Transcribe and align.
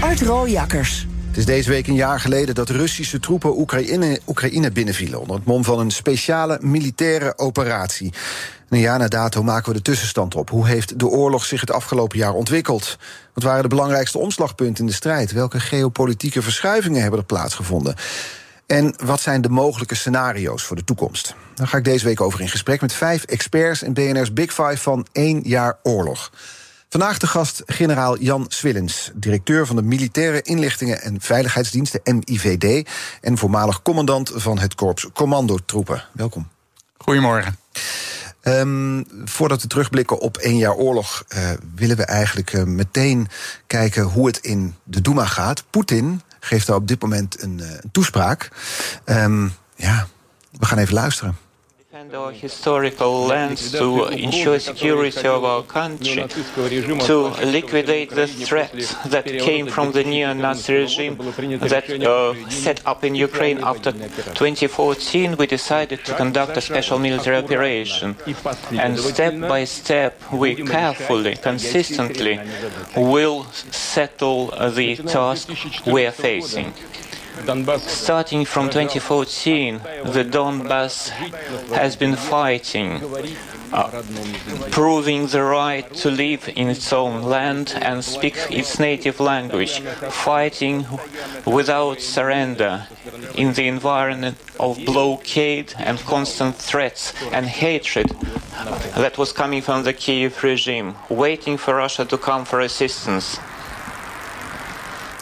Art 0.00 0.20
Rooijakkers. 0.20 1.06
Het 1.26 1.36
is 1.36 1.44
deze 1.44 1.70
week 1.70 1.86
een 1.86 1.94
jaar 1.94 2.20
geleden 2.20 2.54
dat 2.54 2.70
Russische 2.70 3.20
troepen 3.20 3.58
Oekraïne, 3.58 4.20
Oekraïne 4.26 4.70
binnenvielen... 4.70 5.20
onder 5.20 5.36
het 5.36 5.44
mom 5.44 5.64
van 5.64 5.78
een 5.78 5.90
speciale 5.90 6.58
militaire 6.60 7.38
operatie. 7.38 8.12
een 8.68 8.80
jaar 8.80 8.98
na 8.98 9.08
dato 9.08 9.42
maken 9.42 9.68
we 9.68 9.76
de 9.76 9.82
tussenstand 9.82 10.34
op. 10.34 10.50
Hoe 10.50 10.66
heeft 10.66 10.98
de 10.98 11.06
oorlog 11.06 11.44
zich 11.44 11.60
het 11.60 11.70
afgelopen 11.70 12.18
jaar 12.18 12.32
ontwikkeld? 12.32 12.98
Wat 13.34 13.44
waren 13.44 13.62
de 13.62 13.68
belangrijkste 13.68 14.18
omslagpunten 14.18 14.84
in 14.84 14.90
de 14.90 14.96
strijd? 14.96 15.32
Welke 15.32 15.60
geopolitieke 15.60 16.42
verschuivingen 16.42 17.00
hebben 17.00 17.20
er 17.20 17.26
plaatsgevonden? 17.26 17.94
En 18.66 18.94
wat 19.04 19.20
zijn 19.20 19.40
de 19.40 19.48
mogelijke 19.48 19.94
scenario's 19.94 20.62
voor 20.62 20.76
de 20.76 20.84
toekomst? 20.84 21.34
Daar 21.54 21.68
ga 21.68 21.76
ik 21.76 21.84
deze 21.84 22.04
week 22.04 22.20
over 22.20 22.40
in 22.40 22.48
gesprek 22.48 22.80
met 22.80 22.92
vijf 22.92 23.24
experts 23.24 23.82
in 23.82 23.92
BNR's 23.92 24.32
Big 24.32 24.52
Five 24.52 24.76
van 24.76 25.06
één 25.12 25.40
jaar 25.44 25.78
oorlog. 25.82 26.30
Vandaag 26.96 27.18
de 27.18 27.26
gast 27.26 27.62
generaal 27.66 28.18
Jan 28.18 28.44
Swillens, 28.48 29.10
directeur 29.14 29.66
van 29.66 29.76
de 29.76 29.82
Militaire 29.82 30.42
Inlichtingen 30.42 31.02
en 31.02 31.20
Veiligheidsdiensten 31.20 32.00
MIVD 32.04 32.88
en 33.20 33.38
voormalig 33.38 33.82
commandant 33.82 34.32
van 34.34 34.58
het 34.58 34.74
korps 34.74 35.08
Commandotroepen. 35.12 36.04
Welkom. 36.12 36.48
Goedemorgen. 36.98 37.58
Um, 38.42 39.06
voordat 39.24 39.62
we 39.62 39.68
terugblikken 39.68 40.18
op 40.18 40.36
één 40.36 40.56
jaar 40.56 40.74
oorlog, 40.74 41.24
uh, 41.28 41.50
willen 41.74 41.96
we 41.96 42.04
eigenlijk 42.04 42.52
uh, 42.52 42.62
meteen 42.62 43.28
kijken 43.66 44.02
hoe 44.02 44.26
het 44.26 44.38
in 44.38 44.74
de 44.84 45.00
Duma 45.00 45.24
gaat. 45.26 45.64
Poetin 45.70 46.22
geeft 46.40 46.66
daar 46.66 46.76
op 46.76 46.88
dit 46.88 47.02
moment 47.02 47.42
een, 47.42 47.58
uh, 47.58 47.70
een 47.70 47.90
toespraak. 47.92 48.50
Um, 49.04 49.52
ja, 49.74 50.06
we 50.50 50.66
gaan 50.66 50.78
even 50.78 50.94
luisteren. 50.94 51.36
And 52.06 52.14
our 52.14 52.30
historical 52.30 53.26
lands 53.26 53.72
to 53.72 54.04
ensure 54.06 54.58
security 54.60 55.26
of 55.26 55.42
our 55.44 55.62
country, 55.62 56.24
to 57.10 57.18
liquidate 57.58 58.10
the 58.10 58.26
threat 58.26 58.72
that 59.06 59.24
came 59.24 59.66
from 59.66 59.90
the 59.92 60.04
neo-Nazi 60.04 60.74
regime 60.74 61.16
that 61.74 61.86
uh, 61.90 62.48
set 62.48 62.78
up 62.86 63.02
in 63.02 63.14
Ukraine 63.14 63.58
after 63.58 63.90
2014, 63.90 65.36
we 65.36 65.46
decided 65.46 66.04
to 66.04 66.14
conduct 66.14 66.56
a 66.56 66.60
special 66.60 66.98
military 66.98 67.38
operation. 67.38 68.14
And 68.72 68.98
step 68.98 69.34
by 69.40 69.64
step, 69.64 70.12
we 70.32 70.54
carefully, 70.54 71.34
consistently 71.34 72.38
will 72.96 73.44
settle 73.94 74.40
the 74.78 74.96
task 74.96 75.48
we 75.86 76.06
are 76.06 76.12
facing. 76.12 76.72
Starting 77.78 78.44
from 78.44 78.70
2014, 78.70 79.80
the 80.04 80.24
Donbass 80.24 81.10
has 81.70 81.94
been 81.94 82.16
fighting, 82.16 83.00
uh, 83.72 84.02
proving 84.70 85.26
the 85.26 85.42
right 85.42 85.92
to 85.94 86.10
live 86.10 86.48
in 86.56 86.68
its 86.68 86.92
own 86.92 87.22
land 87.22 87.74
and 87.76 88.04
speak 88.04 88.36
its 88.50 88.78
native 88.78 89.20
language, 89.20 89.80
fighting 90.10 90.86
without 91.44 92.00
surrender 92.00 92.86
in 93.34 93.52
the 93.52 93.68
environment 93.68 94.38
of 94.58 94.78
blockade 94.84 95.74
and 95.78 95.98
constant 96.00 96.56
threats 96.56 97.12
and 97.32 97.46
hatred 97.46 98.08
that 98.96 99.18
was 99.18 99.32
coming 99.32 99.62
from 99.62 99.84
the 99.84 99.92
Kiev 99.92 100.42
regime, 100.42 100.94
waiting 101.08 101.56
for 101.56 101.76
Russia 101.76 102.04
to 102.04 102.16
come 102.18 102.44
for 102.44 102.60
assistance. 102.60 103.38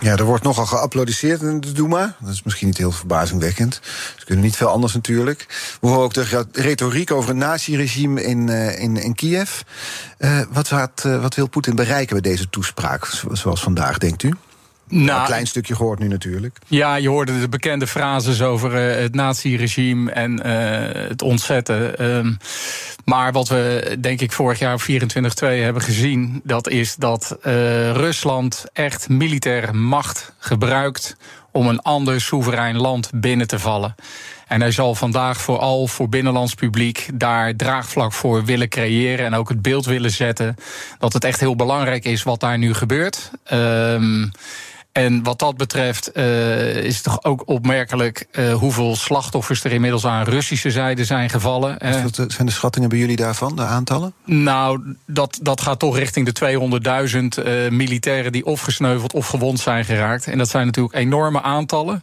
Ja, 0.04 0.16
er 0.16 0.24
wordt 0.24 0.44
nogal 0.44 0.66
geapplaudisseerd 0.66 1.40
in 1.40 1.60
de 1.60 1.72
Duma. 1.72 2.16
Dat 2.20 2.32
is 2.32 2.42
misschien 2.42 2.66
niet 2.66 2.78
heel 2.78 2.92
verbazingwekkend. 2.92 3.80
Ze 4.16 4.24
kunnen 4.24 4.44
niet 4.44 4.56
veel 4.56 4.68
anders 4.68 4.94
natuurlijk. 4.94 5.46
We 5.80 5.86
horen 5.86 6.02
ook 6.02 6.14
de 6.14 6.46
retoriek 6.52 7.10
over 7.10 7.30
een 7.30 7.38
nazi-regime 7.38 8.22
in, 8.22 8.48
uh, 8.48 8.78
in, 8.78 8.96
in 8.96 9.14
Kiev. 9.14 9.60
Uh, 10.18 10.40
wat, 10.50 10.68
wat, 10.68 11.02
uh, 11.06 11.20
wat 11.20 11.34
wil 11.34 11.48
Poetin 11.48 11.74
bereiken 11.74 12.20
bij 12.20 12.30
deze 12.30 12.50
toespraak, 12.50 13.06
zoals 13.32 13.62
vandaag, 13.62 13.98
denkt 13.98 14.22
u? 14.22 14.34
Nou, 14.88 15.20
een 15.20 15.26
klein 15.26 15.46
stukje 15.46 15.74
gehoord 15.74 15.98
nu 15.98 16.08
natuurlijk. 16.08 16.58
Ja, 16.66 16.94
je 16.94 17.08
hoorde 17.08 17.40
de 17.40 17.48
bekende 17.48 17.86
frases 17.86 18.42
over 18.42 18.90
uh, 18.90 19.02
het 19.02 19.14
nazi-regime 19.14 20.10
en 20.10 20.32
uh, 20.46 21.08
het 21.08 21.22
ontzetten. 21.22 22.04
Um, 22.04 22.38
maar 23.04 23.32
wat 23.32 23.48
we 23.48 23.96
denk 24.00 24.20
ik 24.20 24.32
vorig 24.32 24.58
jaar 24.58 24.80
24-2 24.80 24.84
hebben 25.40 25.82
gezien... 25.82 26.40
dat 26.44 26.68
is 26.68 26.96
dat 26.96 27.36
uh, 27.38 27.52
Rusland 27.90 28.64
echt 28.72 29.08
militaire 29.08 29.72
macht 29.72 30.32
gebruikt... 30.38 31.16
om 31.50 31.68
een 31.68 31.80
ander 31.80 32.20
soeverein 32.20 32.76
land 32.76 33.10
binnen 33.14 33.46
te 33.46 33.58
vallen. 33.58 33.94
En 34.54 34.60
hij 34.60 34.70
zal 34.70 34.94
vandaag 34.94 35.40
vooral 35.40 35.86
voor 35.86 36.08
binnenlands 36.08 36.54
publiek 36.54 37.08
daar 37.14 37.56
draagvlak 37.56 38.12
voor 38.12 38.44
willen 38.44 38.68
creëren. 38.68 39.26
En 39.26 39.34
ook 39.34 39.48
het 39.48 39.62
beeld 39.62 39.86
willen 39.86 40.10
zetten 40.10 40.56
dat 40.98 41.12
het 41.12 41.24
echt 41.24 41.40
heel 41.40 41.56
belangrijk 41.56 42.04
is 42.04 42.22
wat 42.22 42.40
daar 42.40 42.58
nu 42.58 42.74
gebeurt. 42.74 43.30
Um, 43.52 44.30
en 44.92 45.22
wat 45.22 45.38
dat 45.38 45.56
betreft 45.56 46.10
uh, 46.14 46.76
is 46.76 46.94
het 46.94 47.04
toch 47.04 47.24
ook 47.24 47.42
opmerkelijk 47.48 48.26
uh, 48.32 48.54
hoeveel 48.54 48.96
slachtoffers 48.96 49.64
er 49.64 49.72
inmiddels 49.72 50.06
aan 50.06 50.24
Russische 50.24 50.70
zijde 50.70 51.04
zijn 51.04 51.30
gevallen. 51.30 51.78
Wat 52.02 52.14
zijn 52.14 52.46
de 52.46 52.52
schattingen 52.52 52.88
bij 52.88 52.98
jullie 52.98 53.16
daarvan, 53.16 53.56
de 53.56 53.62
aantallen? 53.62 54.12
Nou, 54.24 54.94
dat, 55.06 55.38
dat 55.42 55.60
gaat 55.60 55.78
toch 55.78 55.96
richting 55.96 56.32
de 56.32 56.58
200.000 57.38 57.44
uh, 57.46 57.70
militairen 57.70 58.32
die 58.32 58.46
of 58.46 58.60
gesneuveld 58.60 59.12
of 59.12 59.26
gewond 59.26 59.60
zijn 59.60 59.84
geraakt. 59.84 60.26
En 60.26 60.38
dat 60.38 60.48
zijn 60.48 60.66
natuurlijk 60.66 60.94
enorme 60.94 61.42
aantallen. 61.42 62.02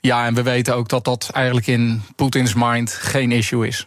Ja, 0.00 0.26
en 0.26 0.34
we 0.34 0.42
weten 0.42 0.74
ook 0.74 0.88
dat 0.88 1.04
dat 1.04 1.30
eigenlijk 1.32 1.66
in 1.66 2.02
Poetins 2.16 2.54
mind 2.54 2.92
geen 2.92 3.32
issue 3.32 3.66
is. 3.66 3.86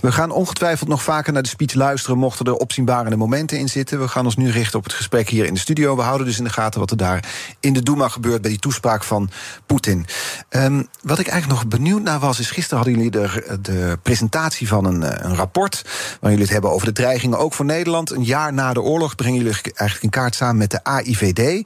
We 0.00 0.12
gaan 0.12 0.30
ongetwijfeld 0.30 0.88
nog 0.88 1.02
vaker 1.02 1.32
naar 1.32 1.42
de 1.42 1.48
speech 1.48 1.74
luisteren, 1.74 2.18
mochten 2.18 2.46
er 2.46 2.54
opzienbarende 2.54 3.16
momenten 3.16 3.58
in 3.58 3.68
zitten. 3.68 4.00
We 4.00 4.08
gaan 4.08 4.24
ons 4.24 4.36
nu 4.36 4.50
richten 4.50 4.78
op 4.78 4.84
het 4.84 4.92
gesprek 4.92 5.28
hier 5.28 5.44
in 5.44 5.54
de 5.54 5.60
studio. 5.60 5.96
We 5.96 6.02
houden 6.02 6.26
dus 6.26 6.38
in 6.38 6.44
de 6.44 6.50
gaten 6.50 6.80
wat 6.80 6.90
er 6.90 6.96
daar 6.96 7.24
in 7.60 7.72
de 7.72 7.82
Duma 7.82 8.08
gebeurt 8.08 8.40
bij 8.40 8.50
die 8.50 8.58
toespraak 8.58 9.04
van 9.04 9.30
Poetin. 9.66 10.06
Um, 10.50 10.88
wat 11.02 11.18
ik 11.18 11.26
eigenlijk 11.26 11.60
nog 11.60 11.70
benieuwd 11.70 12.02
naar 12.02 12.18
was, 12.18 12.40
is 12.40 12.50
gisteren 12.50 12.76
hadden 12.76 12.94
jullie 12.94 13.10
de, 13.10 13.58
de 13.60 13.98
presentatie 14.02 14.68
van 14.68 14.84
een, 14.84 15.02
eh, 15.02 15.30
een 15.30 15.36
rapport. 15.36 15.82
Waar 16.20 16.30
jullie 16.30 16.44
het 16.44 16.52
hebben 16.52 16.70
over 16.70 16.86
de 16.86 16.92
dreigingen 16.92 17.38
ook 17.38 17.54
voor 17.54 17.64
Nederland. 17.64 18.10
Een 18.10 18.24
jaar 18.24 18.52
na 18.52 18.72
de 18.72 18.82
oorlog 18.82 19.14
brengen 19.14 19.38
jullie 19.38 19.60
eigenlijk 19.62 20.02
in 20.02 20.20
kaart 20.20 20.34
samen 20.34 20.56
met 20.56 20.70
de 20.70 20.84
AIVD. 20.84 21.38
En 21.38 21.64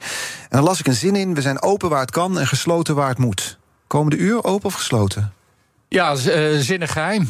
dan 0.49 0.63
las 0.63 0.79
ik 0.79 0.87
een 0.87 0.93
zin 0.93 1.15
in: 1.15 1.33
we 1.33 1.41
zijn 1.41 1.61
open 1.61 1.89
waar 1.89 2.01
het 2.01 2.11
kan 2.11 2.39
en 2.39 2.47
gesloten 2.47 2.95
waar 2.95 3.09
het 3.09 3.17
moet. 3.17 3.57
Komende 3.87 4.17
uur 4.17 4.43
open 4.43 4.65
of 4.65 4.73
gesloten? 4.73 5.33
Ja, 5.87 6.15
uh, 6.15 6.59
zinnig 6.59 6.91
geheim. 6.91 7.27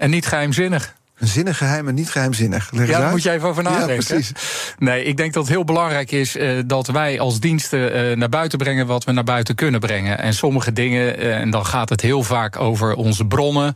En 0.00 0.10
niet 0.10 0.26
geheimzinnig. 0.26 0.94
Zinnig 1.20 1.58
geheim 1.58 1.88
en 1.88 1.94
niet 1.94 2.10
geheimzinnig. 2.10 2.70
Leg 2.72 2.88
ja, 2.88 2.98
daar 2.98 3.10
moet 3.10 3.22
je 3.22 3.30
even 3.30 3.48
over 3.48 3.62
nadenken. 3.62 3.94
Ja, 3.94 4.02
precies. 4.04 4.32
Nee, 4.78 5.04
ik 5.04 5.16
denk 5.16 5.32
dat 5.32 5.42
het 5.42 5.52
heel 5.52 5.64
belangrijk 5.64 6.10
is 6.10 6.36
uh, 6.36 6.58
dat 6.66 6.86
wij 6.86 7.20
als 7.20 7.40
diensten 7.40 8.10
uh, 8.10 8.16
naar 8.16 8.28
buiten 8.28 8.58
brengen 8.58 8.86
wat 8.86 9.04
we 9.04 9.12
naar 9.12 9.24
buiten 9.24 9.54
kunnen 9.54 9.80
brengen. 9.80 10.18
En 10.18 10.34
sommige 10.34 10.72
dingen, 10.72 11.18
uh, 11.18 11.36
en 11.36 11.50
dan 11.50 11.66
gaat 11.66 11.88
het 11.88 12.00
heel 12.00 12.22
vaak 12.22 12.60
over 12.60 12.94
onze 12.94 13.24
bronnen 13.24 13.74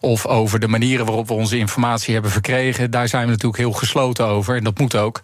of 0.00 0.26
over 0.26 0.60
de 0.60 0.68
manieren 0.68 1.06
waarop 1.06 1.28
we 1.28 1.34
onze 1.34 1.58
informatie 1.58 2.12
hebben 2.12 2.30
verkregen. 2.30 2.90
Daar 2.90 3.08
zijn 3.08 3.24
we 3.24 3.30
natuurlijk 3.30 3.58
heel 3.58 3.72
gesloten 3.72 4.26
over 4.26 4.56
en 4.56 4.64
dat 4.64 4.78
moet 4.78 4.96
ook. 4.96 5.20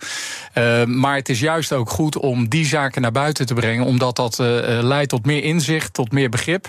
maar 0.87 1.17
het 1.17 1.29
is 1.29 1.41
juist 1.41 1.73
ook 1.73 1.91
goed 1.91 2.17
om 2.17 2.49
die 2.49 2.67
zaken 2.67 3.03
naar 3.03 3.13
buiten 3.13 3.47
te 3.47 3.55
brengen, 3.55 3.85
omdat 3.85 4.17
dat 4.17 4.37
leidt 4.81 5.09
tot 5.09 5.27
meer 5.27 5.45
inzicht, 5.45 5.95
tot 5.95 6.13
meer 6.13 6.29
begrip. 6.29 6.67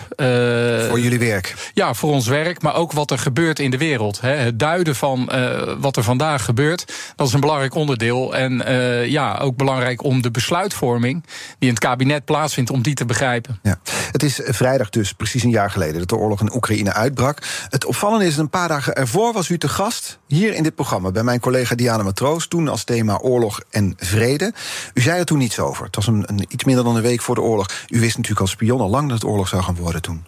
voor 0.90 1.00
jullie 1.00 1.20
werk? 1.20 1.72
Ja, 1.74 1.94
voor 1.94 2.12
ons 2.12 2.28
werk, 2.28 2.62
maar 2.62 2.76
ook 2.76 2.92
wat 2.92 3.12
er 3.12 3.20
gebeurt 3.20 3.60
in 3.60 3.72
de 3.72 3.78
wereld. 3.78 4.22
Hè. 4.22 4.32
Het 4.32 4.60
duiden 4.60 4.93
van 4.96 5.30
uh, 5.32 5.74
wat 5.80 5.98
er 5.98 6.04
vandaag 6.04 6.46
gebeurt. 6.46 6.94
Dat 7.16 7.28
is 7.28 7.34
een 7.34 7.40
belangrijk 7.40 7.76
onderdeel. 7.76 8.36
En 8.36 8.54
uh, 8.68 9.08
ja, 9.08 9.38
ook 9.38 9.56
belangrijk 9.56 10.04
om 10.04 10.22
de 10.22 10.32
besluitvorming 10.32 11.24
die 11.24 11.70
in 11.70 11.70
het 11.70 11.80
kabinet 11.80 12.26
plaatsvindt, 12.26 12.70
om 12.70 12.82
die 12.82 12.94
te 12.94 13.06
begrijpen. 13.06 13.60
Ja. 13.64 13.80
Het 14.12 14.24
is 14.24 14.42
vrijdag 14.44 14.90
dus 14.90 15.14
precies 15.14 15.44
een 15.44 15.50
jaar 15.50 15.72
geleden 15.72 16.00
dat 16.00 16.10
de 16.10 16.16
oorlog 16.16 16.42
in 16.42 16.56
Oekraïne 16.56 16.94
uitbrak. 16.94 17.38
Het 17.70 17.86
opvallende 17.86 18.26
is, 18.26 18.38
een 18.38 18.50
paar 18.50 18.68
dagen 18.68 18.96
ervoor 18.96 19.34
was 19.34 19.50
u 19.50 19.58
te 19.58 19.70
gast 19.70 20.20
hier 20.28 20.54
in 20.54 20.64
dit 20.64 20.76
programma 20.76 21.12
bij 21.12 21.24
mijn 21.24 21.40
collega 21.40 21.76
Diana 21.76 22.04
Matroos. 22.04 22.48
Toen 22.48 22.68
als 22.68 22.84
thema 22.84 23.18
oorlog 23.18 23.62
en 23.70 23.94
vrede. 23.98 24.54
U 24.94 25.02
zei 25.02 25.20
er 25.20 25.26
toen 25.26 25.38
niets 25.38 25.60
over. 25.60 25.86
Het 25.86 25.96
was 25.96 26.08
een, 26.08 26.24
een 26.28 26.46
iets 26.48 26.64
minder 26.64 26.84
dan 26.84 26.96
een 26.96 27.02
week 27.02 27.22
voor 27.22 27.36
de 27.36 27.42
oorlog. 27.42 27.68
U 27.90 28.00
wist 28.00 28.16
natuurlijk 28.16 28.42
als 28.42 28.52
spion 28.52 28.82
al 28.82 28.90
lang 28.90 29.10
dat 29.10 29.22
het 29.22 29.30
oorlog 29.30 29.48
zou 29.48 29.64
gaan 29.64 29.76
worden 29.76 30.02
toen. 30.02 30.26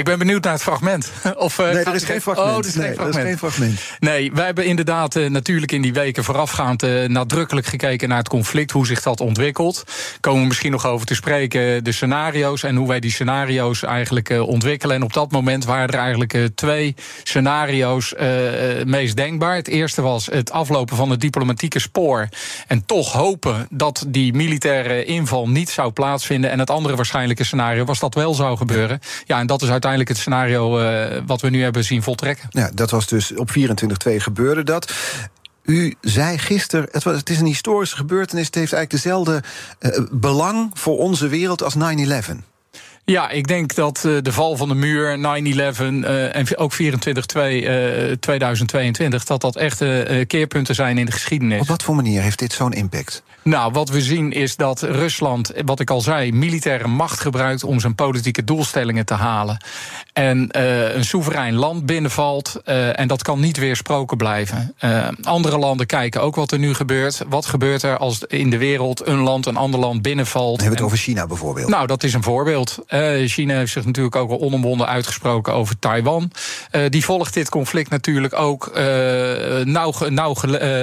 Ik 0.00 0.06
ben 0.06 0.18
benieuwd 0.18 0.44
naar 0.44 0.52
het 0.52 0.62
fragment. 0.62 1.10
Of, 1.36 1.58
nee, 1.58 1.66
er 1.66 1.94
is 1.94 2.04
geen 2.04 2.20
fragment. 2.20 2.48
Oh, 2.48 2.58
er 2.58 2.66
is, 2.66 2.74
nee, 2.74 2.86
geen 2.86 2.94
fragment. 2.94 3.16
Er 3.16 3.22
is 3.22 3.28
geen 3.28 3.38
fragment. 3.38 3.80
Nee, 3.98 4.32
wij 4.32 4.44
hebben 4.44 4.64
inderdaad 4.64 5.16
uh, 5.16 5.30
natuurlijk 5.30 5.72
in 5.72 5.82
die 5.82 5.92
weken 5.92 6.24
voorafgaand 6.24 6.82
uh, 6.82 7.08
nadrukkelijk 7.08 7.66
gekeken 7.66 8.08
naar 8.08 8.18
het 8.18 8.28
conflict, 8.28 8.70
hoe 8.70 8.86
zich 8.86 9.02
dat 9.02 9.20
ontwikkelt. 9.20 9.84
Komen 10.20 10.40
we 10.40 10.46
misschien 10.46 10.70
nog 10.70 10.86
over 10.86 11.06
te 11.06 11.14
spreken, 11.14 11.84
de 11.84 11.92
scenario's 11.92 12.62
en 12.62 12.76
hoe 12.76 12.88
wij 12.88 13.00
die 13.00 13.10
scenario's 13.10 13.82
eigenlijk 13.82 14.30
uh, 14.30 14.48
ontwikkelen. 14.48 14.96
En 14.96 15.02
op 15.02 15.12
dat 15.12 15.30
moment 15.30 15.64
waren 15.64 15.88
er 15.88 15.98
eigenlijk 15.98 16.48
twee 16.54 16.94
scenario's 17.22 18.14
meest 18.84 19.16
denkbaar. 19.16 19.54
Het 19.54 19.68
eerste 19.68 20.02
was 20.02 20.26
het 20.26 20.50
aflopen 20.50 20.96
van 20.96 21.10
het 21.10 21.20
diplomatieke 21.20 21.78
spoor 21.78 22.28
en 22.66 22.86
toch 22.86 23.12
hopen 23.12 23.66
dat 23.70 24.04
die 24.08 24.32
militaire 24.32 25.04
inval 25.04 25.48
niet 25.48 25.70
zou 25.70 25.90
plaatsvinden. 25.90 26.50
En 26.50 26.58
het 26.58 26.70
andere 26.70 26.96
waarschijnlijke 26.96 27.44
scenario 27.44 27.84
was 27.84 27.98
dat 27.98 28.14
wel 28.14 28.34
zou 28.34 28.56
gebeuren. 28.56 29.00
Ja, 29.24 29.38
en 29.38 29.46
dat 29.46 29.62
is 29.62 29.70
uiteindelijk 29.70 29.88
het 29.98 30.16
scenario 30.16 30.80
uh, 30.80 31.06
wat 31.26 31.40
we 31.40 31.50
nu 31.50 31.62
hebben 31.62 31.84
zien 31.84 32.02
voltrekken. 32.02 32.48
Ja, 32.50 32.70
dat 32.74 32.90
was 32.90 33.06
dus 33.06 33.34
op 33.34 33.50
24-2 33.50 33.52
gebeurde 34.16 34.62
dat. 34.62 34.92
U 35.62 35.94
zei 36.00 36.38
gisteren, 36.38 36.88
het, 36.92 37.02
was, 37.02 37.16
het 37.16 37.30
is 37.30 37.40
een 37.40 37.46
historische 37.46 37.96
gebeurtenis. 37.96 38.46
Het 38.46 38.54
heeft 38.54 38.72
eigenlijk 38.72 39.04
dezelfde 39.04 39.42
uh, 39.80 40.04
belang 40.10 40.70
voor 40.74 40.98
onze 40.98 41.28
wereld 41.28 41.62
als 41.62 41.74
9-11. 41.74 41.78
Ja, 43.10 43.30
ik 43.30 43.46
denk 43.46 43.74
dat 43.74 44.02
uh, 44.06 44.16
de 44.22 44.32
val 44.32 44.56
van 44.56 44.68
de 44.68 44.74
muur, 44.74 45.18
9-11 45.18 45.20
uh, 45.20 46.36
en 46.36 46.56
ook 46.56 46.72
24-2 46.72 46.76
uh, 46.76 48.12
2022... 48.20 49.24
dat 49.24 49.40
dat 49.40 49.56
echt 49.56 49.80
uh, 49.80 50.26
keerpunten 50.26 50.74
zijn 50.74 50.98
in 50.98 51.04
de 51.04 51.12
geschiedenis. 51.12 51.60
Op 51.60 51.66
wat 51.66 51.82
voor 51.82 51.94
manier 51.94 52.22
heeft 52.22 52.38
dit 52.38 52.52
zo'n 52.52 52.72
impact? 52.72 53.22
Nou, 53.42 53.72
wat 53.72 53.88
we 53.88 54.00
zien 54.00 54.32
is 54.32 54.56
dat 54.56 54.82
Rusland, 54.82 55.52
wat 55.64 55.80
ik 55.80 55.90
al 55.90 56.00
zei... 56.00 56.32
militaire 56.32 56.88
macht 56.88 57.20
gebruikt 57.20 57.64
om 57.64 57.80
zijn 57.80 57.94
politieke 57.94 58.44
doelstellingen 58.44 59.06
te 59.06 59.14
halen. 59.14 59.64
En 60.12 60.48
een 60.96 61.04
soeverein 61.04 61.54
land 61.54 61.86
binnenvalt. 61.86 62.60
En 62.64 63.08
dat 63.08 63.22
kan 63.22 63.40
niet 63.40 63.56
weersproken 63.56 64.16
blijven. 64.16 64.74
Andere 65.22 65.58
landen 65.58 65.86
kijken 65.86 66.22
ook 66.22 66.34
wat 66.34 66.52
er 66.52 66.58
nu 66.58 66.74
gebeurt. 66.74 67.22
Wat 67.28 67.46
gebeurt 67.46 67.82
er 67.82 67.98
als 67.98 68.24
in 68.24 68.50
de 68.50 68.58
wereld 68.58 69.06
een 69.06 69.20
land 69.20 69.46
een 69.46 69.56
ander 69.56 69.80
land 69.80 70.02
binnenvalt? 70.02 70.56
We 70.56 70.62
hebben 70.62 70.78
het 70.78 70.86
over 70.86 70.98
China 70.98 71.26
bijvoorbeeld. 71.26 71.68
Nou, 71.68 71.86
dat 71.86 72.02
is 72.02 72.14
een 72.14 72.22
voorbeeld. 72.22 72.78
China 73.26 73.54
heeft 73.54 73.72
zich 73.72 73.84
natuurlijk 73.84 74.16
ook 74.16 74.30
al 74.30 74.40
onomwonden 74.40 74.86
uitgesproken 74.86 75.52
over 75.52 75.78
Taiwan. 75.78 76.30
die 76.88 77.04
volgt 77.04 77.34
dit 77.34 77.48
conflict 77.48 77.90
natuurlijk 77.90 78.38
ook 78.38 78.72
nauw, 79.64 79.92
nauw 80.08 80.34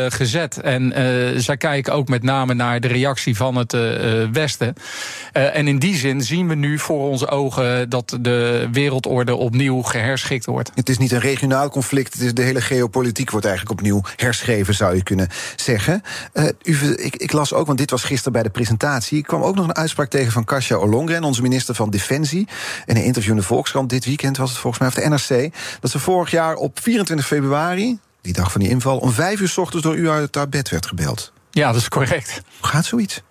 gezet. 0.09 0.61
En 0.61 0.93
zij 1.41 1.57
kijken 1.57 1.93
ook 1.93 2.07
met 2.07 2.23
name 2.23 2.53
naar 2.53 2.79
de 2.79 2.87
reactie 2.87 3.35
van 3.35 3.55
het 3.55 3.71
Westen. 4.31 4.73
en 5.31 5.67
in 5.67 5.79
die 5.79 5.95
zin 5.95 6.21
zien 6.21 6.47
we 6.47 6.55
nu 6.55 6.79
voor 6.79 7.09
onze 7.09 7.27
ogen 7.27 7.89
dat 7.89 8.17
de 8.21 8.67
wereldorde 8.71 9.35
opnieuw 9.35 9.81
geherschikt 9.81 10.45
wordt. 10.45 10.71
Het 10.75 10.89
is 10.89 10.97
niet 10.97 11.11
een 11.11 11.19
regionaal 11.19 11.69
conflict, 11.69 12.13
het 12.13 12.21
is 12.21 12.33
de 12.33 12.41
hele 12.41 12.61
geopolitiek 12.61 13.31
wordt 13.31 13.45
eigenlijk 13.45 13.79
opnieuw 13.79 14.01
herschreven, 14.15 14.73
zou 14.73 14.95
je 14.95 15.03
kunnen 15.03 15.27
zeggen. 15.55 16.01
Ik, 16.61 17.15
ik, 17.15 17.31
las 17.31 17.53
ook, 17.53 17.65
want 17.65 17.77
dit 17.77 17.91
was 17.91 18.03
gisteren 18.03 18.31
bij 18.33 18.43
de 18.43 18.49
presentatie, 18.49 19.21
kwam 19.21 19.41
ook 19.41 19.55
nog 19.55 19.67
een 19.67 19.75
uitspraak 19.75 20.09
tegen 20.09 20.31
van 20.31 20.43
Kasia 20.43 20.77
Ollongren, 20.77 21.23
onze 21.23 21.41
minister 21.41 21.75
van 21.75 21.89
Defensie. 21.97 22.47
In 22.85 22.95
een 22.95 23.03
interview 23.03 23.31
in 23.31 23.37
de 23.37 23.43
Volkskrant 23.43 23.89
dit 23.89 24.05
weekend 24.05 24.37
was 24.37 24.49
het 24.49 24.59
volgens 24.59 24.81
mij, 24.81 25.05
of 25.05 25.19
de 25.27 25.35
NRC, 25.35 25.53
dat 25.79 25.91
ze 25.91 25.99
vorig 25.99 26.31
jaar 26.31 26.55
op 26.55 26.79
24 26.81 27.27
februari, 27.27 27.99
die 28.21 28.33
dag 28.33 28.51
van 28.51 28.61
die 28.61 28.69
inval, 28.69 28.97
om 28.97 29.11
vijf 29.11 29.39
uur 29.39 29.49
s 29.49 29.57
ochtends 29.57 29.85
door 29.85 29.95
u 29.95 30.09
uit 30.09 30.35
haar 30.35 30.49
bed 30.49 30.69
werd 30.69 30.85
gebeld. 30.85 31.31
Ja, 31.51 31.71
dat 31.71 31.81
is 31.81 31.89
correct. 31.89 32.41
Hoe 32.59 32.69
gaat 32.69 32.85
zoiets? 32.85 33.21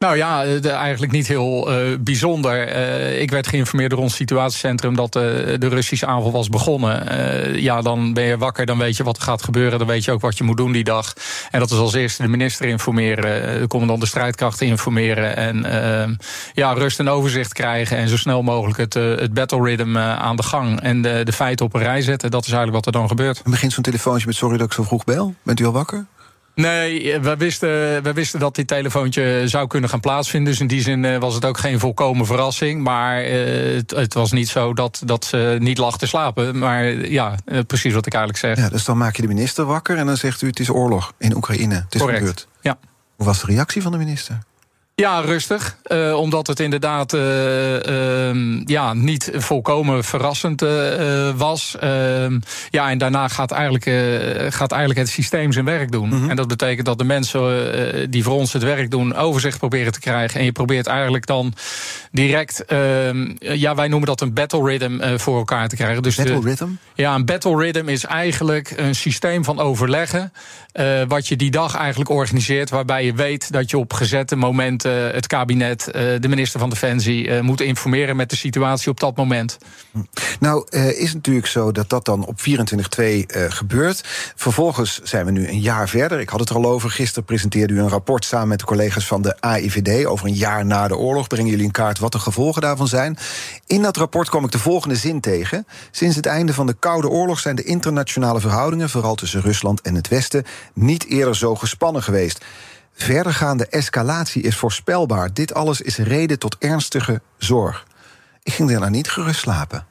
Nou 0.00 0.16
ja, 0.16 0.44
de, 0.44 0.70
eigenlijk 0.70 1.12
niet 1.12 1.26
heel 1.26 1.72
uh, 1.72 1.96
bijzonder. 1.98 2.76
Uh, 2.76 3.20
ik 3.20 3.30
werd 3.30 3.46
geïnformeerd 3.46 3.90
door 3.90 3.98
ons 3.98 4.14
situatiecentrum 4.14 4.96
dat 4.96 5.12
de 5.12 5.68
Russische 5.68 6.06
aanval 6.06 6.32
was 6.32 6.48
begonnen. 6.48 7.60
ja, 7.62 7.82
dan 7.82 8.12
ben 8.12 8.24
je 8.24 8.38
wakker, 8.38 8.66
dan 8.66 8.78
weet 8.78 8.96
je 8.96 9.04
wat 9.04 9.16
er 9.16 9.22
gaat 9.22 9.42
gebeuren. 9.42 9.78
Dan 9.78 9.88
weet 9.88 10.04
je 10.04 10.12
ook 10.12 10.20
wat 10.20 10.38
je 10.38 10.44
moet 10.44 10.56
doen 10.56 10.72
die 10.72 10.84
dag. 10.84 11.12
En 11.50 11.60
dat 11.60 11.70
is 11.70 11.78
als 11.78 11.94
eerste 11.94 12.22
de 12.22 12.28
minister 12.28 12.66
informeren, 12.66 13.60
de 13.60 13.66
commandant 13.66 14.00
de 14.00 14.06
strijdkrachten 14.06 14.66
informeren. 14.66 15.36
En 15.36 15.66
ja, 16.52 16.72
rust 16.72 16.98
en 16.98 17.08
overzicht 17.08 17.52
krijgen. 17.52 17.96
En 17.96 18.08
zo 18.08 18.16
snel 18.16 18.42
mogelijk 18.42 18.78
het, 18.78 18.94
het 18.94 19.34
battle 19.34 19.62
rhythm 19.62 19.96
aan 19.98 20.36
de 20.36 20.42
gang. 20.42 20.80
En 20.80 21.02
de, 21.02 21.20
de 21.24 21.32
feiten 21.32 21.66
op 21.66 21.74
een 21.74 21.82
rij 21.82 22.00
zetten. 22.00 22.30
Dat 22.30 22.46
is 22.46 22.52
eigenlijk 22.52 22.84
wat 22.84 22.94
er 22.94 23.00
dan 23.00 23.08
gebeurt. 23.08 23.42
En 23.44 23.50
begint 23.50 23.72
zo'n 23.72 23.82
telefoontje 23.82 24.26
met 24.26 24.36
sorry 24.36 24.56
dat 24.56 24.66
ik 24.66 24.72
zo 24.72 24.82
vroeg 24.82 25.04
bel. 25.04 25.34
Bent 25.42 25.60
u 25.60 25.64
al 25.64 25.72
wakker? 25.72 26.06
Nee, 26.60 27.20
we 27.20 27.36
wisten, 27.36 28.02
we 28.02 28.12
wisten 28.12 28.40
dat 28.40 28.54
dit 28.54 28.66
telefoontje 28.66 29.42
zou 29.44 29.66
kunnen 29.66 29.90
gaan 29.90 30.00
plaatsvinden. 30.00 30.50
Dus 30.52 30.60
in 30.60 30.66
die 30.66 30.82
zin 30.82 31.18
was 31.18 31.34
het 31.34 31.44
ook 31.44 31.58
geen 31.58 31.78
volkomen 31.78 32.26
verrassing. 32.26 32.82
Maar 32.82 33.24
uh, 33.24 33.74
het, 33.74 33.90
het, 33.90 34.14
was 34.14 34.32
niet 34.32 34.48
zo 34.48 34.74
dat, 34.74 35.02
dat 35.04 35.24
ze 35.24 35.56
niet 35.60 35.78
lag 35.78 35.98
te 35.98 36.06
slapen. 36.06 36.58
Maar 36.58 36.84
ja, 37.08 37.34
precies 37.66 37.94
wat 37.94 38.06
ik 38.06 38.14
eigenlijk 38.14 38.44
zeg. 38.44 38.64
Ja, 38.64 38.70
dus 38.70 38.84
dan 38.84 38.96
maak 38.96 39.16
je 39.16 39.22
de 39.22 39.28
minister 39.28 39.64
wakker 39.64 39.96
en 39.96 40.06
dan 40.06 40.16
zegt 40.16 40.42
u 40.42 40.46
het 40.46 40.60
is 40.60 40.70
oorlog 40.70 41.12
in 41.18 41.36
Oekraïne. 41.36 41.74
Het 41.74 41.94
is 41.94 42.00
Correct. 42.00 42.18
gebeurd. 42.18 42.48
Ja. 42.60 42.78
Hoe 43.16 43.26
was 43.26 43.40
de 43.40 43.46
reactie 43.46 43.82
van 43.82 43.92
de 43.92 43.98
minister? 43.98 44.38
Ja, 45.00 45.20
rustig. 45.20 45.76
Uh, 45.86 46.14
omdat 46.14 46.46
het 46.46 46.60
inderdaad 46.60 47.14
uh, 47.14 47.82
uh, 47.82 48.60
ja, 48.64 48.94
niet 48.94 49.30
volkomen 49.34 50.04
verrassend 50.04 50.64
was. 51.36 51.76
Ehm, 51.80 52.38
ja, 52.70 52.90
en 52.90 52.98
daarna 52.98 53.28
gaat 53.28 53.50
eigenlijk, 53.50 53.84
gaat 54.54 54.70
eigenlijk 54.70 55.00
het 55.00 55.08
systeem 55.08 55.52
zijn 55.52 55.64
werk 55.64 55.92
doen. 55.92 56.08
Mhm. 56.08 56.30
En 56.30 56.36
dat 56.36 56.48
betekent 56.48 56.86
dat 56.86 56.98
de 56.98 57.04
mensen 57.04 58.10
die 58.10 58.22
voor 58.22 58.34
ons 58.34 58.52
het 58.52 58.62
werk 58.62 58.90
doen... 58.90 59.14
overzicht 59.14 59.58
proberen 59.58 59.92
te 59.92 60.00
krijgen. 60.00 60.40
En 60.40 60.44
je 60.44 60.52
probeert 60.52 60.86
eigenlijk 60.86 61.26
dan 61.26 61.54
direct... 62.12 62.64
ehm, 62.64 63.30
ja, 63.38 63.74
wij 63.74 63.88
noemen 63.88 64.08
dat 64.08 64.20
een 64.20 64.34
battle 64.34 64.62
rhythm 64.62 65.18
voor 65.18 65.38
elkaar 65.38 65.68
te 65.68 65.76
krijgen. 65.76 66.02
Dus 66.02 66.16
Battle 66.16 66.40
de, 66.40 66.48
rhythm? 66.48 66.68
Ja, 66.94 67.14
een 67.14 67.24
battle 67.24 67.56
rhythm 67.56 67.88
is 67.88 68.04
eigenlijk 68.04 68.72
een 68.76 68.94
systeem 68.94 69.44
van 69.44 69.58
overleggen... 69.58 70.32
wat 71.08 71.28
je 71.28 71.36
die 71.36 71.50
dag 71.50 71.74
eigenlijk 71.74 72.10
organiseert... 72.10 72.70
waarbij 72.70 73.04
je 73.04 73.14
weet 73.14 73.52
dat 73.52 73.70
je 73.70 73.78
op 73.78 73.92
gezette 73.92 74.36
momenten 74.36 74.89
het 74.90 75.26
kabinet, 75.26 75.84
de 76.20 76.28
minister 76.28 76.60
van 76.60 76.70
Defensie 76.70 77.42
moeten 77.42 77.66
informeren 77.66 78.16
met 78.16 78.30
de 78.30 78.36
situatie 78.36 78.90
op 78.90 79.00
dat 79.00 79.16
moment. 79.16 79.58
Nou, 80.40 80.66
is 80.96 81.14
natuurlijk 81.14 81.46
zo 81.46 81.72
dat 81.72 81.88
dat 81.88 82.04
dan 82.04 82.26
op 82.26 82.40
24-2 82.40 82.42
uh, 83.02 83.44
gebeurt. 83.48 84.00
Vervolgens 84.36 85.00
zijn 85.02 85.24
we 85.24 85.30
nu 85.30 85.48
een 85.48 85.60
jaar 85.60 85.88
verder. 85.88 86.20
Ik 86.20 86.28
had 86.28 86.40
het 86.40 86.48
er 86.48 86.56
al 86.56 86.66
over. 86.66 86.90
Gisteren 86.90 87.24
presenteerde 87.24 87.74
u 87.74 87.80
een 87.80 87.88
rapport 87.88 88.24
samen 88.24 88.48
met 88.48 88.58
de 88.58 88.64
collega's 88.64 89.06
van 89.06 89.22
de 89.22 89.40
AIVD. 89.40 90.06
Over 90.06 90.26
een 90.26 90.34
jaar 90.34 90.66
na 90.66 90.88
de 90.88 90.96
oorlog 90.96 91.26
brengen 91.26 91.50
jullie 91.50 91.64
in 91.64 91.70
kaart 91.70 91.98
wat 91.98 92.12
de 92.12 92.18
gevolgen 92.18 92.62
daarvan 92.62 92.88
zijn. 92.88 93.18
In 93.66 93.82
dat 93.82 93.96
rapport 93.96 94.28
kwam 94.28 94.44
ik 94.44 94.50
de 94.50 94.58
volgende 94.58 94.96
zin 94.96 95.20
tegen. 95.20 95.66
Sinds 95.90 96.16
het 96.16 96.26
einde 96.26 96.54
van 96.54 96.66
de 96.66 96.76
Koude 96.78 97.08
Oorlog 97.08 97.40
zijn 97.40 97.56
de 97.56 97.64
internationale 97.64 98.40
verhoudingen, 98.40 98.90
vooral 98.90 99.14
tussen 99.14 99.40
Rusland 99.40 99.80
en 99.80 99.94
het 99.94 100.08
Westen, 100.08 100.44
niet 100.74 101.06
eerder 101.06 101.36
zo 101.36 101.54
gespannen 101.54 102.02
geweest. 102.02 102.44
Verdergaande 102.94 103.66
escalatie 103.66 104.42
is 104.42 104.56
voorspelbaar. 104.56 105.34
Dit 105.34 105.54
alles 105.54 105.80
is 105.80 105.96
reden 105.96 106.38
tot 106.38 106.56
ernstige 106.58 107.22
zorg. 107.38 107.86
Ik 108.42 108.52
ging 108.52 108.70
daarna 108.70 108.88
niet 108.88 109.10
gerust 109.10 109.40
slapen. 109.40 109.86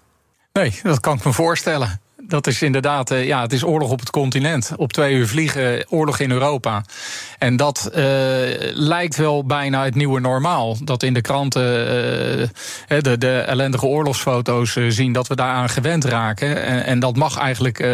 Nee, 0.53 0.79
dat 0.83 0.99
kan 0.99 1.17
ik 1.17 1.23
me 1.23 1.33
voorstellen. 1.33 2.01
Dat 2.29 2.47
is 2.47 2.61
inderdaad, 2.61 3.11
uh, 3.11 3.25
ja, 3.25 3.41
het 3.41 3.53
is 3.53 3.63
oorlog 3.63 3.91
op 3.91 3.99
het 3.99 4.09
continent. 4.09 4.71
Op 4.75 4.93
twee 4.93 5.13
uur 5.13 5.27
vliegen, 5.27 5.85
oorlog 5.87 6.19
in 6.19 6.31
Europa. 6.31 6.83
En 7.37 7.55
dat 7.55 7.89
uh, 7.89 7.95
lijkt 8.73 9.15
wel 9.15 9.45
bijna 9.45 9.83
het 9.83 9.95
nieuwe 9.95 10.19
normaal. 10.19 10.77
Dat 10.83 11.03
in 11.03 11.13
de 11.13 11.21
kranten 11.21 11.61
uh, 11.61 12.47
de, 13.01 13.17
de 13.17 13.39
ellendige 13.39 13.85
oorlogsfoto's 13.85 14.77
zien 14.87 15.13
dat 15.13 15.27
we 15.27 15.35
daaraan 15.35 15.69
gewend 15.69 16.05
raken. 16.05 16.63
En, 16.63 16.85
en 16.85 16.99
dat 16.99 17.15
mag 17.15 17.37
eigenlijk 17.37 17.87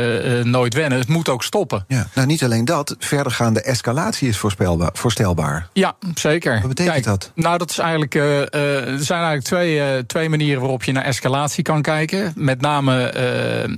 nooit 0.44 0.74
wennen. 0.74 1.00
Het 1.00 1.08
moet 1.08 1.30
ook 1.30 1.44
stoppen. 1.44 1.86
Ja, 1.88 2.08
nou, 2.14 2.28
niet 2.28 2.44
alleen 2.44 2.66
dat, 2.66 2.96
verdergaande 3.00 3.62
escalatie 3.62 4.28
is 4.28 4.38
voorspelbaar, 4.38 4.90
voorstelbaar. 4.94 5.68
Ja, 5.74 5.96
zeker. 6.16 6.60
Wat 6.60 6.68
betekent 6.68 6.94
Kijk, 6.94 7.06
dat? 7.06 7.32
Nou, 7.36 7.58
dat 7.58 7.70
is 7.70 7.78
eigenlijk, 7.78 8.16
er 8.16 9.00
zijn 9.00 9.24
eigenlijk 9.24 9.44
twee, 9.44 10.06
twee 10.06 10.30
manieren 10.30 10.62
waarop 10.62 10.84
je 10.84 10.92
naar 10.92 11.04
escalatie 11.04 11.64
kan 11.64 11.82
kijken. 11.82 12.34
Met 12.36 12.62
name 12.62 13.14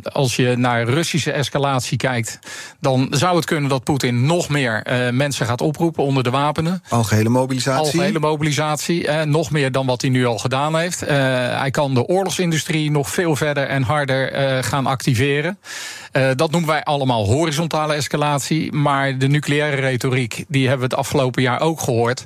als 0.03 0.35
je 0.35 0.46
naar 0.55 0.83
Russische 0.83 1.31
escalatie 1.31 1.97
kijkt, 1.97 2.39
dan 2.79 3.07
zou 3.09 3.35
het 3.35 3.45
kunnen 3.45 3.69
dat 3.69 3.83
Poetin 3.83 4.25
nog 4.25 4.49
meer 4.49 4.87
uh, 4.87 5.09
mensen 5.09 5.45
gaat 5.45 5.61
oproepen 5.61 6.03
onder 6.03 6.23
de 6.23 6.29
wapenen. 6.29 6.83
Algehele 6.89 7.29
mobilisatie. 7.29 7.83
Algehele 7.83 8.19
mobilisatie, 8.19 9.07
uh, 9.07 9.21
nog 9.21 9.51
meer 9.51 9.71
dan 9.71 9.85
wat 9.85 10.01
hij 10.01 10.09
nu 10.09 10.25
al 10.25 10.37
gedaan 10.37 10.77
heeft. 10.77 11.03
Uh, 11.03 11.09
hij 11.59 11.71
kan 11.71 11.93
de 11.93 12.05
oorlogsindustrie 12.05 12.91
nog 12.91 13.09
veel 13.09 13.35
verder 13.35 13.67
en 13.67 13.83
harder 13.83 14.35
gaan 14.63 14.85
activeren. 14.85 15.57
dat 16.35 16.51
noemen 16.51 16.69
wij 16.69 16.83
allemaal 16.83 17.25
horizontale 17.25 17.93
escalatie. 17.93 18.71
Maar 18.71 19.17
de 19.17 19.27
nucleaire 19.27 19.81
retoriek, 19.81 20.45
die 20.47 20.67
hebben 20.67 20.89
we 20.89 20.95
het 20.95 21.05
afgelopen 21.05 21.41
jaar 21.41 21.61
ook 21.61 21.81
gehoord. 21.81 22.25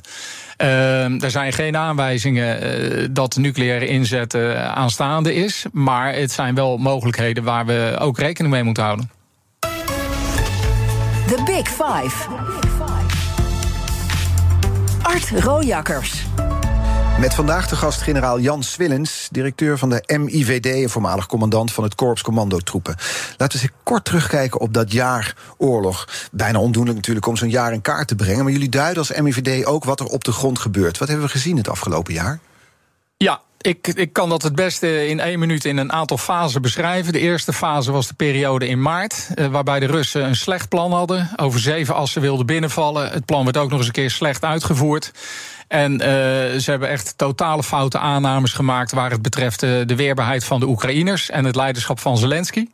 Uh, 0.61 1.23
er 1.23 1.31
zijn 1.31 1.53
geen 1.53 1.77
aanwijzingen 1.77 2.63
uh, 2.63 3.07
dat 3.11 3.35
nucleaire 3.35 3.87
inzet 3.87 4.33
uh, 4.33 4.65
aanstaande 4.65 5.33
is. 5.33 5.65
Maar 5.71 6.13
het 6.13 6.31
zijn 6.31 6.55
wel 6.55 6.77
mogelijkheden 6.77 7.43
waar 7.43 7.65
we 7.65 7.95
ook 7.99 8.17
rekening 8.17 8.53
mee 8.53 8.63
moeten 8.63 8.83
houden. 8.83 9.11
The 11.27 11.41
Big 11.45 11.67
Five. 11.67 12.27
Art 15.01 15.29
Rojakkers. 15.29 16.25
Met 17.21 17.33
vandaag 17.33 17.67
de 17.67 17.75
gast 17.75 18.01
generaal 18.01 18.39
Jan 18.39 18.63
Swillens, 18.63 19.27
directeur 19.31 19.77
van 19.77 19.89
de 19.89 20.17
MIVD 20.19 20.65
en 20.65 20.89
voormalig 20.89 21.25
commandant 21.25 21.71
van 21.71 21.83
het 21.83 21.95
Korps 21.95 22.21
Commandotroepen. 22.21 22.95
Laten 23.37 23.59
we 23.59 23.63
eens 23.63 23.73
kort 23.83 24.05
terugkijken 24.05 24.59
op 24.59 24.73
dat 24.73 24.91
jaar 24.91 25.35
oorlog. 25.57 26.07
Bijna 26.31 26.59
ondoenlijk 26.59 26.95
natuurlijk 26.95 27.25
om 27.25 27.35
zo'n 27.35 27.49
jaar 27.49 27.73
in 27.73 27.81
kaart 27.81 28.07
te 28.07 28.15
brengen, 28.15 28.43
maar 28.43 28.53
jullie 28.53 28.69
duiden 28.69 28.97
als 28.97 29.21
MIVD 29.21 29.65
ook 29.65 29.83
wat 29.83 29.99
er 29.99 30.05
op 30.05 30.23
de 30.23 30.31
grond 30.31 30.59
gebeurt. 30.59 30.97
Wat 30.97 31.07
hebben 31.07 31.25
we 31.25 31.31
gezien 31.31 31.57
het 31.57 31.69
afgelopen 31.69 32.13
jaar? 32.13 32.39
Ja, 33.17 33.41
ik, 33.57 33.87
ik 33.87 34.13
kan 34.13 34.29
dat 34.29 34.41
het 34.41 34.55
beste 34.55 35.07
in 35.07 35.19
één 35.19 35.39
minuut 35.39 35.65
in 35.65 35.77
een 35.77 35.91
aantal 35.91 36.17
fasen 36.17 36.61
beschrijven. 36.61 37.13
De 37.13 37.19
eerste 37.19 37.53
fase 37.53 37.91
was 37.91 38.07
de 38.07 38.13
periode 38.13 38.67
in 38.67 38.81
maart, 38.81 39.27
eh, 39.35 39.47
waarbij 39.47 39.79
de 39.79 39.85
Russen 39.85 40.25
een 40.25 40.35
slecht 40.35 40.69
plan 40.69 40.91
hadden. 40.93 41.29
Over 41.35 41.59
zeven 41.59 41.95
assen 41.95 42.21
wilden 42.21 42.45
binnenvallen. 42.45 43.11
Het 43.11 43.25
plan 43.25 43.43
werd 43.43 43.57
ook 43.57 43.69
nog 43.69 43.77
eens 43.77 43.87
een 43.87 43.93
keer 43.93 44.11
slecht 44.11 44.43
uitgevoerd. 44.43 45.11
En 45.71 45.91
uh, 45.91 45.99
ze 46.59 46.63
hebben 46.65 46.89
echt 46.89 47.13
totale 47.17 47.63
foute 47.63 47.97
aannames 47.97 48.53
gemaakt 48.53 48.91
waar 48.91 49.11
het 49.11 49.21
betreft 49.21 49.63
uh, 49.63 49.81
de 49.85 49.95
weerbaarheid 49.95 50.43
van 50.43 50.59
de 50.59 50.67
Oekraïners 50.67 51.29
en 51.29 51.45
het 51.45 51.55
leiderschap 51.55 51.99
van 51.99 52.17
Zelensky. 52.17 52.67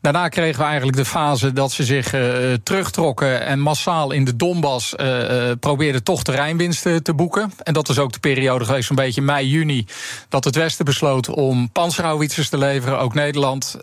Daarna 0.00 0.28
kregen 0.28 0.58
we 0.58 0.66
eigenlijk 0.66 0.96
de 0.96 1.04
fase 1.04 1.52
dat 1.52 1.72
ze 1.72 1.84
zich 1.84 2.14
uh, 2.14 2.22
terugtrokken 2.62 3.46
en 3.46 3.60
massaal 3.60 4.12
in 4.12 4.24
de 4.24 4.36
Donbass 4.36 4.94
uh, 4.96 5.50
probeerden 5.60 6.02
toch 6.02 6.22
terreinwinsten 6.22 7.02
te 7.02 7.14
boeken. 7.14 7.52
En 7.62 7.72
dat 7.72 7.88
is 7.88 7.98
ook 7.98 8.12
de 8.12 8.18
periode 8.18 8.64
geweest, 8.64 8.86
zo'n 8.86 8.96
beetje 8.96 9.22
mei, 9.22 9.48
juni, 9.48 9.86
dat 10.28 10.44
het 10.44 10.54
Westen 10.54 10.84
besloot 10.84 11.28
om 11.28 11.70
panzerhouwitsers 11.72 12.48
te 12.48 12.58
leveren, 12.58 12.98
ook 12.98 13.14
Nederland, 13.14 13.76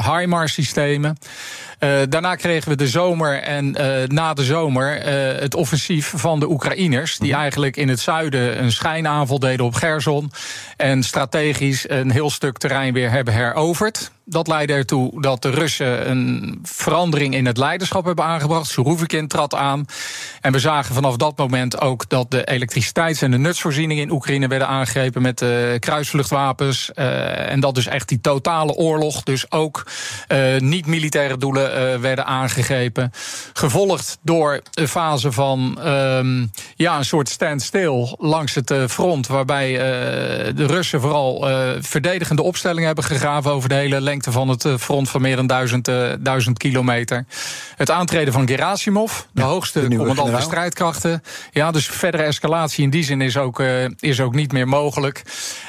HIMARS-systemen. 0.00 1.18
Uh, 1.86 2.02
daarna 2.08 2.34
kregen 2.34 2.68
we 2.68 2.76
de 2.76 2.88
zomer 2.88 3.42
en 3.42 3.76
uh, 3.80 4.06
na 4.06 4.34
de 4.34 4.44
zomer 4.44 4.96
uh, 4.98 5.40
het 5.40 5.54
offensief 5.54 6.12
van 6.16 6.40
de 6.40 6.50
Oekraïners. 6.50 7.18
Die 7.18 7.34
eigenlijk 7.34 7.76
in 7.76 7.88
het 7.88 8.00
zuiden 8.00 8.62
een 8.62 8.72
schijnaanval 8.72 9.38
deden 9.38 9.66
op 9.66 9.74
Gerson. 9.74 10.32
En 10.76 11.02
strategisch 11.02 11.88
een 11.88 12.10
heel 12.10 12.30
stuk 12.30 12.58
terrein 12.58 12.92
weer 12.92 13.10
hebben 13.10 13.34
heroverd. 13.34 14.10
Dat 14.28 14.48
leidde 14.48 14.74
ertoe 14.74 15.20
dat 15.22 15.42
de 15.42 15.50
Russen 15.50 16.10
een 16.10 16.58
verandering 16.62 17.34
in 17.34 17.46
het 17.46 17.58
leiderschap 17.58 18.04
hebben 18.04 18.24
aangebracht. 18.24 18.70
Surovikin 18.70 19.28
trad 19.28 19.54
aan. 19.54 19.84
En 20.40 20.52
we 20.52 20.58
zagen 20.58 20.94
vanaf 20.94 21.16
dat 21.16 21.38
moment 21.38 21.80
ook 21.80 22.08
dat 22.08 22.30
de 22.30 22.44
elektriciteits- 22.44 23.22
en 23.22 23.30
de 23.30 23.38
nutsvoorzieningen 23.38 24.02
in 24.02 24.10
Oekraïne 24.10 24.48
werden 24.48 24.68
aangegrepen 24.68 25.22
met 25.22 25.44
kruisvluchtwapens. 25.78 26.92
En 26.92 27.60
dat 27.60 27.74
dus 27.74 27.86
echt 27.86 28.08
die 28.08 28.20
totale 28.20 28.72
oorlog, 28.72 29.22
dus 29.22 29.50
ook 29.50 29.86
niet-militaire 30.58 31.36
doelen 31.36 31.72
werden 32.00 32.26
aangegrepen. 32.26 33.12
Gevolgd 33.52 34.18
door 34.22 34.60
een 34.74 34.88
fase 34.88 35.32
van 35.32 35.78
um, 35.88 36.50
ja, 36.76 36.98
een 36.98 37.04
soort 37.04 37.28
standstill 37.28 38.14
langs 38.18 38.54
het 38.54 38.74
front, 38.88 39.26
waarbij 39.26 39.72
de 40.54 40.66
Russen 40.66 41.00
vooral 41.00 41.48
verdedigende 41.80 42.42
opstellingen 42.42 42.86
hebben 42.86 43.04
gegraven 43.04 43.50
over 43.50 43.68
de 43.68 43.74
hele 43.74 44.00
lengte 44.00 44.32
van 44.32 44.48
het 44.48 44.68
front 44.78 45.08
van 45.08 45.20
meer 45.20 45.36
dan 45.36 45.46
duizend, 45.46 45.90
duizend 46.18 46.58
kilometer. 46.58 47.24
Het 47.76 47.90
aantreden 47.90 48.32
van 48.32 48.48
Gerasimov, 48.48 49.12
de 49.32 49.40
ja, 49.40 49.46
hoogste 49.46 49.80
de 49.80 49.86
commandant 49.88 50.18
generaal. 50.18 50.40
van 50.40 50.50
strijdkrachten. 50.50 51.22
Ja, 51.50 51.70
dus 51.70 51.86
verdere 51.86 52.22
escalatie 52.22 52.84
in 52.84 52.90
die 52.90 53.04
zin 53.04 53.20
is 53.20 53.36
ook, 53.36 53.62
is 53.98 54.20
ook 54.20 54.34
niet 54.34 54.52
meer 54.52 54.68
mogelijk. 54.68 55.22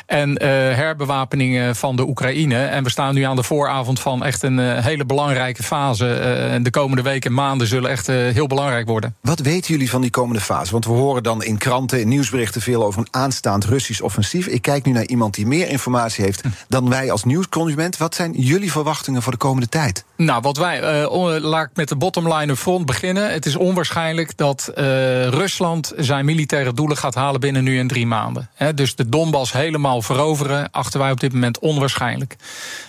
En 0.06 0.30
uh, 0.30 0.38
herbewapening 0.50 1.78
van 1.78 1.96
de 1.96 2.08
Oekraïne. 2.08 2.66
En 2.66 2.84
we 2.84 2.90
staan 2.90 3.14
nu 3.14 3.22
aan 3.22 3.36
de 3.36 3.44
vooravond 3.44 4.00
van 4.00 4.24
echt 4.24 4.44
een 4.44 4.60
hele 4.60 5.06
belangrijke 5.06 5.64
fase. 5.64 5.87
De 5.96 6.68
komende 6.72 7.02
weken 7.02 7.30
en 7.30 7.36
maanden 7.36 7.68
zullen 7.68 7.90
echt 7.90 8.08
heel 8.08 8.48
belangrijk 8.48 8.88
worden. 8.88 9.16
Wat 9.22 9.40
weten 9.40 9.72
jullie 9.72 9.90
van 9.90 10.02
die 10.02 10.10
komende 10.10 10.42
fase? 10.42 10.72
Want 10.72 10.86
we 10.86 10.92
horen 10.92 11.24
dan 11.24 11.44
in 11.44 11.58
kranten, 11.58 12.02
in 12.02 12.08
nieuwsberichten 12.08 12.62
veel 12.62 12.84
over 12.84 13.00
een 13.00 13.08
aanstaand 13.12 13.66
Russisch 13.66 14.02
offensief. 14.02 14.48
Ik 14.48 14.62
kijk 14.62 14.86
nu 14.86 14.92
naar 14.92 15.06
iemand 15.06 15.34
die 15.34 15.48
meer 15.48 15.70
informatie 15.70 16.24
heeft 16.24 16.42
dan 16.68 16.90
wij 16.90 17.12
als 17.12 17.24
nieuwsconsument. 17.24 17.98
Wat 17.98 18.16
zijn 18.16 18.32
jullie 18.32 18.72
verwachtingen 18.72 19.22
voor 19.22 19.32
de 19.32 19.38
komende 19.38 19.70
tijd? 19.70 20.06
Nou, 20.18 20.42
wat 20.42 20.58
wij, 20.58 21.04
uh, 21.04 21.36
laat 21.40 21.66
ik 21.66 21.76
met 21.76 21.90
de 21.90 21.96
bottomline 21.96 22.56
front 22.56 22.86
beginnen. 22.86 23.32
Het 23.32 23.46
is 23.46 23.56
onwaarschijnlijk 23.56 24.38
dat 24.38 24.72
uh, 24.78 24.84
Rusland 25.28 25.94
zijn 25.98 26.26
militaire 26.26 26.74
doelen 26.74 26.98
gaat 26.98 27.16
halen 27.16 27.40
binnen 27.40 27.64
nu 27.64 27.80
en 27.80 27.88
drie 27.88 28.08
maanden. 28.08 28.50
He, 28.54 28.74
dus 28.74 28.96
de 28.96 29.10
Donbass 29.10 29.52
helemaal 29.52 30.02
veroveren, 30.02 30.72
achten 30.72 31.00
wij 31.00 31.12
op 31.12 31.20
dit 31.20 31.34
moment 31.34 31.60
onwaarschijnlijk. 31.60 32.36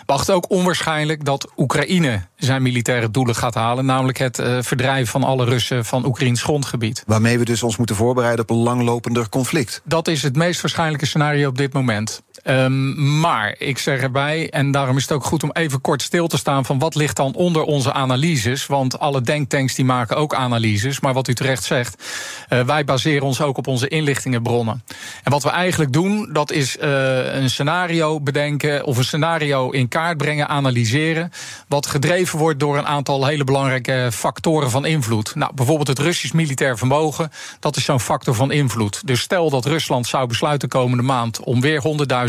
We 0.08 0.14
achten 0.14 0.34
ook 0.34 0.50
onwaarschijnlijk 0.50 1.24
dat 1.24 1.50
Oekraïne 1.56 2.22
zijn 2.36 2.62
militaire 2.62 3.10
doelen 3.10 3.34
gaat 3.34 3.54
halen, 3.54 3.84
namelijk 3.84 4.18
het 4.18 4.38
uh, 4.38 4.58
verdrijven 4.60 5.06
van 5.06 5.24
alle 5.24 5.44
Russen 5.44 5.84
van 5.84 6.06
Oekraïns 6.06 6.42
grondgebied. 6.42 7.02
Waarmee 7.06 7.38
we 7.38 7.44
dus 7.44 7.62
ons 7.62 7.76
moeten 7.76 7.96
voorbereiden 7.96 8.44
op 8.44 8.50
een 8.50 8.62
langlopender 8.62 9.28
conflict. 9.28 9.80
Dat 9.84 10.08
is 10.08 10.22
het 10.22 10.36
meest 10.36 10.60
waarschijnlijke 10.60 11.06
scenario 11.06 11.48
op 11.48 11.56
dit 11.56 11.72
moment. 11.72 12.22
Um, 12.44 13.20
maar 13.20 13.54
ik 13.58 13.78
zeg 13.78 14.00
erbij, 14.00 14.50
en 14.50 14.70
daarom 14.70 14.96
is 14.96 15.02
het 15.02 15.12
ook 15.12 15.24
goed 15.24 15.42
om 15.42 15.50
even 15.52 15.80
kort 15.80 16.02
stil 16.02 16.26
te 16.26 16.36
staan 16.36 16.64
van 16.64 16.78
wat 16.78 16.94
ligt 16.94 17.16
dan 17.16 17.34
onder 17.34 17.62
onze 17.62 17.92
analyses. 17.92 18.66
Want 18.66 18.98
alle 18.98 19.20
denktanks 19.20 19.74
die 19.74 19.84
maken 19.84 20.16
ook 20.16 20.34
analyses. 20.34 21.00
Maar 21.00 21.14
wat 21.14 21.28
u 21.28 21.34
terecht 21.34 21.64
zegt, 21.64 22.04
uh, 22.48 22.60
wij 22.60 22.84
baseren 22.84 23.26
ons 23.26 23.40
ook 23.40 23.58
op 23.58 23.66
onze 23.66 23.88
inlichtingenbronnen. 23.88 24.84
En 25.22 25.30
wat 25.30 25.42
we 25.42 25.50
eigenlijk 25.50 25.92
doen, 25.92 26.32
dat 26.32 26.52
is 26.52 26.76
uh, 26.76 27.34
een 27.34 27.50
scenario 27.50 28.20
bedenken 28.20 28.84
of 28.84 28.96
een 28.96 29.04
scenario 29.04 29.70
in 29.70 29.88
kaart 29.88 30.16
brengen, 30.16 30.48
analyseren. 30.48 31.32
Wat 31.68 31.86
gedreven 31.86 32.38
wordt 32.38 32.60
door 32.60 32.78
een 32.78 32.86
aantal 32.86 33.26
hele 33.26 33.44
belangrijke 33.44 34.08
factoren 34.12 34.70
van 34.70 34.84
invloed. 34.84 35.34
Nou, 35.34 35.54
bijvoorbeeld 35.54 35.88
het 35.88 35.98
Russisch 35.98 36.34
militair 36.34 36.78
vermogen, 36.78 37.30
dat 37.60 37.76
is 37.76 37.84
zo'n 37.84 38.00
factor 38.00 38.34
van 38.34 38.50
invloed. 38.50 39.06
Dus 39.06 39.20
stel 39.20 39.50
dat 39.50 39.64
Rusland 39.64 40.06
zou 40.06 40.26
besluiten 40.26 40.68
komende 40.68 41.02
maand 41.02 41.40
om 41.40 41.60
weer 41.60 41.82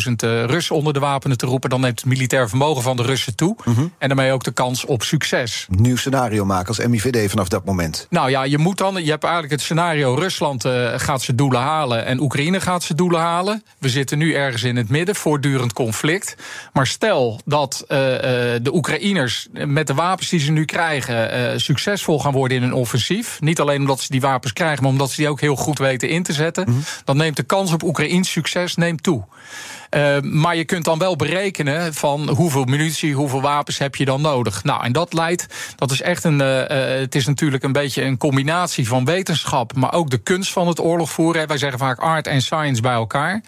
100.000 0.07 0.08
uh, 0.17 0.43
Russen 0.43 0.75
onder 0.75 0.93
de 0.93 0.99
wapenen 0.99 1.37
te 1.37 1.45
roepen, 1.45 1.69
dan 1.69 1.81
neemt 1.81 1.99
het 1.99 2.09
militair 2.09 2.49
vermogen 2.49 2.83
van 2.83 2.97
de 2.97 3.03
Russen 3.03 3.35
toe. 3.35 3.55
Mm 3.65 3.73
-hmm. 3.73 3.93
En 3.97 4.07
daarmee 4.07 4.31
ook 4.31 4.43
de 4.43 4.51
kans 4.51 4.85
op 4.85 5.03
succes. 5.03 5.67
Nieuw 5.69 5.95
scenario 5.95 6.45
maken 6.45 6.67
als 6.67 6.87
MIVD 6.87 7.29
vanaf 7.29 7.47
dat 7.47 7.65
moment. 7.65 8.07
Nou 8.09 8.29
ja, 8.29 8.43
je 8.43 8.57
moet 8.57 8.77
dan. 8.77 9.03
Je 9.03 9.09
hebt 9.09 9.23
eigenlijk 9.23 9.53
het 9.53 9.61
scenario: 9.61 10.13
Rusland 10.13 10.65
uh, 10.65 10.89
gaat 10.95 11.21
zijn 11.21 11.37
doelen 11.37 11.61
halen 11.61 12.05
en 12.05 12.19
Oekraïne 12.19 12.61
gaat 12.61 12.83
zijn 12.83 12.97
doelen 12.97 13.19
halen. 13.19 13.63
We 13.77 13.89
zitten 13.89 14.17
nu 14.17 14.33
ergens 14.33 14.63
in 14.63 14.75
het 14.75 14.89
midden, 14.89 15.15
voortdurend 15.15 15.73
conflict. 15.73 16.35
Maar 16.73 16.87
stel 16.87 17.41
dat 17.45 17.81
uh, 17.81 17.87
de 17.87 18.69
Oekraïners 18.73 19.47
met 19.51 19.87
de 19.87 19.93
wapens 19.93 20.29
die 20.29 20.39
ze 20.39 20.51
nu 20.51 20.65
krijgen 20.65 21.61
succesvol 21.61 22.19
gaan 22.19 22.33
worden 22.33 22.57
in 22.57 22.63
een 22.63 22.73
offensief. 22.73 23.41
Niet 23.41 23.59
alleen 23.59 23.79
omdat 23.79 23.99
ze 23.99 24.11
die 24.11 24.21
wapens 24.21 24.53
krijgen, 24.53 24.83
maar 24.83 24.91
omdat 24.91 25.09
ze 25.09 25.15
die 25.15 25.29
ook 25.29 25.41
heel 25.41 25.55
goed 25.55 25.77
weten 25.77 26.09
in 26.09 26.23
te 26.23 26.33
zetten. 26.33 26.63
Mm 26.67 26.73
-hmm. 26.73 26.83
Dan 27.03 27.17
neemt 27.17 27.35
de 27.35 27.43
kans 27.43 27.73
op 27.73 27.83
Oekraïns 27.83 28.31
succes 28.31 28.75
neemt 28.75 29.03
toe. 29.03 29.23
Uh, 29.95 30.19
maar 30.19 30.55
je 30.55 30.65
kunt 30.65 30.85
dan 30.85 30.99
wel 30.99 31.15
berekenen 31.15 31.93
van 31.93 32.29
hoeveel 32.29 32.63
munitie, 32.63 33.13
hoeveel 33.13 33.41
wapens 33.41 33.77
heb 33.77 33.95
je 33.95 34.05
dan 34.05 34.21
nodig. 34.21 34.63
Nou, 34.63 34.83
en 34.83 34.91
dat 34.91 35.13
leidt, 35.13 35.73
dat 35.75 35.91
is 35.91 36.01
echt 36.01 36.23
een, 36.23 36.39
uh, 36.39 36.57
uh, 36.57 36.65
het 36.99 37.15
is 37.15 37.25
natuurlijk 37.25 37.63
een 37.63 37.71
beetje 37.71 38.03
een 38.03 38.17
combinatie 38.17 38.87
van 38.87 39.05
wetenschap, 39.05 39.75
maar 39.75 39.93
ook 39.93 40.09
de 40.09 40.17
kunst 40.17 40.51
van 40.51 40.67
het 40.67 40.79
oorlog 40.79 41.09
voeren. 41.09 41.47
Wij 41.47 41.57
zeggen 41.57 41.79
vaak 41.79 41.99
art 41.99 42.27
en 42.27 42.41
science 42.41 42.81
bij 42.81 42.93
elkaar. 42.93 43.41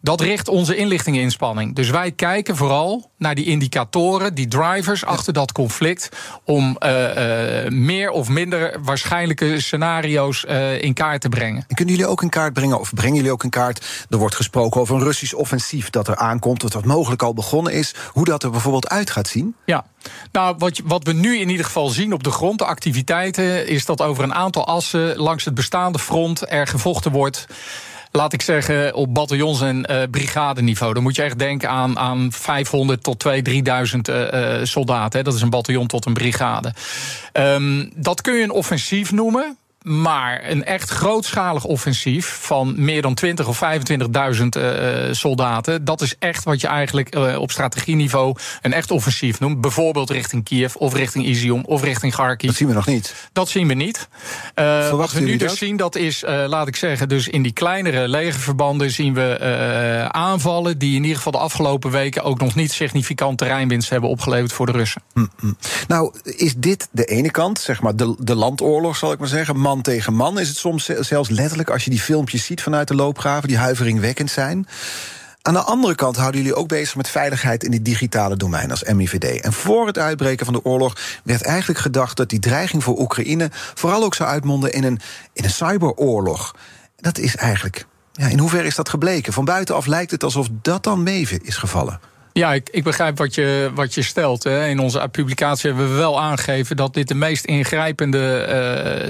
Dat 0.00 0.20
richt 0.20 0.48
onze 0.48 0.76
inlichtingeninspanning. 0.76 1.74
Dus 1.74 1.90
wij 1.90 2.12
kijken 2.12 2.56
vooral 2.56 3.10
naar 3.16 3.34
die 3.34 3.44
indicatoren, 3.44 4.34
die 4.34 4.48
drivers 4.48 5.04
achter 5.04 5.32
dat 5.32 5.52
conflict. 5.52 6.08
om 6.44 6.76
uh, 6.80 7.64
uh, 7.64 7.70
meer 7.70 8.10
of 8.10 8.28
minder 8.28 8.76
waarschijnlijke 8.82 9.60
scenario's 9.60 10.44
uh, 10.48 10.82
in 10.82 10.94
kaart 10.94 11.20
te 11.20 11.28
brengen. 11.28 11.64
En 11.68 11.76
kunnen 11.76 11.94
jullie 11.94 12.10
ook 12.10 12.22
in 12.22 12.28
kaart 12.28 12.52
brengen, 12.52 12.80
of 12.80 12.94
brengen 12.94 13.16
jullie 13.16 13.32
ook 13.32 13.44
in 13.44 13.50
kaart. 13.50 14.06
Er 14.10 14.18
wordt 14.18 14.34
gesproken 14.34 14.80
over 14.80 14.94
een 14.94 15.02
Russisch 15.02 15.34
offensief 15.34 15.90
dat 15.90 16.08
er 16.08 16.16
aankomt, 16.16 16.60
dat 16.60 16.72
dat 16.72 16.84
mogelijk 16.84 17.22
al 17.22 17.34
begonnen 17.34 17.72
is. 17.72 17.94
Hoe 18.12 18.24
dat 18.24 18.42
er 18.42 18.50
bijvoorbeeld 18.50 18.88
uit 18.88 19.10
gaat 19.10 19.28
zien? 19.28 19.54
Ja. 19.64 19.84
Nou, 20.32 20.54
wat, 20.58 20.80
wat 20.84 21.04
we 21.04 21.12
nu 21.12 21.38
in 21.38 21.48
ieder 21.48 21.64
geval 21.64 21.88
zien 21.88 22.12
op 22.12 22.22
de 22.22 22.30
grond, 22.30 22.58
de 22.58 22.64
activiteiten, 22.64 23.66
is 23.66 23.84
dat 23.84 24.02
over 24.02 24.24
een 24.24 24.34
aantal 24.34 24.66
assen 24.66 25.16
langs 25.16 25.44
het 25.44 25.54
bestaande 25.54 25.98
front 25.98 26.52
er 26.52 26.66
gevochten 26.66 27.12
wordt 27.12 27.46
laat 28.10 28.32
ik 28.32 28.42
zeggen, 28.42 28.94
op 28.94 29.14
bataljons- 29.14 29.60
en 29.60 29.86
uh, 29.90 30.02
brigadeniveau. 30.10 30.94
Dan 30.94 31.02
moet 31.02 31.16
je 31.16 31.22
echt 31.22 31.38
denken 31.38 31.68
aan, 31.68 31.98
aan 31.98 32.32
500 32.32 33.02
tot 33.02 33.24
2.000, 33.28 33.30
3.000 33.32 33.54
uh, 34.10 34.58
soldaten. 34.62 35.18
Hè. 35.18 35.24
Dat 35.24 35.34
is 35.34 35.42
een 35.42 35.50
bataljon 35.50 35.86
tot 35.86 36.06
een 36.06 36.12
brigade. 36.12 36.74
Um, 37.32 37.90
dat 37.94 38.20
kun 38.20 38.34
je 38.34 38.42
een 38.42 38.50
offensief 38.50 39.12
noemen. 39.12 39.56
Maar 39.82 40.50
een 40.50 40.64
echt 40.64 40.90
grootschalig 40.90 41.64
offensief 41.64 42.38
van 42.40 42.74
meer 42.76 43.02
dan 43.02 43.14
20 43.14 43.48
of 43.48 43.60
25.000 43.62 44.44
uh, 44.58 45.12
soldaten, 45.12 45.84
dat 45.84 46.00
is 46.00 46.14
echt 46.18 46.44
wat 46.44 46.60
je 46.60 46.66
eigenlijk 46.66 47.16
uh, 47.16 47.38
op 47.38 47.50
strategieniveau 47.50 48.36
een 48.62 48.72
echt 48.72 48.90
offensief 48.90 49.40
noemt. 49.40 49.60
Bijvoorbeeld 49.60 50.10
richting 50.10 50.44
Kiev 50.44 50.74
of 50.74 50.94
richting 50.94 51.24
Izium 51.24 51.64
of 51.64 51.82
richting 51.82 52.12
Kharkiv. 52.12 52.48
Dat 52.48 52.58
zien 52.58 52.68
we 52.68 52.74
nog 52.74 52.86
niet. 52.86 53.14
Dat 53.32 53.48
zien 53.48 53.68
we 53.68 53.74
niet. 53.74 54.08
Uh, 54.54 54.90
wat 54.90 55.12
we 55.12 55.20
nu 55.20 55.36
dus 55.36 55.48
dat? 55.48 55.56
zien, 55.56 55.76
dat 55.76 55.96
is, 55.96 56.24
laat 56.46 56.68
ik 56.68 56.76
zeggen, 56.76 57.08
dus 57.08 57.28
in 57.28 57.42
die 57.42 57.52
kleinere 57.52 58.08
legerverbanden 58.08 58.90
zien 58.90 59.14
we 59.14 60.06
aanvallen 60.10 60.78
die 60.78 60.96
in 60.96 61.02
ieder 61.02 61.16
geval 61.16 61.32
de 61.32 61.38
afgelopen 61.38 61.90
weken 61.90 62.22
ook 62.22 62.40
nog 62.40 62.54
niet 62.54 62.72
significant 62.72 63.38
terreinwinst 63.38 63.90
hebben 63.90 64.10
opgeleverd 64.10 64.52
voor 64.52 64.66
de 64.66 64.72
Russen. 64.72 65.02
Mm 65.14 65.30
-mm. 65.40 65.56
Nou, 65.88 66.14
is 66.24 66.54
dit 66.56 66.88
de 66.90 67.04
ene 67.04 67.30
kant, 67.30 67.58
zeg 67.58 67.82
maar 67.82 67.96
de, 67.96 68.14
de 68.18 68.34
landoorlog, 68.34 68.96
zal 68.96 69.12
ik 69.12 69.18
maar 69.18 69.28
zeggen 69.28 69.60
man 69.68 69.82
tegen 69.82 70.14
man 70.14 70.38
is 70.38 70.48
het 70.48 70.56
soms 70.56 70.84
zelfs 70.84 71.28
letterlijk 71.28 71.70
als 71.70 71.84
je 71.84 71.90
die 71.90 72.00
filmpjes 72.00 72.44
ziet 72.44 72.62
vanuit 72.62 72.88
de 72.88 72.94
loopgraven, 72.94 73.48
die 73.48 73.58
huiveringwekkend 73.58 74.30
zijn. 74.30 74.66
Aan 75.42 75.54
de 75.54 75.62
andere 75.62 75.94
kant 75.94 76.16
houden 76.16 76.40
jullie 76.40 76.56
ook 76.56 76.68
bezig 76.68 76.96
met 76.96 77.08
veiligheid 77.08 77.64
in 77.64 77.72
het 77.72 77.84
digitale 77.84 78.36
domein 78.36 78.70
als 78.70 78.84
MIVD. 78.84 79.40
En 79.40 79.52
voor 79.52 79.86
het 79.86 79.98
uitbreken 79.98 80.44
van 80.44 80.54
de 80.54 80.64
oorlog 80.64 80.96
werd 81.24 81.42
eigenlijk 81.42 81.78
gedacht 81.80 82.16
dat 82.16 82.28
die 82.28 82.38
dreiging 82.38 82.84
voor 82.84 82.98
Oekraïne 82.98 83.50
vooral 83.52 84.04
ook 84.04 84.14
zou 84.14 84.28
uitmonden 84.30 84.72
in 84.72 84.84
een, 84.84 85.00
in 85.32 85.44
een 85.44 85.50
cyberoorlog. 85.50 86.54
Dat 86.96 87.18
is 87.18 87.36
eigenlijk. 87.36 87.86
Ja, 88.12 88.26
in 88.26 88.38
hoeverre 88.38 88.66
is 88.66 88.74
dat 88.74 88.88
gebleken? 88.88 89.32
Van 89.32 89.44
buitenaf 89.44 89.86
lijkt 89.86 90.10
het 90.10 90.24
alsof 90.24 90.48
dat 90.62 90.82
dan 90.82 91.02
mee 91.02 91.28
is 91.42 91.56
gevallen. 91.56 92.00
Ja, 92.38 92.52
ik, 92.52 92.68
ik 92.70 92.84
begrijp 92.84 93.18
wat 93.18 93.34
je, 93.34 93.70
wat 93.74 93.94
je 93.94 94.02
stelt. 94.02 94.44
Hè. 94.44 94.66
In 94.66 94.78
onze 94.78 95.08
publicatie 95.10 95.70
hebben 95.70 95.90
we 95.90 95.96
wel 95.96 96.20
aangegeven 96.20 96.76
dat 96.76 96.94
dit 96.94 97.08
de 97.08 97.14
meest 97.14 97.44
ingrijpende 97.44 98.46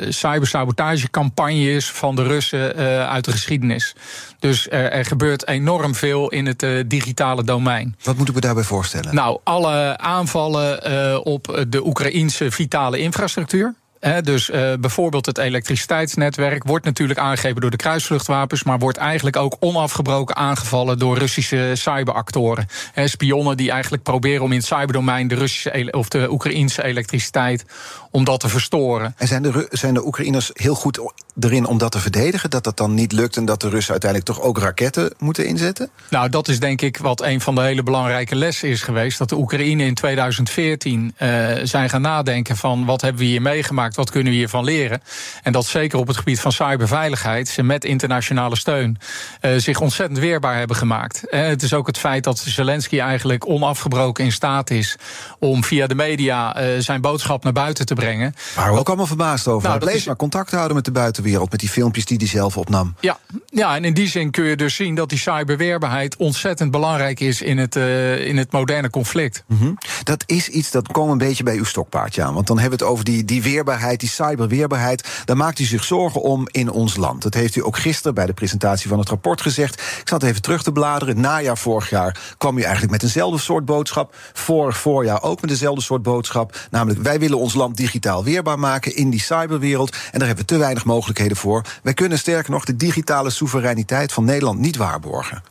uh, 0.03 0.11
cybersabotagecampagne 0.11 1.73
is 1.73 1.91
van 1.91 2.17
de 2.17 2.23
Russen 2.23 2.81
uh, 2.81 3.09
uit 3.09 3.25
de 3.25 3.31
geschiedenis. 3.31 3.95
Dus 4.39 4.71
er, 4.71 4.91
er, 4.93 5.05
gebeurt 5.05 5.47
enorm 5.47 5.95
veel 5.95 6.29
in 6.29 6.47
het 6.47 6.63
uh, 6.63 6.85
digitale 6.87 7.45
domein. 7.45 7.97
Wat 8.03 8.17
moeten 8.17 8.35
we 8.35 8.41
daarbij 8.41 8.65
voorstellen? 8.65 9.15
Nou, 9.15 9.39
alle 9.45 9.99
aanvallen 9.99 11.25
op 11.25 11.65
de 11.69 11.87
Oekraïnse 11.87 12.51
vitale 12.51 12.99
infrastructuur 12.99 13.75
dus 14.23 14.51
uh, 14.51 14.73
bijvoorbeeld 14.81 15.27
het 15.27 15.39
elektriciteitsnetwerk 15.39 16.65
wordt 16.65 16.85
natuurlijk 16.85 17.19
aangegrepen 17.19 17.61
door 17.61 17.71
de 17.71 17.77
kruisvluchtwapens, 17.77 18.63
maar 18.63 18.79
wordt 18.79 18.99
eigenlijk 18.99 19.37
ook 19.37 19.57
onafgebroken 19.61 20.37
aangevallen 20.37 20.99
door 20.99 21.19
Russische 21.19 21.73
cyberactoren. 21.75 22.67
Spionnen 22.95 23.57
die 23.57 23.71
eigenlijk 23.71 24.03
proberen 24.03 24.45
om 24.45 24.53
in 24.53 24.59
het 24.59 24.67
cyberdomein 24.67 25.29
de 25.29 25.35
Russische 25.35 25.89
of 25.91 26.09
de 26.09 26.31
Oekraïnse 26.31 26.85
elektriciteit 26.85 27.65
om 28.11 28.25
dat 28.25 28.41
te 28.41 28.49
verstoren. 28.49 29.15
En 29.17 29.27
zijn 29.27 29.67
zijn 29.71 29.95
de 29.95 30.07
Oekraïners 30.07 30.51
heel 30.53 30.75
goed 30.75 31.01
erin 31.41 31.67
om 31.67 31.79
dat 31.79 31.93
te 31.93 31.99
verdedigen? 31.99 32.51
Dat 32.51 32.65
dat 32.65 32.77
dan 32.77 32.95
niet 32.95 33.13
lukt 33.13 33.37
en 33.37 33.45
dat 33.45 33.61
de 33.61 33.69
Russen 33.69 33.91
uiteindelijk 33.91 34.31
toch 34.31 34.41
ook 34.41 34.59
raketten 34.59 35.13
moeten 35.19 35.47
inzetten? 35.47 35.91
Nou, 36.11 36.29
dat 36.29 36.49
is 36.49 36.61
denk 36.61 36.81
ik 36.81 36.97
wat 36.97 37.23
een 37.23 37.41
van 37.41 37.55
de 37.55 37.61
hele 37.61 37.83
belangrijke 37.83 38.37
lessen 38.37 38.69
is 38.69 38.83
geweest. 38.83 39.19
Dat 39.19 39.29
de 39.29 39.37
Oekraïne 39.37 39.85
in 39.85 39.95
2014 39.95 41.15
uh, 41.19 41.51
eh, 41.51 41.67
zijn 41.67 41.91
gaan 41.91 42.01
nadenken 42.01 42.57
van 42.57 42.85
wat 42.85 43.01
hebben 43.01 43.21
we 43.21 43.27
hier 43.29 43.43
meegemaakt, 43.43 43.97
wat 43.97 44.11
kunnen 44.11 44.33
we 44.33 44.39
hiervan 44.39 44.65
leren. 44.65 45.03
En 45.43 45.53
dat 45.53 45.67
zeker 45.67 45.99
op 45.99 46.07
het 46.07 46.17
gebied 46.17 46.41
van 46.41 46.53
cyberveiligheid 46.53 47.49
ze 47.49 47.63
met 47.63 47.85
internationale 47.85 48.57
steun 48.57 48.99
uh, 49.41 49.57
zich 49.57 49.81
ontzettend 49.81 50.19
weerbaar 50.19 50.57
hebben 50.57 50.77
gemaakt. 50.77 51.23
Uh, 51.31 51.47
het 51.47 51.63
is 51.63 51.75
ook 51.75 51.87
het 51.87 51.99
feit 51.99 52.25
dat 52.25 52.39
Zelensky 52.39 52.99
eigenlijk 52.99 53.49
onafgebroken 53.49 54.25
in 54.25 54.33
staat 54.33 54.71
is 54.71 54.97
om 55.39 55.65
via 55.65 55.87
de 55.87 55.95
media 55.95 56.57
zijn 56.81 57.01
boodschap 57.01 57.45
naar 57.45 57.53
buiten 57.53 57.87
te 57.87 57.95
brengen. 57.95 58.35
Waar 58.55 58.73
we 58.73 58.79
ook 58.79 58.87
allemaal 58.87 59.07
verbaasd 59.07 59.49
over. 59.49 59.69
Nou, 59.69 59.85
Lees 59.85 60.05
maar 60.05 60.17
contact 60.17 60.51
houden 60.51 60.77
met 60.77 60.85
de 60.85 60.91
buitenwereld, 60.91 61.28
met 61.37 61.61
die 61.61 61.69
filmpjes 61.69 62.05
die 62.05 62.17
hij 62.17 62.27
zelf 62.27 62.57
opnam. 62.57 62.95
Ja, 63.01 63.19
ja, 63.47 63.77
en 63.77 63.85
in 63.85 63.95
die 63.95 64.09
zin 64.09 64.31
kun 64.31 64.45
je 64.45 64.57
dus 64.57 64.75
zien 64.75 64.95
dat 64.95 65.09
die 65.09 65.19
cyberweerbaarheid 65.19 66.17
ontzettend 66.17 66.71
belangrijk 66.71 67.21
is 67.21 67.43
in 67.43 67.59
het, 67.59 67.77
uh, 67.77 68.27
in 68.27 68.37
het 68.37 68.53
moderne 68.53 68.91
conflict. 68.91 69.45
Mm 69.47 69.59
-hmm. 69.59 69.79
Dat 70.03 70.23
is 70.27 70.49
iets 70.49 70.71
dat 70.71 70.93
komt 70.93 71.11
een 71.11 71.19
beetje 71.19 71.43
bij 71.43 71.57
uw 71.57 71.65
stokpaardje 71.65 72.23
aan. 72.23 72.35
Want 72.35 72.47
dan 72.47 72.59
hebben 72.59 72.79
we 72.79 72.85
het 72.85 72.93
over 72.93 73.05
die, 73.05 73.25
die 73.25 73.43
weerbaarheid, 73.43 74.01
die 74.01 74.09
cyberweerbaarheid. 74.09 75.09
Daar 75.25 75.37
maakt 75.37 75.59
u 75.59 75.65
zich 75.65 75.85
zorgen 75.85 76.23
om 76.23 76.49
in 76.51 76.71
ons 76.71 76.97
land. 76.97 77.23
Dat 77.23 77.35
heeft 77.35 77.57
u 77.57 77.65
ook 77.65 77.79
gisteren 77.79 78.15
bij 78.15 78.27
de 78.27 78.33
presentatie 78.33 78.89
van 78.89 78.99
het 78.99 79.09
rapport 79.09 79.41
gezegd. 79.41 79.75
Ik 80.01 80.09
zat 80.09 80.23
even 80.23 80.43
terug 80.43 80.63
te 80.63 80.73
bladeren. 80.73 81.15
Het 81.15 81.25
najaar 81.25 81.59
vorig 81.59 81.91
jaar 81.91 82.35
kwam 82.39 82.59
u 82.59 82.63
eigenlijk 82.63 82.93
met 82.93 83.03
eenzelfde 83.03 83.39
soort 83.39 83.65
boodschap. 83.65 84.15
Vorig 84.33 84.79
voorjaar 84.79 85.23
ook 85.23 85.41
met 85.41 85.51
dezelfde 85.51 85.83
soort 85.83 86.03
boodschap. 86.03 86.59
Namelijk, 86.71 87.03
wij 87.03 87.19
willen 87.19 87.39
ons 87.39 87.55
land 87.55 87.77
digitaal 87.77 88.25
weerbaar 88.25 88.59
maken 88.59 88.97
in 88.97 89.11
die 89.11 89.21
cyberwereld. 89.21 89.91
En 89.91 90.19
daar 90.19 90.27
hebben 90.27 90.47
we 90.47 90.53
te 90.53 90.59
weinig 90.59 90.85
mogelijkheden 90.85 91.17
voor. 91.37 91.63
Wij 91.83 91.95
kunnen 91.95 92.19
sterker 92.19 92.51
nog 92.51 92.65
de 92.65 92.77
digitale 92.77 93.31
soevereiniteit 93.31 94.13
van 94.13 94.25
Nederland 94.25 94.59
niet 94.59 94.77
waarborgen. 94.77 95.43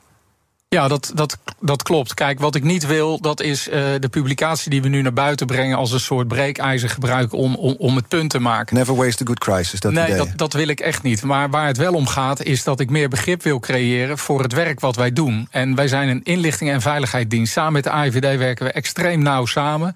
Ja, 0.70 0.88
dat, 0.88 1.12
dat, 1.16 1.38
dat 1.60 1.84
klopt. 1.84 2.14
Kijk, 2.14 2.40
wat 2.40 2.56
ik 2.56 2.64
niet 2.64 2.86
wil, 2.86 3.22
dat 3.22 3.42
is 3.42 3.68
uh, 3.68 3.74
de 4.00 4.10
publicatie 4.10 4.70
die 4.70 4.82
we 4.82 4.88
nu 4.88 5.02
naar 5.02 5.14
buiten 5.14 5.48
brengen 5.48 5.78
als 5.78 5.92
een 5.92 6.00
soort 6.00 6.28
breekijzer 6.28 6.90
gebruiken 6.90 7.38
om, 7.38 7.56
om, 7.56 7.76
om 7.78 7.96
het 7.96 8.08
punt 8.08 8.30
te 8.30 8.40
maken. 8.40 8.76
Never 8.76 8.96
waste 8.96 9.24
a 9.24 9.26
good 9.26 9.40
crisis. 9.40 9.80
Dat 9.80 9.92
nee, 9.92 10.16
dat, 10.16 10.30
dat 10.36 10.54
wil 10.54 10.68
ik 10.68 10.80
echt 10.80 11.04
niet. 11.04 11.24
Maar 11.24 11.50
waar 11.50 11.68
het 11.68 11.78
wel 11.78 11.94
om 11.94 12.08
gaat, 12.08 12.44
is 12.44 12.64
dat 12.64 12.80
ik 12.80 12.90
meer 12.90 13.10
begrip 13.10 13.44
wil 13.44 13.60
creëren 13.60 14.18
voor 14.18 14.42
het 14.42 14.54
werk 14.54 14.80
wat 14.80 14.96
wij 14.96 15.14
doen. 15.14 15.48
En 15.52 15.76
wij 15.76 15.88
zijn 15.88 16.10
een 16.10 16.24
inlichting- 16.24 16.70
en 16.70 16.82
veiligheidsdienst. 16.82 17.54
Samen 17.54 17.74
met 17.74 17.84
de 17.84 17.90
AIVD 17.90 18.38
werken 18.38 18.66
we 18.66 18.72
extreem 18.72 19.22
nauw 19.22 19.46
samen. 19.46 19.96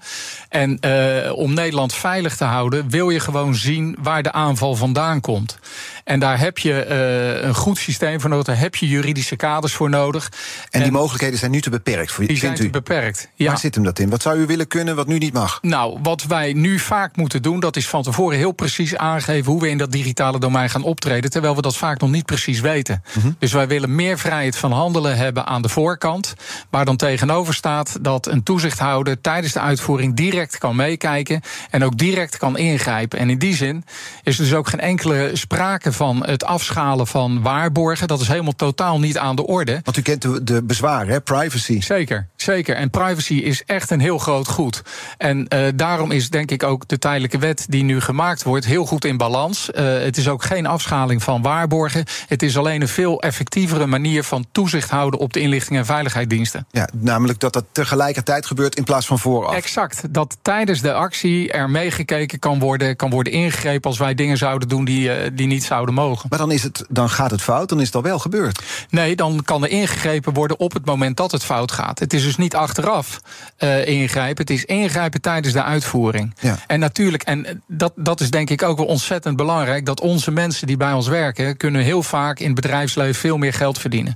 En 0.49 0.77
uh, 0.85 1.37
om 1.37 1.53
Nederland 1.53 1.93
veilig 1.93 2.37
te 2.37 2.43
houden, 2.43 2.89
wil 2.89 3.09
je 3.09 3.19
gewoon 3.19 3.55
zien 3.55 3.97
waar 4.01 4.23
de 4.23 4.31
aanval 4.31 4.75
vandaan 4.75 5.21
komt. 5.21 5.59
En 6.03 6.19
daar 6.19 6.39
heb 6.39 6.57
je 6.57 6.85
uh, 6.89 7.47
een 7.47 7.55
goed 7.55 7.77
systeem 7.77 8.21
voor 8.21 8.29
nodig, 8.29 8.45
daar 8.45 8.59
heb 8.59 8.75
je 8.75 8.87
juridische 8.87 9.35
kaders 9.35 9.73
voor 9.73 9.89
nodig. 9.89 10.31
En, 10.69 10.81
die 10.81 10.91
mogelijkheden 10.91 11.39
zijn 11.39 11.51
nu 11.51 11.61
te 11.61 11.69
beperkt 11.69 12.11
voor 12.11 12.25
Die 12.25 12.37
zijn 12.37 12.55
te 12.55 12.69
beperkt. 12.69 13.29
Ja. 13.35 13.47
Waar 13.47 13.57
zit 13.57 13.75
hem 13.75 13.83
dat 13.83 13.99
in? 13.99 14.09
Wat 14.09 14.21
zou 14.21 14.37
u 14.37 14.45
willen 14.45 14.67
kunnen 14.67 14.95
wat 14.95 15.07
nu 15.07 15.17
niet 15.17 15.33
mag? 15.33 15.59
Nou, 15.61 15.99
wat 16.03 16.23
wij 16.23 16.53
nu 16.53 16.79
vaak 16.79 17.15
moeten 17.15 17.41
doen, 17.41 17.59
dat 17.59 17.75
is 17.75 17.87
van 17.87 18.03
tevoren 18.03 18.37
heel 18.37 18.51
precies 18.51 18.95
aangeven 18.95 19.51
hoe 19.51 19.61
we 19.61 19.69
in 19.69 19.77
dat 19.77 19.91
digitale 19.91 20.39
domein 20.39 20.69
gaan 20.69 20.83
optreden, 20.83 21.29
terwijl 21.29 21.55
we 21.55 21.61
dat 21.61 21.77
vaak 21.77 21.99
nog 21.99 22.09
niet 22.09 22.25
precies 22.25 22.59
weten. 22.59 23.03
Mm 23.13 23.21
-hmm. 23.21 23.35
Dus 23.39 23.51
wij 23.51 23.67
willen 23.67 23.95
meer 23.95 24.19
vrijheid 24.19 24.55
van 24.55 24.71
handelen 24.71 25.17
hebben 25.17 25.45
aan 25.45 25.61
de 25.61 25.69
voorkant, 25.69 26.33
waar 26.69 26.85
dan 26.85 26.97
tegenover 26.97 27.53
staat 27.53 27.97
dat 28.01 28.27
een 28.27 28.43
toezichthouder 28.43 29.21
tijdens 29.21 29.53
de 29.53 29.59
uitvoering 29.59 30.15
direct 30.15 30.57
kan 30.57 30.75
meekijken 30.75 31.41
en 31.69 31.83
ook 31.83 31.97
direct 31.97 32.37
kan 32.37 32.57
ingrijpen. 32.57 33.19
En 33.19 33.29
in 33.29 33.37
die 33.37 33.55
zin 33.55 33.85
is 34.23 34.37
er 34.37 34.43
dus 34.43 34.53
ook 34.53 34.67
geen 34.67 34.79
enkele 34.79 35.29
sprake 35.33 35.90
van 35.93 36.25
het 36.25 36.43
afschalen 36.43 37.07
van 37.07 37.41
waarborgen. 37.41 38.07
Dat 38.07 38.21
is 38.21 38.27
helemaal 38.27 38.55
totaal 38.55 38.99
niet 38.99 39.17
aan 39.17 39.35
de 39.35 39.47
orde. 39.47 39.79
Want 39.83 39.97
u 39.97 40.01
kent 40.01 40.21
de, 40.21 40.43
de 40.43 40.63
bezwaren, 40.63 41.13
hè? 41.13 41.21
privacy. 41.21 41.81
Zeker, 41.81 42.27
zeker. 42.35 42.75
En 42.75 42.89
privacy 42.89 43.33
is 43.33 43.63
echt 43.65 43.89
een 43.89 43.99
heel 43.99 44.17
groot 44.17 44.47
goed. 44.47 44.81
En 45.17 45.45
uh, 45.53 45.67
daarom 45.75 46.11
is 46.11 46.29
denk 46.29 46.51
ik 46.51 46.63
ook 46.63 46.87
de 46.87 46.99
tijdelijke 46.99 47.37
wet 47.37 47.65
die 47.69 47.83
nu 47.83 48.01
gemaakt 48.01 48.43
wordt 48.43 48.65
heel 48.65 48.85
goed 48.85 49.05
in 49.05 49.17
balans. 49.17 49.69
Uh, 49.69 49.97
het 49.99 50.17
is 50.17 50.27
ook 50.27 50.43
geen 50.43 50.65
afschaling 50.65 51.23
van 51.23 51.41
waarborgen. 51.41 52.05
Het 52.27 52.43
is 52.43 52.57
alleen 52.57 52.81
een 52.81 52.87
veel 52.87 53.21
effectievere 53.21 53.85
manier 53.85 54.23
van 54.23 54.45
toezicht 54.51 54.89
houden 54.89 55.19
op 55.19 55.33
de 55.33 55.39
inlichting 55.39 55.79
en 55.79 55.85
veiligheidsdiensten. 55.85 56.67
Ja, 56.71 56.89
namelijk 56.93 57.39
dat 57.39 57.53
dat 57.53 57.65
tegelijkertijd 57.71 58.45
gebeurt 58.45 58.75
in 58.75 58.83
plaats 58.83 59.05
van 59.05 59.19
vooraf. 59.19 59.53
Exact. 59.53 60.13
Dat 60.13 60.37
tijdens 60.41 60.81
de 60.81 60.93
actie 60.93 61.51
er 61.51 61.69
meegekeken 61.69 62.39
kan 62.39 62.59
worden, 62.59 62.95
kan 62.95 63.09
worden 63.09 63.33
ingegrepen 63.33 63.89
als 63.89 63.99
wij 63.99 64.13
dingen 64.13 64.37
zouden 64.37 64.67
doen 64.67 64.85
die, 64.85 65.07
uh, 65.07 65.29
die 65.33 65.47
niet 65.47 65.63
zouden 65.63 65.80
mogen. 65.89 66.25
Maar 66.29 66.39
dan, 66.39 66.51
is 66.51 66.63
het, 66.63 66.85
dan 66.89 67.09
gaat 67.09 67.31
het 67.31 67.41
fout, 67.41 67.69
dan 67.69 67.79
is 67.79 67.85
het 67.85 67.95
al 67.95 68.01
wel 68.01 68.19
gebeurd. 68.19 68.61
Nee, 68.89 69.15
dan 69.15 69.41
kan 69.43 69.63
er 69.63 69.69
ingegrepen 69.69 70.33
worden 70.33 70.59
op 70.59 70.73
het 70.73 70.85
moment 70.85 71.17
dat 71.17 71.31
het 71.31 71.43
fout 71.43 71.71
gaat. 71.71 71.99
Het 71.99 72.13
is 72.13 72.23
dus 72.23 72.37
niet 72.37 72.55
achteraf 72.55 73.19
uh, 73.59 73.87
ingrijpen, 73.87 74.45
het 74.45 74.49
is 74.49 74.65
ingrijpen 74.65 75.21
tijdens 75.21 75.53
de 75.53 75.63
uitvoering. 75.63 76.35
Ja. 76.39 76.57
En 76.67 76.79
natuurlijk, 76.79 77.23
en 77.23 77.63
dat, 77.67 77.93
dat 77.95 78.19
is 78.19 78.29
denk 78.29 78.49
ik 78.49 78.63
ook 78.63 78.77
wel 78.77 78.85
ontzettend 78.85 79.35
belangrijk, 79.35 79.85
dat 79.85 80.01
onze 80.01 80.31
mensen 80.31 80.67
die 80.67 80.77
bij 80.77 80.93
ons 80.93 81.07
werken, 81.07 81.57
kunnen 81.57 81.81
heel 81.81 82.03
vaak 82.03 82.39
in 82.39 82.45
het 82.45 82.55
bedrijfsleven 82.55 83.15
veel 83.15 83.37
meer 83.37 83.53
geld 83.53 83.79
verdienen. 83.79 84.15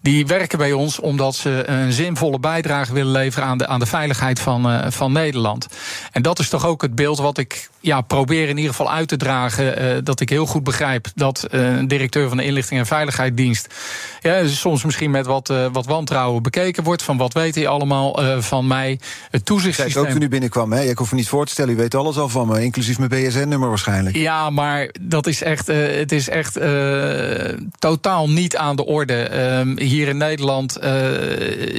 Die 0.00 0.26
werken 0.26 0.58
bij 0.58 0.72
ons 0.72 1.00
omdat 1.00 1.34
ze 1.34 1.62
een 1.66 1.92
zinvolle 1.92 2.38
bijdrage 2.38 2.92
willen 2.92 3.12
leveren 3.12 3.48
aan 3.48 3.58
de, 3.58 3.66
aan 3.66 3.80
de 3.80 3.86
veiligheid 3.86 4.40
van, 4.40 4.72
uh, 4.72 4.86
van 4.88 5.12
Nederland. 5.12 5.66
En 6.12 6.22
dat 6.22 6.38
is 6.38 6.48
toch 6.48 6.66
ook 6.66 6.82
het 6.82 6.94
beeld 6.94 7.18
wat 7.18 7.38
ik 7.38 7.70
ja, 7.82 8.00
probeer 8.00 8.48
in 8.48 8.56
ieder 8.56 8.70
geval 8.70 8.92
uit 8.92 9.08
te 9.08 9.16
dragen. 9.16 9.82
Uh, 9.82 9.96
dat 10.04 10.20
ik 10.20 10.28
heel 10.28 10.46
goed 10.46 10.64
begrijp 10.64 11.08
dat 11.14 11.46
uh, 11.50 11.76
een 11.76 11.88
directeur 11.88 12.28
van 12.28 12.36
de 12.36 12.44
Inlichting 12.44 12.80
en 12.80 12.86
Veiligheidsdienst. 12.86 13.74
Ja, 14.20 14.46
soms 14.46 14.84
misschien 14.84 15.10
met 15.10 15.26
wat, 15.26 15.50
uh, 15.50 15.66
wat 15.72 15.86
wantrouwen 15.86 16.42
bekeken 16.42 16.82
wordt. 16.82 17.02
Van 17.02 17.16
wat 17.16 17.32
weet 17.32 17.54
hij 17.54 17.68
allemaal 17.68 18.20
van 18.38 18.66
mij. 18.66 19.00
Het 19.30 19.44
toezichtssysteem. 19.44 20.02
Kijk, 20.02 20.06
ook 20.06 20.12
toen 20.12 20.28
u 20.28 20.28
binnenkwam, 20.28 20.72
hè? 20.72 20.82
Ik 20.82 20.98
hoef 20.98 21.10
me 21.10 21.16
niet 21.16 21.28
voor 21.28 21.46
te 21.46 21.52
stellen. 21.52 21.74
U 21.74 21.76
weet 21.76 21.94
alles 21.94 22.18
al 22.18 22.28
van 22.28 22.48
me, 22.48 22.62
inclusief 22.62 22.98
mijn 22.98 23.10
BSN-nummer 23.10 23.68
waarschijnlijk. 23.68 24.16
Ja, 24.16 24.50
maar 24.50 24.88
dat 25.00 25.26
is 25.26 25.42
echt, 25.42 25.66
het 25.66 26.12
is 26.12 26.28
echt 26.28 26.58
totaal 27.78 28.30
niet 28.30 28.56
aan 28.56 28.76
de 28.76 28.86
orde. 28.86 29.22
Ehm, 29.22 29.78
hier 29.78 30.08
in 30.08 30.16
Nederland 30.16 30.78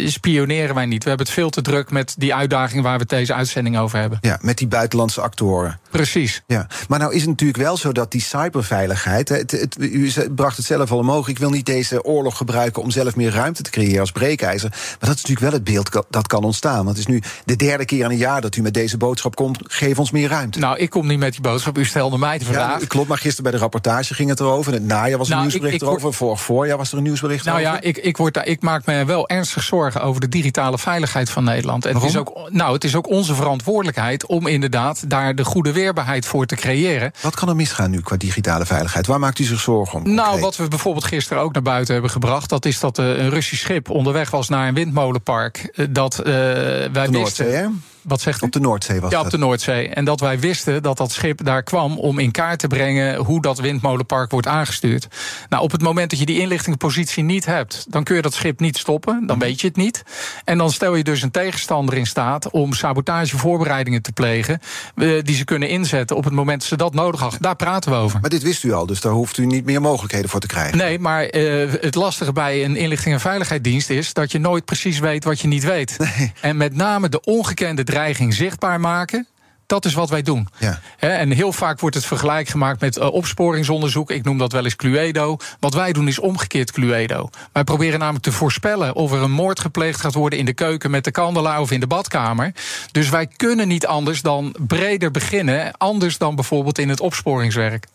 spioneren 0.05 0.75
wij 0.75 0.85
niet. 0.85 1.03
We 1.03 1.09
hebben 1.09 1.25
het 1.25 1.35
veel 1.35 1.49
te 1.49 1.61
druk 1.61 1.91
met 1.91 2.15
die 2.17 2.35
uitdaging 2.35 2.83
waar 2.83 2.97
we 2.97 3.05
deze 3.05 3.33
uitzending 3.33 3.77
over 3.77 3.99
hebben. 3.99 4.17
Ja, 4.21 4.37
met 4.41 4.57
die 4.57 4.67
buitenlandse 4.67 5.21
actoren. 5.21 5.79
Precies. 5.93 6.43
Ja, 6.47 6.67
maar 6.87 6.99
nou 6.99 7.13
is 7.13 7.19
het 7.19 7.29
natuurlijk 7.29 7.59
wel 7.59 7.77
zo 7.77 7.91
dat 7.91 8.11
die 8.11 8.21
cyberveiligheid. 8.21 9.29
Het, 9.29 9.51
het, 9.51 9.75
u 9.79 10.11
bracht 10.35 10.57
het 10.57 10.65
zelf 10.65 10.91
al 10.91 10.97
omhoog. 10.97 11.27
Ik 11.27 11.39
wil 11.39 11.49
niet 11.49 11.65
deze 11.65 12.03
oorlog 12.03 12.37
gebruiken 12.37 12.81
om 12.81 12.91
zelf 12.91 13.15
meer 13.15 13.31
ruimte 13.31 13.61
te 13.61 13.69
creëren 13.69 13.99
als 13.99 14.11
breekijzer. 14.11 14.69
Maar 14.69 15.09
dat 15.09 15.15
is 15.15 15.21
natuurlijk 15.21 15.39
wel 15.39 15.51
het 15.51 15.63
beeld 15.63 16.05
dat 16.09 16.27
kan 16.27 16.43
ontstaan. 16.43 16.85
Want 16.85 16.89
het 16.89 16.97
is 16.97 17.05
nu 17.05 17.21
de 17.45 17.55
derde 17.55 17.85
keer 17.85 18.03
in 18.03 18.11
een 18.11 18.17
jaar 18.17 18.41
dat 18.41 18.55
u 18.55 18.61
met 18.61 18.73
deze 18.73 18.97
boodschap 18.97 19.35
komt: 19.35 19.57
geef 19.63 19.99
ons 19.99 20.11
meer 20.11 20.29
ruimte. 20.29 20.59
Nou, 20.59 20.77
ik 20.77 20.89
kom 20.89 21.07
niet 21.07 21.19
met 21.19 21.31
die 21.31 21.41
boodschap. 21.41 21.77
U 21.77 21.85
stelde 21.85 22.17
mij 22.17 22.37
de 22.37 22.45
vraag. 22.45 22.79
Ja, 22.79 22.87
klopt, 22.87 23.07
maar 23.07 23.17
gisteren 23.17 23.43
bij 23.43 23.51
de 23.51 23.57
rapportage 23.57 24.13
ging 24.13 24.29
het 24.29 24.39
erover. 24.39 24.73
In 24.73 24.79
het 24.79 24.87
najaar 24.87 25.17
was 25.17 25.29
er 25.29 25.33
nou, 25.33 25.45
een 25.45 25.49
nieuwsbericht 25.49 25.81
ik, 25.81 25.81
ik 25.81 25.87
erover. 25.87 26.13
Vorig 26.13 26.41
voorjaar 26.41 26.77
was 26.77 26.91
er 26.91 26.97
een 26.97 27.03
nieuwsbericht 27.03 27.45
nou, 27.45 27.57
over. 27.57 27.69
Nou 27.71 27.83
ja, 27.83 27.89
ik, 27.89 27.97
ik, 27.97 28.17
word, 28.17 28.41
ik 28.43 28.61
maak 28.61 28.85
me 28.85 29.05
wel 29.05 29.29
ernstig 29.29 29.63
zorgen 29.63 30.01
over 30.01 30.21
de 30.21 30.29
digitale 30.29 30.77
veiligheid 30.77 31.29
van 31.29 31.43
Nederland. 31.43 31.85
En 31.85 31.95
het 31.95 32.03
is, 32.03 32.17
ook, 32.17 32.49
nou, 32.49 32.73
het 32.73 32.83
is 32.83 32.95
ook 32.95 33.09
onze 33.09 33.35
verantwoordelijkheid 33.35 34.25
om 34.25 34.47
inderdaad 34.47 35.09
daar 35.09 35.35
de 35.35 35.45
goede 35.45 35.71
weerbaarheid 35.83 36.25
voor 36.25 36.45
te 36.45 36.55
creëren. 36.55 37.11
Wat 37.21 37.35
kan 37.35 37.49
er 37.49 37.55
misgaan 37.55 37.89
nu 37.89 38.01
qua 38.01 38.17
digitale 38.17 38.65
veiligheid? 38.65 39.07
Waar 39.07 39.19
maakt 39.19 39.39
u 39.39 39.43
zich 39.43 39.59
zorgen 39.59 39.99
om? 39.99 40.13
Nou, 40.13 40.39
wat 40.39 40.55
we 40.55 40.67
bijvoorbeeld 40.67 41.05
gisteren 41.05 41.43
ook 41.43 41.53
naar 41.53 41.61
buiten 41.61 41.93
hebben 41.93 42.11
gebracht, 42.11 42.49
dat 42.49 42.65
is 42.65 42.79
dat 42.79 42.99
eh, 42.99 43.05
een 43.05 43.29
Russisch 43.29 43.63
schip 43.63 43.89
onderweg 43.89 44.29
was 44.29 44.49
naar 44.49 44.67
een 44.67 44.73
windmolenpark. 44.73 45.71
Eh, 45.73 45.85
dat 45.89 46.19
uh, 46.19 46.25
wij 46.25 47.09
wisten. 47.09 47.83
Wat 48.03 48.21
zegt 48.21 48.41
u? 48.41 48.45
Op 48.45 48.51
de 48.51 48.59
Noordzee 48.59 49.01
was 49.01 49.11
Ja, 49.11 49.19
op 49.19 49.29
de 49.29 49.37
Noordzee. 49.37 49.87
En 49.89 50.05
dat 50.05 50.19
wij 50.19 50.39
wisten 50.39 50.83
dat 50.83 50.97
dat 50.97 51.11
schip 51.11 51.43
daar 51.43 51.63
kwam 51.63 51.97
om 51.97 52.19
in 52.19 52.31
kaart 52.31 52.59
te 52.59 52.67
brengen 52.67 53.15
hoe 53.15 53.41
dat 53.41 53.59
windmolenpark 53.59 54.31
wordt 54.31 54.47
aangestuurd. 54.47 55.07
Nou, 55.49 55.63
op 55.63 55.71
het 55.71 55.81
moment 55.81 56.09
dat 56.09 56.19
je 56.19 56.25
die 56.25 56.39
inlichtingpositie 56.39 57.23
niet 57.23 57.45
hebt, 57.45 57.85
dan 57.89 58.03
kun 58.03 58.15
je 58.15 58.21
dat 58.21 58.33
schip 58.33 58.59
niet 58.59 58.77
stoppen. 58.77 59.27
Dan 59.27 59.39
weet 59.39 59.61
je 59.61 59.67
het 59.67 59.75
niet. 59.75 60.03
En 60.43 60.57
dan 60.57 60.71
stel 60.71 60.95
je 60.95 61.03
dus 61.03 61.21
een 61.21 61.31
tegenstander 61.31 61.97
in 61.97 62.05
staat 62.05 62.49
om 62.49 62.73
sabotagevoorbereidingen 62.73 64.01
te 64.01 64.11
plegen. 64.11 64.59
Eh, 64.95 65.09
die 65.23 65.35
ze 65.35 65.43
kunnen 65.43 65.69
inzetten 65.69 66.15
op 66.15 66.23
het 66.23 66.33
moment 66.33 66.59
dat 66.59 66.69
ze 66.69 66.77
dat 66.77 66.93
nodig 66.93 67.19
hadden. 67.19 67.41
Daar 67.41 67.55
praten 67.55 67.91
we 67.91 67.97
over. 67.97 68.19
Maar 68.21 68.29
dit 68.29 68.43
wist 68.43 68.63
u 68.63 68.73
al, 68.73 68.85
dus 68.85 69.01
daar 69.01 69.11
hoeft 69.11 69.37
u 69.37 69.45
niet 69.45 69.65
meer 69.65 69.81
mogelijkheden 69.81 70.29
voor 70.29 70.39
te 70.39 70.47
krijgen. 70.47 70.77
Nee, 70.77 70.99
maar 70.99 71.35
uh, 71.35 71.71
het 71.81 71.95
lastige 71.95 72.31
bij 72.33 72.65
een 72.65 72.75
inlichting- 72.75 73.13
en 73.13 73.19
veiligheidsdienst 73.19 73.89
is 73.89 74.13
dat 74.13 74.31
je 74.31 74.39
nooit 74.39 74.65
precies 74.65 74.99
weet 74.99 75.23
wat 75.23 75.39
je 75.39 75.47
niet 75.47 75.63
weet. 75.63 75.95
Nee. 76.17 76.31
En 76.41 76.57
met 76.57 76.75
name 76.75 77.09
de 77.09 77.21
ongekende 77.21 77.83
dreiging 77.93 78.33
zichtbaar 78.33 78.79
maken. 78.79 79.27
Dat 79.65 79.85
is 79.85 79.93
wat 79.93 80.09
wij 80.09 80.21
doen. 80.21 80.47
Ja. 80.57 80.79
en 80.97 81.31
heel 81.31 81.53
vaak 81.53 81.79
wordt 81.79 81.95
het 81.95 82.05
vergelijk 82.05 82.47
gemaakt 82.47 82.81
met 82.81 82.97
uh, 82.97 83.13
opsporingsonderzoek. 83.13 84.11
Ik 84.11 84.23
noem 84.23 84.37
dat 84.37 84.51
wel 84.51 84.63
eens 84.63 84.75
Cluedo. 84.75 85.37
Wat 85.59 85.73
wij 85.73 85.93
doen 85.93 86.07
is 86.07 86.19
omgekeerd 86.19 86.71
Cluedo. 86.71 87.29
Wij 87.51 87.63
proberen 87.63 87.99
namelijk 87.99 88.23
te 88.23 88.31
voorspellen 88.31 88.95
of 88.95 89.11
er 89.11 89.21
een 89.21 89.31
moord 89.31 89.59
gepleegd 89.59 89.99
gaat 89.99 90.13
worden 90.13 90.39
in 90.39 90.45
de 90.45 90.53
keuken 90.53 90.91
met 90.91 91.03
de 91.03 91.11
kandelaar 91.11 91.59
of 91.59 91.71
in 91.71 91.79
de 91.79 91.87
badkamer. 91.87 92.53
Dus 92.91 93.09
wij 93.09 93.27
kunnen 93.27 93.67
niet 93.67 93.87
anders 93.87 94.21
dan 94.21 94.55
breder 94.67 95.11
beginnen. 95.11 95.77
Anders 95.77 96.17
dan 96.17 96.35
bijvoorbeeld 96.35 96.77
in 96.77 96.89
het 96.89 96.99
opsporingswerk. 96.99 97.87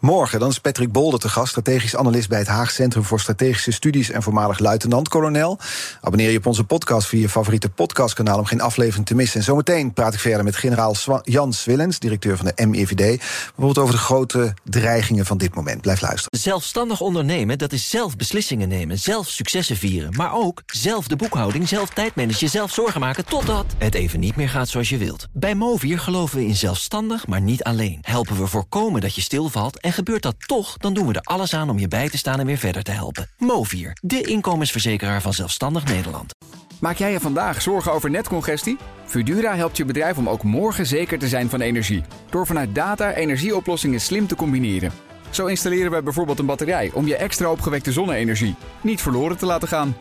Morgen 0.00 0.40
dan 0.40 0.48
is 0.48 0.58
Patrick 0.58 0.92
Bolder 0.92 1.20
te 1.20 1.28
gast, 1.28 1.48
strategisch 1.48 1.96
analist 1.96 2.28
bij 2.28 2.38
het 2.38 2.48
Haag 2.48 2.70
Centrum 2.70 3.04
voor 3.04 3.20
Strategische 3.20 3.72
Studies 3.72 4.10
en 4.10 4.22
voormalig 4.22 4.58
luitenant-kolonel. 4.58 5.58
Abonneer 6.00 6.30
je 6.30 6.38
op 6.38 6.46
onze 6.46 6.64
podcast 6.64 7.08
via 7.08 7.20
je 7.20 7.28
favoriete 7.28 7.68
podcastkanaal 7.68 8.38
om 8.38 8.44
geen 8.44 8.60
aflevering 8.60 9.06
te 9.06 9.14
missen. 9.14 9.38
En 9.38 9.44
zometeen 9.44 9.92
praat 9.92 10.14
ik 10.14 10.20
verder 10.20 10.44
met 10.44 10.56
generaal 10.56 10.94
Jan 11.22 11.52
Swillens, 11.52 11.98
directeur 11.98 12.36
van 12.36 12.46
de 12.46 12.66
MIVD, 12.66 13.18
bijvoorbeeld 13.46 13.78
over 13.78 13.94
de 13.94 14.00
grote 14.00 14.54
dreigingen 14.64 15.26
van 15.26 15.38
dit 15.38 15.54
moment. 15.54 15.80
Blijf 15.80 16.00
luisteren. 16.00 16.38
Zelfstandig 16.40 17.00
ondernemen, 17.00 17.58
dat 17.58 17.72
is 17.72 17.90
zelf 17.90 18.16
beslissingen 18.16 18.68
nemen, 18.68 18.98
zelf 18.98 19.28
successen 19.28 19.76
vieren, 19.76 20.16
maar 20.16 20.34
ook 20.34 20.62
zelf 20.66 21.06
de 21.06 21.16
boekhouding, 21.16 21.68
zelf 21.68 21.88
tijdmanagen, 21.88 22.48
zelf 22.48 22.72
zorgen 22.72 23.00
maken 23.00 23.24
totdat 23.24 23.66
het 23.78 23.94
even 23.94 24.20
niet 24.20 24.36
meer 24.36 24.48
gaat 24.48 24.68
zoals 24.68 24.88
je 24.88 24.98
wilt. 24.98 25.26
Bij 25.32 25.54
Movier 25.54 25.98
geloven 25.98 26.38
we 26.38 26.46
in 26.46 26.56
zelfstandig, 26.56 27.26
maar 27.26 27.40
niet 27.40 27.62
alleen. 27.64 27.98
Helpen 28.02 28.36
we 28.36 28.46
voorkomen 28.46 29.00
dat 29.00 29.14
je 29.14 29.20
stil 29.20 29.48
en 29.54 29.92
gebeurt 29.92 30.22
dat 30.22 30.34
toch, 30.46 30.76
dan 30.76 30.94
doen 30.94 31.06
we 31.06 31.12
er 31.12 31.20
alles 31.20 31.54
aan 31.54 31.70
om 31.70 31.78
je 31.78 31.88
bij 31.88 32.08
te 32.08 32.18
staan 32.18 32.40
en 32.40 32.46
weer 32.46 32.58
verder 32.58 32.82
te 32.82 32.90
helpen. 32.90 33.28
Movier, 33.38 33.98
de 34.00 34.20
inkomensverzekeraar 34.20 35.22
van 35.22 35.32
Zelfstandig 35.32 35.84
Nederland. 35.84 36.34
Maak 36.80 36.96
jij 36.96 37.12
je 37.12 37.20
vandaag 37.20 37.62
zorgen 37.62 37.92
over 37.92 38.10
netcongestie? 38.10 38.76
Fudura 39.04 39.56
helpt 39.56 39.76
je 39.76 39.84
bedrijf 39.84 40.18
om 40.18 40.28
ook 40.28 40.42
morgen 40.42 40.86
zeker 40.86 41.18
te 41.18 41.28
zijn 41.28 41.50
van 41.50 41.60
energie. 41.60 42.02
Door 42.30 42.46
vanuit 42.46 42.74
data 42.74 43.12
energieoplossingen 43.12 44.00
slim 44.00 44.26
te 44.26 44.36
combineren. 44.36 44.92
Zo 45.30 45.46
installeren 45.46 45.90
wij 45.90 46.02
bijvoorbeeld 46.02 46.38
een 46.38 46.46
batterij 46.46 46.90
om 46.94 47.06
je 47.06 47.16
extra 47.16 47.50
opgewekte 47.50 47.92
zonne-energie 47.92 48.54
niet 48.80 49.02
verloren 49.02 49.36
te 49.36 49.46
laten 49.46 49.68
gaan. 49.68 49.96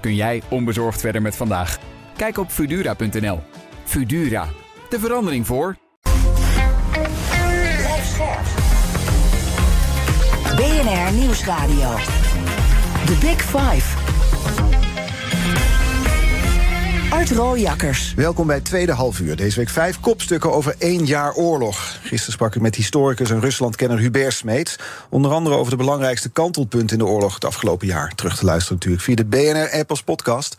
Kun 0.00 0.14
jij 0.14 0.42
onbezorgd 0.48 1.00
verder 1.00 1.22
met 1.22 1.36
vandaag? 1.36 1.78
Kijk 2.16 2.38
op 2.38 2.50
Fudura.nl. 2.50 3.40
Fudura, 3.84 4.48
de 4.88 4.98
verandering 4.98 5.46
voor. 5.46 5.76
BNR 10.58 11.12
Nieuwsradio. 11.12 11.94
The 13.06 13.16
Big 13.20 13.42
Five. 13.42 13.96
Art 17.10 17.30
Rooijakkers. 17.30 18.14
Welkom 18.14 18.46
bij 18.46 18.56
het 18.56 18.64
tweede 18.64 18.92
halfuur. 18.92 19.36
Deze 19.36 19.56
week 19.56 19.68
vijf 19.68 20.00
kopstukken 20.00 20.52
over 20.52 20.74
één 20.78 21.06
jaar 21.06 21.34
oorlog. 21.34 21.98
Gisteren 22.02 22.32
sprak 22.32 22.54
ik 22.54 22.62
met 22.62 22.74
historicus 22.74 23.30
en 23.30 23.40
Ruslandkenner 23.40 23.98
Hubert 23.98 24.32
Smeets. 24.32 24.76
Onder 25.08 25.30
andere 25.30 25.56
over 25.56 25.70
de 25.70 25.76
belangrijkste 25.76 26.28
kantelpunten 26.28 26.98
in 26.98 27.04
de 27.04 27.10
oorlog 27.10 27.34
het 27.34 27.44
afgelopen 27.44 27.86
jaar. 27.86 28.14
Terug 28.14 28.36
te 28.36 28.44
luisteren 28.44 28.74
natuurlijk 28.74 29.02
via 29.02 29.14
de 29.14 29.24
BNR-app 29.24 29.90
als 29.90 30.02
podcast. 30.02 30.56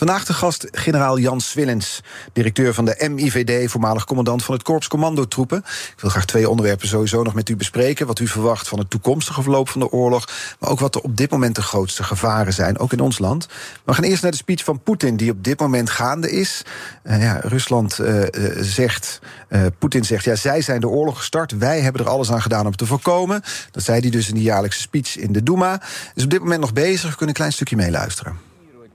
Vandaag 0.00 0.24
de 0.24 0.32
gast 0.32 0.66
generaal 0.70 1.18
Jan 1.18 1.40
Swillens, 1.40 2.02
directeur 2.32 2.74
van 2.74 2.84
de 2.84 3.08
MIVD, 3.10 3.70
voormalig 3.70 4.04
commandant 4.04 4.44
van 4.44 4.54
het 4.54 4.62
Korps 4.62 4.88
Commandotroepen. 4.88 5.58
Ik 5.58 6.00
wil 6.00 6.10
graag 6.10 6.24
twee 6.24 6.48
onderwerpen 6.48 6.88
sowieso 6.88 7.22
nog 7.22 7.34
met 7.34 7.48
u 7.48 7.56
bespreken. 7.56 8.06
Wat 8.06 8.18
u 8.18 8.26
verwacht 8.26 8.68
van 8.68 8.78
het 8.78 8.90
toekomstige 8.90 9.42
verloop 9.42 9.68
van 9.68 9.80
de 9.80 9.90
oorlog, 9.90 10.28
maar 10.58 10.70
ook 10.70 10.80
wat 10.80 10.94
er 10.94 11.00
op 11.00 11.16
dit 11.16 11.30
moment 11.30 11.54
de 11.54 11.62
grootste 11.62 12.02
gevaren 12.02 12.52
zijn, 12.52 12.78
ook 12.78 12.92
in 12.92 13.00
ons 13.00 13.18
land. 13.18 13.48
We 13.84 13.94
gaan 13.94 14.04
eerst 14.04 14.22
naar 14.22 14.30
de 14.30 14.36
speech 14.36 14.64
van 14.64 14.82
Poetin, 14.82 15.16
die 15.16 15.30
op 15.30 15.44
dit 15.44 15.60
moment 15.60 15.90
gaande 15.90 16.30
is. 16.30 16.62
Uh, 17.04 17.22
ja, 17.22 17.40
Rusland 17.42 17.98
uh, 17.98 18.22
zegt, 18.60 19.20
uh, 19.48 19.66
Poetin 19.78 20.04
zegt, 20.04 20.24
ja, 20.24 20.34
zij 20.34 20.60
zijn 20.60 20.80
de 20.80 20.88
oorlog 20.88 21.18
gestart, 21.18 21.58
wij 21.58 21.80
hebben 21.80 22.02
er 22.02 22.10
alles 22.10 22.32
aan 22.32 22.42
gedaan 22.42 22.66
om 22.66 22.76
te 22.76 22.86
voorkomen. 22.86 23.42
Dat 23.70 23.82
zei 23.82 24.00
hij 24.00 24.10
dus 24.10 24.28
in 24.28 24.34
die 24.34 24.42
jaarlijkse 24.42 24.80
speech 24.80 25.16
in 25.16 25.32
de 25.32 25.42
Duma. 25.42 25.82
Is 26.14 26.24
op 26.24 26.30
dit 26.30 26.40
moment 26.40 26.60
nog 26.60 26.72
bezig, 26.72 27.02
we 27.02 27.16
kunnen 27.16 27.28
een 27.28 27.34
klein 27.34 27.52
stukje 27.52 27.76
meeluisteren. 27.76 28.49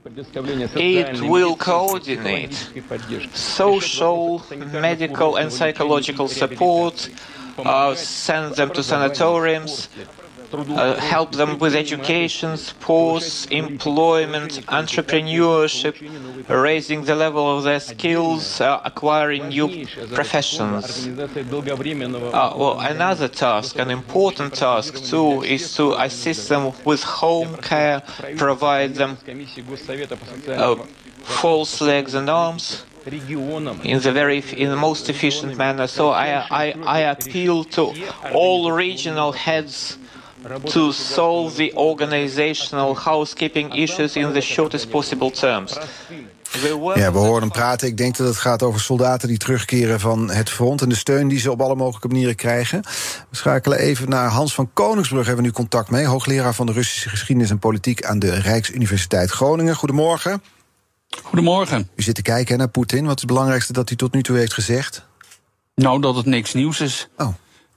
It 0.06 1.20
will 1.22 1.56
coordinate 1.56 2.54
social, 3.34 4.42
medical, 4.72 5.36
and 5.36 5.52
psychological 5.52 6.28
support, 6.28 7.08
uh, 7.58 7.94
send 7.94 8.54
them 8.54 8.70
to 8.70 8.82
sanatoriums, 8.82 9.88
uh, 10.52 10.94
help 10.96 11.32
them 11.32 11.58
with 11.58 11.74
education, 11.74 12.56
sports, 12.56 13.46
employment, 13.46 14.64
entrepreneurship, 14.66 15.94
raising 16.48 17.04
the 17.04 17.14
level 17.14 17.56
of 17.56 17.64
their 17.64 17.80
skills, 17.80 18.60
uh, 18.60 18.80
acquiring 18.84 19.48
new 19.48 19.86
professions. 20.14 21.08
Uh, 21.08 22.52
well, 22.56 22.80
another 22.80 23.28
task, 23.28 23.78
an 23.78 23.90
important 23.90 24.54
task 24.54 25.04
too, 25.04 25.42
is 25.42 25.74
to 25.74 25.94
assist 25.94 26.48
them 26.48 26.72
with 26.84 27.02
home 27.02 27.56
care, 27.56 28.02
provide 28.36 28.94
them 28.94 29.18
uh, 30.48 30.76
false 31.22 31.80
legs 31.80 32.14
and 32.14 32.30
arms 32.30 32.84
in 33.06 34.00
the 34.00 34.12
very 34.12 34.42
in 34.56 34.68
the 34.68 34.76
most 34.76 35.08
efficient 35.08 35.56
manner. 35.56 35.86
So 35.86 36.10
I, 36.10 36.44
I, 36.50 36.74
I 36.84 36.98
appeal 37.00 37.62
to 37.76 37.92
all 38.32 38.72
regional 38.72 39.32
heads 39.32 39.98
to 40.64 40.92
solve 40.92 41.54
the 41.54 41.72
organizational 41.74 42.96
housekeeping 42.96 43.74
issues 43.74 44.16
in 44.16 44.32
the 44.32 44.40
shortest 44.40 44.88
possible 44.88 45.30
terms. 45.30 45.78
Ja, 46.94 47.12
we 47.12 47.18
horen 47.18 47.40
hem 47.40 47.50
praten. 47.50 47.88
Ik 47.88 47.96
denk 47.96 48.16
dat 48.16 48.26
het 48.26 48.36
gaat 48.36 48.62
over 48.62 48.80
soldaten 48.80 49.28
die 49.28 49.38
terugkeren 49.38 50.00
van 50.00 50.30
het 50.30 50.50
front... 50.50 50.82
en 50.82 50.88
de 50.88 50.94
steun 50.94 51.28
die 51.28 51.38
ze 51.38 51.50
op 51.50 51.60
alle 51.60 51.74
mogelijke 51.74 52.08
manieren 52.08 52.34
krijgen. 52.34 52.82
We 53.30 53.36
schakelen 53.36 53.78
even 53.78 54.08
naar 54.08 54.28
Hans 54.28 54.54
van 54.54 54.70
Koningsbrug, 54.72 55.26
hebben 55.26 55.44
we 55.44 55.50
nu 55.50 55.54
contact 55.54 55.90
mee. 55.90 56.06
Hoogleraar 56.06 56.54
van 56.54 56.66
de 56.66 56.72
Russische 56.72 57.08
geschiedenis 57.08 57.50
en 57.50 57.58
politiek... 57.58 58.04
aan 58.04 58.18
de 58.18 58.34
Rijksuniversiteit 58.34 59.30
Groningen. 59.30 59.74
Goedemorgen. 59.74 60.42
Goedemorgen. 61.22 61.88
U 61.94 62.02
zit 62.02 62.14
te 62.14 62.22
kijken 62.22 62.58
naar 62.58 62.68
Poetin. 62.68 63.04
Wat 63.04 63.14
is 63.14 63.22
het 63.22 63.30
belangrijkste 63.30 63.72
dat 63.72 63.88
hij 63.88 63.96
tot 63.96 64.12
nu 64.12 64.22
toe 64.22 64.36
heeft 64.36 64.54
gezegd? 64.54 65.06
Nou, 65.74 66.00
dat 66.00 66.16
het 66.16 66.26
niks 66.26 66.54
nieuws 66.54 66.80
is. 66.80 67.08
Oh. 67.16 67.28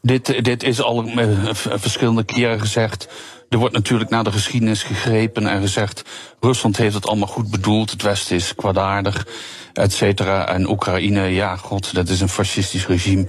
Dit, 0.01 0.43
dit 0.43 0.63
is 0.63 0.81
al 0.81 1.05
uh, 1.05 1.27
verschillende 1.53 2.23
keren 2.23 2.59
gezegd. 2.59 3.07
Er 3.49 3.57
wordt 3.57 3.73
natuurlijk 3.73 4.09
naar 4.09 4.23
de 4.23 4.31
geschiedenis 4.31 4.83
gegrepen 4.83 5.47
en 5.47 5.61
gezegd... 5.61 6.03
Rusland 6.39 6.77
heeft 6.77 6.93
het 6.93 7.07
allemaal 7.07 7.27
goed 7.27 7.51
bedoeld, 7.51 7.91
het 7.91 8.01
Westen 8.01 8.35
is 8.35 8.55
kwaadaardig, 8.55 9.27
et 9.73 9.93
cetera. 9.93 10.47
En 10.47 10.69
Oekraïne, 10.69 11.21
ja, 11.21 11.55
god, 11.55 11.93
dat 11.93 12.09
is 12.09 12.21
een 12.21 12.29
fascistisch 12.29 12.87
regime. 12.87 13.27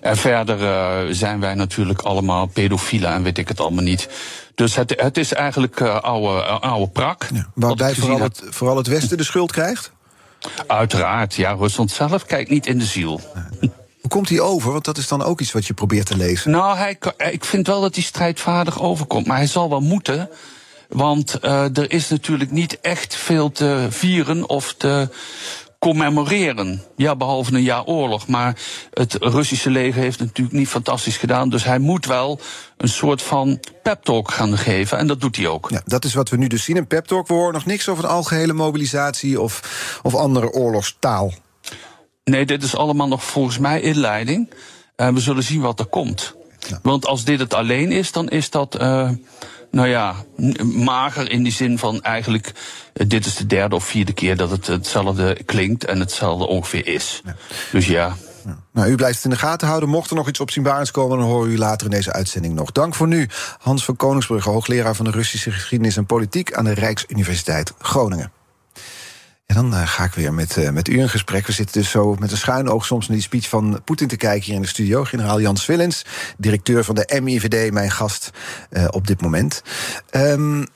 En 0.00 0.16
verder 0.16 0.60
uh, 0.60 1.14
zijn 1.14 1.40
wij 1.40 1.54
natuurlijk 1.54 2.00
allemaal 2.00 2.46
pedofielen 2.46 3.12
en 3.12 3.22
weet 3.22 3.38
ik 3.38 3.48
het 3.48 3.60
allemaal 3.60 3.84
niet. 3.84 4.08
Dus 4.54 4.74
het, 4.74 4.94
het 4.96 5.16
is 5.16 5.32
eigenlijk 5.32 5.80
uh, 5.80 6.00
oude, 6.00 6.42
oude 6.42 6.88
prak. 6.88 7.26
Ja, 7.34 7.48
waarbij 7.54 7.94
vooral 7.94 8.20
het, 8.20 8.42
vooral 8.48 8.76
het 8.76 8.86
Westen 8.86 9.16
de 9.16 9.24
schuld 9.24 9.52
krijgt? 9.52 9.92
Uiteraard, 10.66 11.34
ja. 11.34 11.52
Rusland 11.52 11.90
zelf 11.90 12.24
kijkt 12.24 12.50
niet 12.50 12.66
in 12.66 12.78
de 12.78 12.84
ziel. 12.84 13.20
Hoe 14.08 14.16
komt 14.16 14.28
hij 14.28 14.40
over? 14.40 14.72
Want 14.72 14.84
dat 14.84 14.98
is 14.98 15.08
dan 15.08 15.22
ook 15.22 15.40
iets 15.40 15.52
wat 15.52 15.66
je 15.66 15.74
probeert 15.74 16.06
te 16.06 16.16
lezen. 16.16 16.50
Nou, 16.50 16.76
hij, 16.76 16.98
ik 17.30 17.44
vind 17.44 17.66
wel 17.66 17.80
dat 17.80 17.94
hij 17.94 18.04
strijdvaardig 18.04 18.80
overkomt. 18.82 19.26
Maar 19.26 19.36
hij 19.36 19.46
zal 19.46 19.68
wel 19.68 19.80
moeten. 19.80 20.30
Want 20.88 21.38
uh, 21.42 21.76
er 21.76 21.92
is 21.92 22.08
natuurlijk 22.08 22.50
niet 22.50 22.80
echt 22.80 23.14
veel 23.16 23.52
te 23.52 23.86
vieren 23.90 24.48
of 24.48 24.74
te 24.76 25.08
commemoreren. 25.78 26.82
Ja, 26.96 27.16
behalve 27.16 27.54
een 27.54 27.62
jaar 27.62 27.84
oorlog. 27.84 28.26
Maar 28.26 28.60
het 28.94 29.14
Russische 29.20 29.70
leger 29.70 30.02
heeft 30.02 30.18
natuurlijk 30.18 30.56
niet 30.56 30.68
fantastisch 30.68 31.16
gedaan. 31.16 31.48
Dus 31.48 31.64
hij 31.64 31.78
moet 31.78 32.06
wel 32.06 32.40
een 32.76 32.88
soort 32.88 33.22
van 33.22 33.60
pep 33.82 34.02
talk 34.02 34.30
gaan 34.30 34.58
geven. 34.58 34.98
En 34.98 35.06
dat 35.06 35.20
doet 35.20 35.36
hij 35.36 35.46
ook. 35.46 35.70
Ja, 35.70 35.80
dat 35.84 36.04
is 36.04 36.14
wat 36.14 36.28
we 36.28 36.36
nu 36.36 36.46
dus 36.46 36.64
zien, 36.64 36.76
een 36.76 36.86
pep 36.86 37.06
talk. 37.06 37.26
We 37.26 37.34
horen 37.34 37.52
nog 37.52 37.66
niks 37.66 37.88
over 37.88 38.04
een 38.04 38.10
algehele 38.10 38.52
mobilisatie 38.52 39.40
of, 39.40 40.00
of 40.02 40.14
andere 40.14 40.50
oorlogstaal. 40.50 41.32
Nee, 42.28 42.46
dit 42.46 42.62
is 42.62 42.76
allemaal 42.76 43.08
nog 43.08 43.24
volgens 43.24 43.58
mij 43.58 43.80
inleiding. 43.80 44.50
En 44.96 45.14
we 45.14 45.20
zullen 45.20 45.42
zien 45.42 45.60
wat 45.60 45.78
er 45.78 45.86
komt. 45.86 46.34
Ja. 46.58 46.78
Want 46.82 47.06
als 47.06 47.24
dit 47.24 47.38
het 47.38 47.54
alleen 47.54 47.92
is, 47.92 48.12
dan 48.12 48.28
is 48.28 48.50
dat. 48.50 48.80
Uh, 48.80 49.10
nou 49.70 49.88
ja, 49.88 50.14
mager 50.64 51.30
in 51.30 51.42
die 51.42 51.52
zin 51.52 51.78
van 51.78 52.02
eigenlijk. 52.02 52.52
Dit 52.92 53.26
is 53.26 53.36
de 53.36 53.46
derde 53.46 53.74
of 53.74 53.84
vierde 53.84 54.12
keer 54.12 54.36
dat 54.36 54.50
het 54.50 54.66
hetzelfde 54.66 55.42
klinkt 55.44 55.84
en 55.84 56.00
hetzelfde 56.00 56.46
ongeveer 56.46 56.86
is. 56.86 57.22
Ja. 57.24 57.36
Dus 57.72 57.86
ja. 57.86 58.16
Nou, 58.72 58.90
u 58.90 58.94
blijft 58.94 59.14
het 59.14 59.24
in 59.24 59.30
de 59.30 59.36
gaten 59.36 59.66
houden. 59.68 59.88
Mocht 59.88 60.10
er 60.10 60.16
nog 60.16 60.28
iets 60.28 60.40
opzienbaars 60.40 60.90
komen, 60.90 61.18
dan 61.18 61.26
horen 61.26 61.50
u 61.50 61.58
later 61.58 61.86
in 61.86 61.92
deze 61.92 62.12
uitzending 62.12 62.54
nog. 62.54 62.72
Dank 62.72 62.94
voor 62.94 63.08
nu. 63.08 63.28
Hans 63.58 63.84
van 63.84 63.96
Koningsbrugge, 63.96 64.50
hoogleraar 64.50 64.94
van 64.94 65.04
de 65.04 65.10
Russische 65.10 65.50
geschiedenis 65.50 65.96
en 65.96 66.06
politiek 66.06 66.52
aan 66.52 66.64
de 66.64 66.74
Rijksuniversiteit 66.74 67.72
Groningen. 67.78 68.32
Dan 69.58 69.74
uh, 69.74 69.86
ga 69.86 70.04
ik 70.04 70.12
weer 70.12 70.34
met, 70.34 70.56
uh, 70.56 70.70
met 70.70 70.88
u 70.88 70.98
in 70.98 71.08
gesprek. 71.08 71.46
We 71.46 71.52
zitten 71.52 71.80
dus 71.80 71.90
zo 71.90 72.16
met 72.18 72.30
een 72.30 72.36
schuin 72.36 72.68
oog 72.68 72.86
soms 72.86 73.08
naar 73.08 73.16
die 73.16 73.26
speech 73.26 73.48
van 73.48 73.80
Poetin 73.84 74.08
te 74.08 74.16
kijken 74.16 74.44
hier 74.44 74.54
in 74.54 74.60
de 74.60 74.68
studio. 74.68 75.04
Generaal 75.04 75.40
Jan 75.40 75.56
Swillens, 75.56 76.04
directeur 76.36 76.84
van 76.84 76.94
de 76.94 77.20
MIVD, 77.22 77.72
mijn 77.72 77.90
gast 77.90 78.30
uh, 78.70 78.84
op 78.90 79.06
dit 79.06 79.20
moment. 79.20 79.62
Um, 80.10 80.66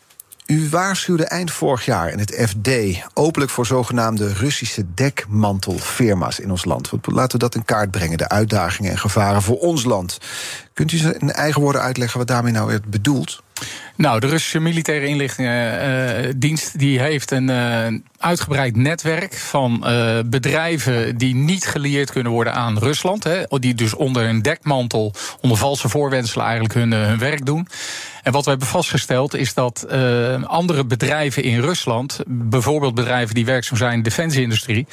u 0.47 0.69
waarschuwde 0.69 1.25
eind 1.25 1.51
vorig 1.51 1.85
jaar 1.85 2.11
in 2.11 2.19
het 2.19 2.47
FD 2.49 2.69
openlijk 3.15 3.51
voor 3.51 3.67
zogenaamde 3.67 4.33
Russische 4.33 4.85
dekmantelfirma's 4.95 6.39
in 6.39 6.51
ons 6.51 6.65
land. 6.65 6.91
Laten 7.03 7.33
we 7.33 7.39
dat 7.39 7.55
in 7.55 7.65
kaart 7.65 7.91
brengen, 7.91 8.19
de 8.19 8.29
uitdagingen 8.29 8.91
en 8.91 8.99
gevaren 8.99 9.43
voor 9.43 9.59
ons 9.59 9.85
land. 9.85 10.19
Kunt 10.73 10.93
u 10.93 11.15
in 11.19 11.33
eigen 11.33 11.61
woorden 11.61 11.83
uitleggen 11.83 12.19
wat 12.19 12.29
daarmee 12.29 12.53
nou 12.53 12.67
werd 12.67 12.85
bedoeld? 12.85 13.43
Nou, 13.97 14.21
de 14.21 14.27
Russische 14.27 14.61
militaire 14.61 15.07
inlichtingendienst 15.07 16.75
uh, 16.75 16.81
die 16.81 17.01
heeft 17.01 17.31
een 17.31 17.49
uh, 17.49 17.87
uitgebreid 18.19 18.77
netwerk 18.77 19.35
van 19.35 19.81
bedrijven 20.27 21.17
die 21.17 21.35
niet 21.35 21.67
gelieerd 21.67 22.11
kunnen 22.11 22.33
worden 22.33 22.55
aan 22.55 22.79
Rusland. 22.79 23.25
Hè, 23.25 23.43
die 23.49 23.75
dus 23.75 23.95
onder 23.95 24.25
een 24.25 24.43
dekmantel, 24.43 25.15
onder 25.41 25.59
valse 25.59 25.89
voorwenselen 25.89 26.45
eigenlijk 26.45 26.75
hun, 26.75 26.93
hun 26.93 27.19
werk 27.19 27.47
doen. 27.47 27.69
En 28.23 28.33
wat 28.33 28.45
we 28.45 28.51
hebben 28.51 28.69
vastgesteld 28.69 29.35
is 29.35 29.55
dat 29.55 29.87
andere 30.47 30.85
bedrijven 30.85 31.43
in 31.43 31.61
Rusland, 31.61 32.21
bijvoorbeeld 32.27 32.95
bedrijven 32.95 33.35
die 33.35 33.45
werkzaam 33.45 33.77
zijn 33.77 33.93
in 33.93 34.03
de 34.03 34.09
defensieindustrie, 34.09 34.87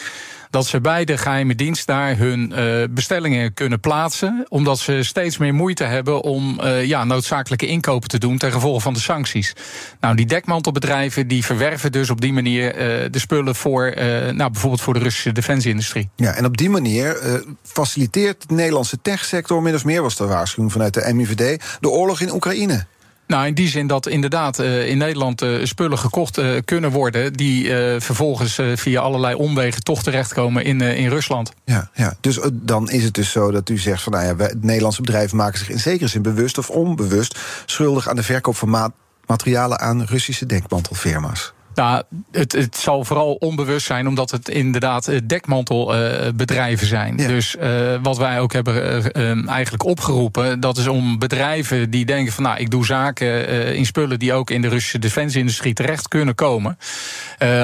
dat 0.50 0.66
ze 0.66 0.82
bij 0.82 1.06
de 1.06 1.18
geheime 1.18 1.56
dienst 1.56 1.88
daar 1.88 2.18
hun 2.18 2.54
uh, 2.56 2.84
bestellingen 2.90 3.54
kunnen 3.54 3.80
plaatsen. 3.80 4.46
Omdat 4.50 4.80
ze 4.80 5.04
steeds 5.04 5.38
meer 5.38 5.54
moeite 5.54 5.84
hebben 5.84 6.22
om 6.22 6.60
uh, 6.64 6.86
ja, 6.86 7.04
noodzakelijke 7.04 7.68
inkopen 7.68 8.10
te 8.10 8.18
doen 8.18 8.38
ten 8.38 8.52
gevolge 8.52 8.80
van 8.82 8.94
de 8.94 9.00
sancties. 9.00 9.54
Nou, 10.00 10.16
die 10.16 10.26
dekmantelbedrijven 10.26 11.28
die 11.28 11.46
verwerven 11.46 11.92
dus 11.92 12.10
op 12.10 12.22
die 12.22 12.34
manier 12.34 12.74
uh, 12.74 13.06
de 13.12 13.20
spullen 13.20 13.56
voor, 13.56 13.94
nou, 14.34 14.52
bijvoorbeeld 14.52 14.82
voor 14.82 14.94
de 14.94 15.00
Russische 15.00 15.32
defensieindustrie. 15.32 16.10
Ja, 16.16 16.34
en 16.34 16.46
op 16.46 16.58
die 16.58 16.70
manier 16.70 17.18
faciliteert 17.64 18.48
de 18.48 18.54
Nederlandse 18.54 19.02
techsector, 19.02 19.62
min 19.62 19.76
of 19.76 19.86
meer 19.86 20.02
was 20.02 20.16
de 20.16 20.26
waarschuwing 20.26 20.72
vanuit 20.72 20.94
de 20.94 21.14
MIVD, 21.14 21.64
de 21.80 21.90
oorlog 21.90 22.22
in 22.22 22.34
Oekraïne. 22.34 22.86
Nou, 23.30 23.48
in 23.48 23.54
die 23.54 23.68
zin 23.68 23.88
dat 23.88 24.08
inderdaad 24.08 24.60
uh, 24.60 24.88
in 24.88 24.98
Nederland 24.98 25.42
uh, 25.42 25.66
spullen 25.66 25.98
gekocht 25.98 26.38
uh, 26.38 26.58
kunnen 26.66 26.92
worden. 26.92 27.34
die 27.34 27.70
vervolgens 28.00 28.60
via 28.76 29.02
allerlei 29.02 29.36
omwegen 29.36 29.84
toch 29.84 30.04
terechtkomen 30.04 30.64
in, 30.64 30.82
in 30.82 31.10
Rusland. 31.10 31.52
Ja, 31.66 31.90
ja, 31.94 32.14
dus 32.22 32.40
dan 32.52 32.90
is 32.90 33.04
het 33.04 33.14
dus 33.14 33.32
zo 33.32 33.52
dat 33.52 33.70
u 33.70 33.78
zegt 33.78 34.04
van 34.04 34.12
nou 34.12 34.26
ja, 34.26 34.36
wij, 34.36 34.54
Nederlandse 34.62 35.02
bedrijven 35.02 35.38
maken 35.38 35.60
zich 35.60 35.70
in 35.70 35.80
zekere 35.80 36.10
zin 36.10 36.22
bewust 36.22 36.58
of 36.58 36.70
onbewust 36.70 37.40
schuldig 37.66 38.08
aan 38.08 38.16
de 38.16 38.24
verkoop 38.24 38.56
van 38.56 38.70
ma 38.70 38.92
materialen 39.26 39.80
aan 39.80 40.04
Russische 40.04 40.46
denkmantelfirma's. 40.46 41.54
Nou, 41.80 42.04
het, 42.32 42.52
het 42.52 42.78
zal 42.78 43.06
vooral 43.06 43.34
onbewust 43.34 43.86
zijn, 43.86 44.08
omdat 44.08 44.32
het 44.32 44.50
inderdaad 44.50 45.08
eh, 45.08 45.20
dekmantelbedrijven 45.24 46.84
uh, 46.84 46.90
zijn. 46.90 47.18
Ja. 47.18 47.28
Dus 47.28 47.56
uh, 47.56 47.96
wat 48.02 48.18
wij 48.18 48.40
ook 48.40 48.54
hebben 48.54 49.04
uh, 49.18 49.50
eigenlijk 49.50 49.84
opgeroepen, 49.84 50.60
dat 50.60 50.78
is 50.78 50.88
om 50.88 51.20
bedrijven 51.20 51.90
die 51.90 52.06
denken 52.06 52.34
van 52.34 52.44
nou, 52.44 52.60
ik 52.60 52.72
doe 52.72 52.86
zaken 52.86 53.48
in 53.76 53.86
spullen 53.86 54.20
die 54.20 54.34
ook 54.34 54.50
in 54.50 54.62
de 54.62 54.68
Russische 54.68 55.00
defensieindustrie 55.00 55.74
terecht 55.74 56.08
kunnen 56.08 56.36
komen. 56.36 56.78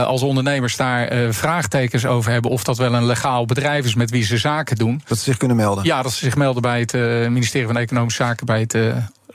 als 0.06 0.22
ondernemers 0.22 0.76
daar 0.76 1.34
vraagtekens 1.34 2.06
over 2.06 2.32
hebben 2.32 2.52
of 2.52 2.64
dat 2.64 2.78
wel 2.78 2.94
een 2.94 3.06
legaal 3.06 3.46
bedrijf 3.46 3.86
is 3.86 3.96
met 3.96 4.10
wie 4.10 4.24
ze 4.24 4.38
zaken 4.38 4.76
doen. 4.76 5.02
Dat 5.08 5.18
ze 5.18 5.24
zich 5.24 5.38
kunnen 5.38 5.58
melden. 5.58 5.84
Ja, 5.84 6.02
dat 6.02 6.12
ze 6.12 6.26
zich 6.26 6.36
melden 6.36 6.62
bij 6.62 6.80
het 6.80 6.94
ministerie 7.30 7.68
van 7.68 7.78
Economische 7.78 8.24
Zaken, 8.24 8.46
bij 8.46 8.60
het 8.60 8.74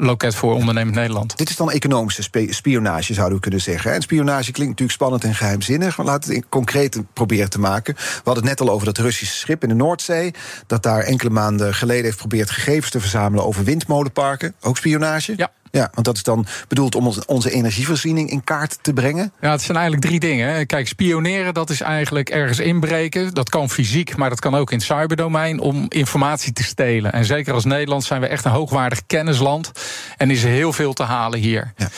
loket 0.05 0.35
voor 0.35 0.55
ondernemend 0.55 0.97
Nederland. 0.97 1.37
Dit 1.37 1.51
is 1.51 1.57
dan 1.57 1.71
economische 1.71 2.23
spionage, 2.49 3.15
zouden 3.15 3.37
we 3.37 3.43
kunnen 3.43 3.61
zeggen. 3.61 3.93
En 3.93 4.03
spionage 4.03 4.53
klinkt 4.53 4.71
natuurlijk 4.71 4.99
spannend 4.99 5.25
en 5.25 5.35
geheimzinnig, 5.35 5.97
maar 5.97 6.07
laten 6.07 6.31
we 6.31 6.37
het 6.37 6.45
concreet 6.49 7.03
proberen 7.13 7.51
te 7.51 7.61
maken. 7.61 7.95
We 7.95 8.21
hadden 8.25 8.47
het 8.47 8.59
net 8.59 8.69
al 8.69 8.75
over 8.75 8.87
dat 8.87 8.99
Russische 8.99 9.37
schip 9.37 9.63
in 9.63 9.69
de 9.69 9.75
Noordzee, 9.75 10.35
dat 10.67 10.83
daar 10.83 11.03
enkele 11.03 11.31
maanden 11.31 11.75
geleden 11.75 12.05
heeft 12.05 12.21
geprobeerd 12.21 12.51
gegevens 12.51 12.91
te 12.91 13.01
verzamelen 13.01 13.45
over 13.45 13.65
windmolenparken. 13.65 14.55
Ook 14.61 14.77
spionage? 14.77 15.35
Ja. 15.37 15.51
Ja, 15.71 15.91
want 15.95 16.07
dat 16.07 16.17
is 16.17 16.23
dan 16.23 16.47
bedoeld 16.69 16.95
om 16.95 17.13
onze 17.27 17.51
energievoorziening 17.51 18.31
in 18.31 18.45
kaart 18.45 18.79
te 18.83 18.93
brengen? 18.93 19.33
Ja, 19.41 19.51
het 19.51 19.63
zijn 19.63 19.77
eigenlijk 19.77 20.07
drie 20.07 20.21
dingen. 20.21 20.67
Kijk, 20.67 20.89
spioneren, 20.89 21.55
dat 21.55 21.71
is 21.71 21.81
eigenlijk 21.81 22.31
ergens 22.31 22.59
inbreken. 22.59 23.35
Dat 23.35 23.49
kan 23.49 23.71
fysiek, 23.71 24.17
maar 24.17 24.29
dat 24.29 24.41
kan 24.41 24.55
ook 24.55 24.71
in 24.71 24.77
het 24.77 24.87
cyberdomein 24.87 25.61
om 25.61 25.87
informatie 25.89 26.53
te 26.53 26.63
stelen. 26.63 27.13
En 27.13 27.25
zeker 27.25 27.55
als 27.55 27.65
Nederland 27.65 28.05
zijn 28.05 28.21
we 28.21 28.27
echt 28.27 28.45
een 28.45 28.51
hoogwaardig 28.51 29.07
kennisland. 29.07 29.73
En 30.17 30.31
is 30.31 30.43
er 30.43 30.51
heel 30.51 30.73
veel 30.73 30.93
te 30.93 31.03
halen 31.03 31.39
hier. 31.39 31.73
Ja. 31.77 31.89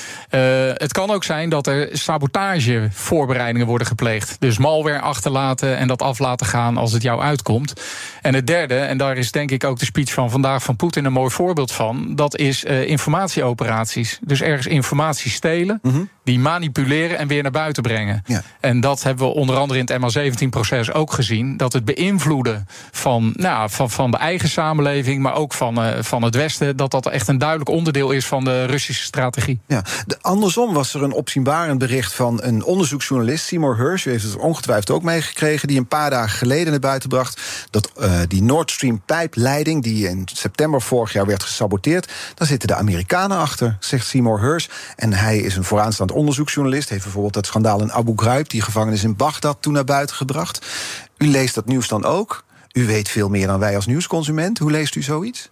Uh, 0.68 0.74
het 0.74 0.92
kan 0.92 1.10
ook 1.10 1.24
zijn 1.24 1.48
dat 1.48 1.66
er 1.66 1.88
sabotagevoorbereidingen 1.92 3.66
worden 3.66 3.86
gepleegd. 3.86 4.36
Dus 4.38 4.58
malware 4.58 5.00
achterlaten 5.00 5.76
en 5.76 5.88
dat 5.88 6.02
af 6.02 6.18
laten 6.18 6.46
gaan 6.46 6.76
als 6.76 6.92
het 6.92 7.02
jou 7.02 7.20
uitkomt. 7.20 7.72
En 8.22 8.34
het 8.34 8.46
derde, 8.46 8.74
en 8.74 8.98
daar 8.98 9.16
is 9.16 9.30
denk 9.30 9.50
ik 9.50 9.64
ook 9.64 9.78
de 9.78 9.84
speech 9.84 10.12
van 10.12 10.30
vandaag 10.30 10.62
van 10.62 10.76
Poetin 10.76 11.04
een 11.04 11.12
mooi 11.12 11.30
voorbeeld 11.30 11.72
van. 11.72 12.14
Dat 12.14 12.36
is 12.36 12.64
uh, 12.64 12.88
informatieopenheid 12.88 13.60
operaties. 13.62 14.18
Dus 14.22 14.40
ergens 14.40 14.66
informatie 14.66 15.30
stelen, 15.30 15.78
-hmm. 15.82 16.08
Die 16.24 16.38
manipuleren 16.38 17.18
en 17.18 17.28
weer 17.28 17.42
naar 17.42 17.50
buiten 17.50 17.82
brengen. 17.82 18.22
Ja. 18.26 18.42
En 18.60 18.80
dat 18.80 19.02
hebben 19.02 19.26
we 19.26 19.32
onder 19.34 19.56
andere 19.56 19.80
in 19.80 19.88
het 19.92 20.16
MA17-proces 20.16 20.92
ook 20.92 21.12
gezien. 21.12 21.56
Dat 21.56 21.72
het 21.72 21.84
beïnvloeden 21.84 22.68
van, 22.90 23.32
nou, 23.36 23.70
van, 23.70 23.90
van 23.90 24.10
de 24.10 24.16
eigen 24.16 24.48
samenleving, 24.48 25.22
maar 25.22 25.34
ook 25.34 25.52
van, 25.52 25.84
uh, 25.84 25.90
van 26.00 26.22
het 26.22 26.34
Westen, 26.34 26.76
dat 26.76 26.90
dat 26.90 27.06
echt 27.06 27.28
een 27.28 27.38
duidelijk 27.38 27.70
onderdeel 27.70 28.10
is 28.10 28.26
van 28.26 28.44
de 28.44 28.64
Russische 28.64 29.04
strategie. 29.04 29.60
Ja. 29.66 29.84
De, 30.06 30.18
andersom 30.20 30.72
was 30.72 30.94
er 30.94 31.02
een 31.02 31.12
opzienbarend 31.12 31.78
bericht 31.78 32.14
van 32.14 32.42
een 32.42 32.64
onderzoeksjournalist, 32.64 33.46
Seymour 33.46 33.76
Hersh, 33.76 34.06
u 34.06 34.10
heeft 34.10 34.24
het 34.24 34.36
ongetwijfeld 34.36 34.90
ook 34.90 35.02
meegekregen, 35.02 35.68
die 35.68 35.78
een 35.78 35.86
paar 35.86 36.10
dagen 36.10 36.38
geleden 36.38 36.70
naar 36.70 36.80
buiten 36.80 37.08
bracht 37.08 37.40
dat 37.70 37.92
uh, 38.00 38.20
die 38.28 38.42
Nord 38.42 38.70
Stream 38.70 39.02
pijpleiding, 39.06 39.82
die 39.82 40.08
in 40.08 40.28
september 40.32 40.82
vorig 40.82 41.12
jaar 41.12 41.26
werd 41.26 41.42
gesaboteerd, 41.42 42.12
daar 42.34 42.48
zitten 42.48 42.68
de 42.68 42.74
Amerikanen 42.74 43.38
achter 43.38 43.76
zegt 43.80 44.06
Seymour 44.06 44.40
Hersh. 44.40 44.66
En 44.96 45.12
hij 45.12 45.38
is 45.38 45.56
een 45.56 45.64
onderzoeksjournalist. 46.12 46.88
Heeft 46.88 47.02
bijvoorbeeld 47.02 47.34
het 47.34 47.46
schandaal 47.46 47.80
in 47.80 47.92
Abu 47.92 48.12
Ghraib, 48.16 48.48
die 48.48 48.62
gevangenis 48.62 49.04
in 49.04 49.16
Bagdad, 49.16 49.56
toen 49.60 49.72
naar 49.72 49.84
buiten 49.84 50.16
gebracht. 50.16 50.66
U 51.16 51.26
leest 51.26 51.54
dat 51.54 51.66
nieuws 51.66 51.88
dan 51.88 52.04
ook. 52.04 52.44
U 52.72 52.86
weet 52.86 53.08
veel 53.08 53.28
meer 53.28 53.46
dan 53.46 53.58
wij 53.58 53.76
als 53.76 53.86
nieuwsconsument. 53.86 54.58
Hoe 54.58 54.70
leest 54.70 54.94
u 54.94 55.02
zoiets? 55.02 55.50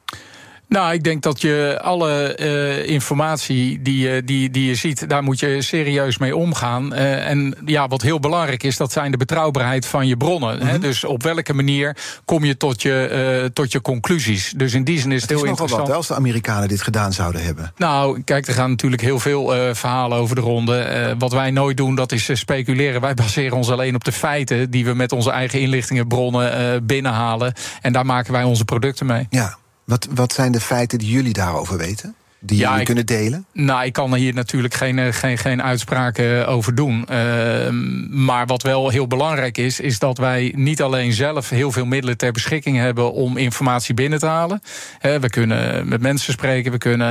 Nou, 0.70 0.92
ik 0.92 1.04
denk 1.04 1.22
dat 1.22 1.40
je 1.40 1.78
alle 1.82 2.38
uh, 2.40 2.88
informatie 2.88 3.82
die, 3.82 4.24
die, 4.24 4.50
die 4.50 4.66
je 4.66 4.74
ziet, 4.74 5.08
daar 5.08 5.22
moet 5.22 5.38
je 5.38 5.62
serieus 5.62 6.18
mee 6.18 6.36
omgaan. 6.36 6.92
Uh, 6.92 7.28
en 7.28 7.54
ja, 7.64 7.88
wat 7.88 8.02
heel 8.02 8.20
belangrijk 8.20 8.62
is, 8.62 8.76
dat 8.76 8.92
zijn 8.92 9.10
de 9.10 9.16
betrouwbaarheid 9.16 9.86
van 9.86 10.06
je 10.06 10.16
bronnen. 10.16 10.54
Mm 10.54 10.60
-hmm. 10.60 10.68
hè? 10.68 10.78
Dus 10.78 11.04
op 11.04 11.22
welke 11.22 11.54
manier 11.54 11.96
kom 12.24 12.44
je 12.44 12.56
tot 12.56 12.82
je, 12.82 13.40
uh, 13.42 13.48
tot 13.52 13.72
je 13.72 13.80
conclusies? 13.80 14.52
Dus 14.56 14.74
in 14.74 14.84
die 14.84 15.00
zin 15.00 15.12
is 15.12 15.20
het, 15.20 15.30
het 15.30 15.38
heel 15.38 15.44
is 15.44 15.50
interessant. 15.50 15.86
Wat, 15.88 15.96
als 15.96 16.06
de 16.06 16.14
Amerikanen 16.14 16.68
dit 16.68 16.82
gedaan 16.82 17.12
zouden 17.12 17.42
hebben. 17.42 17.72
Nou, 17.76 18.22
kijk, 18.22 18.46
er 18.46 18.54
gaan 18.54 18.70
natuurlijk 18.70 19.02
heel 19.02 19.18
veel 19.18 19.74
verhalen 19.74 20.18
over 20.18 20.34
de 20.34 20.42
ronde. 20.42 21.14
wat 21.18 21.32
wij 21.32 21.50
nooit 21.50 21.76
doen, 21.76 21.94
dat 21.94 22.12
is 22.12 22.30
speculeren. 22.32 23.00
Wij 23.00 23.14
baseren 23.24 23.56
ons 23.56 23.70
alleen 23.70 23.94
op 23.94 24.04
de 24.04 24.12
feiten 24.12 24.70
die 24.70 24.84
we 24.84 24.94
met 24.94 25.12
onze 25.12 25.30
eigen 25.30 25.60
inlichtingenbronnen 25.60 26.86
binnenhalen. 26.86 27.52
En 27.80 27.92
daar 27.92 28.06
maken 28.06 28.32
wij 28.32 28.44
onze 28.44 28.64
producten 28.64 29.06
mee. 29.06 29.26
Ja, 29.30 29.58
wat, 29.90 30.08
wat 30.14 30.32
zijn 30.32 30.52
de 30.52 30.60
feiten 30.60 30.98
die 30.98 31.10
jullie 31.10 31.32
daarover 31.32 31.76
weten? 31.76 32.14
Die 32.40 32.56
Ja, 32.58 32.62
jullie 32.64 32.78
ik- 32.80 32.86
kunnen 32.86 33.06
delen? 33.06 33.44
Nou, 33.52 33.84
ik 33.84 33.92
kan 33.92 34.14
hier 34.14 34.34
natuurlijk 34.34 34.74
geen, 34.74 34.98
eh, 34.98 35.12
geen, 35.12 35.38
geen 35.38 35.62
uitspraken 35.62 36.46
over 36.48 36.74
doen. 36.74 37.06
Ehm, 37.08 38.24
maar 38.24 38.46
wat 38.46 38.62
wel 38.62 38.88
heel 38.88 39.06
belangrijk 39.06 39.58
is, 39.58 39.80
is 39.80 39.98
dat 39.98 40.18
wij 40.18 40.52
niet 40.56 40.82
alleen 40.82 41.12
zelf 41.12 41.48
heel 41.48 41.72
veel 41.72 41.84
middelen 41.86 42.16
ter 42.16 42.32
beschikking 42.32 42.76
hebben 42.76 43.12
om 43.12 43.36
informatie 43.36 43.94
binnen 43.94 44.18
te 44.18 44.26
halen. 44.26 44.62
We 45.00 45.30
kunnen 45.30 45.88
met 45.88 46.00
mensen 46.00 46.32
spreken, 46.32 46.72
we 46.72 46.78
kunnen 46.78 47.08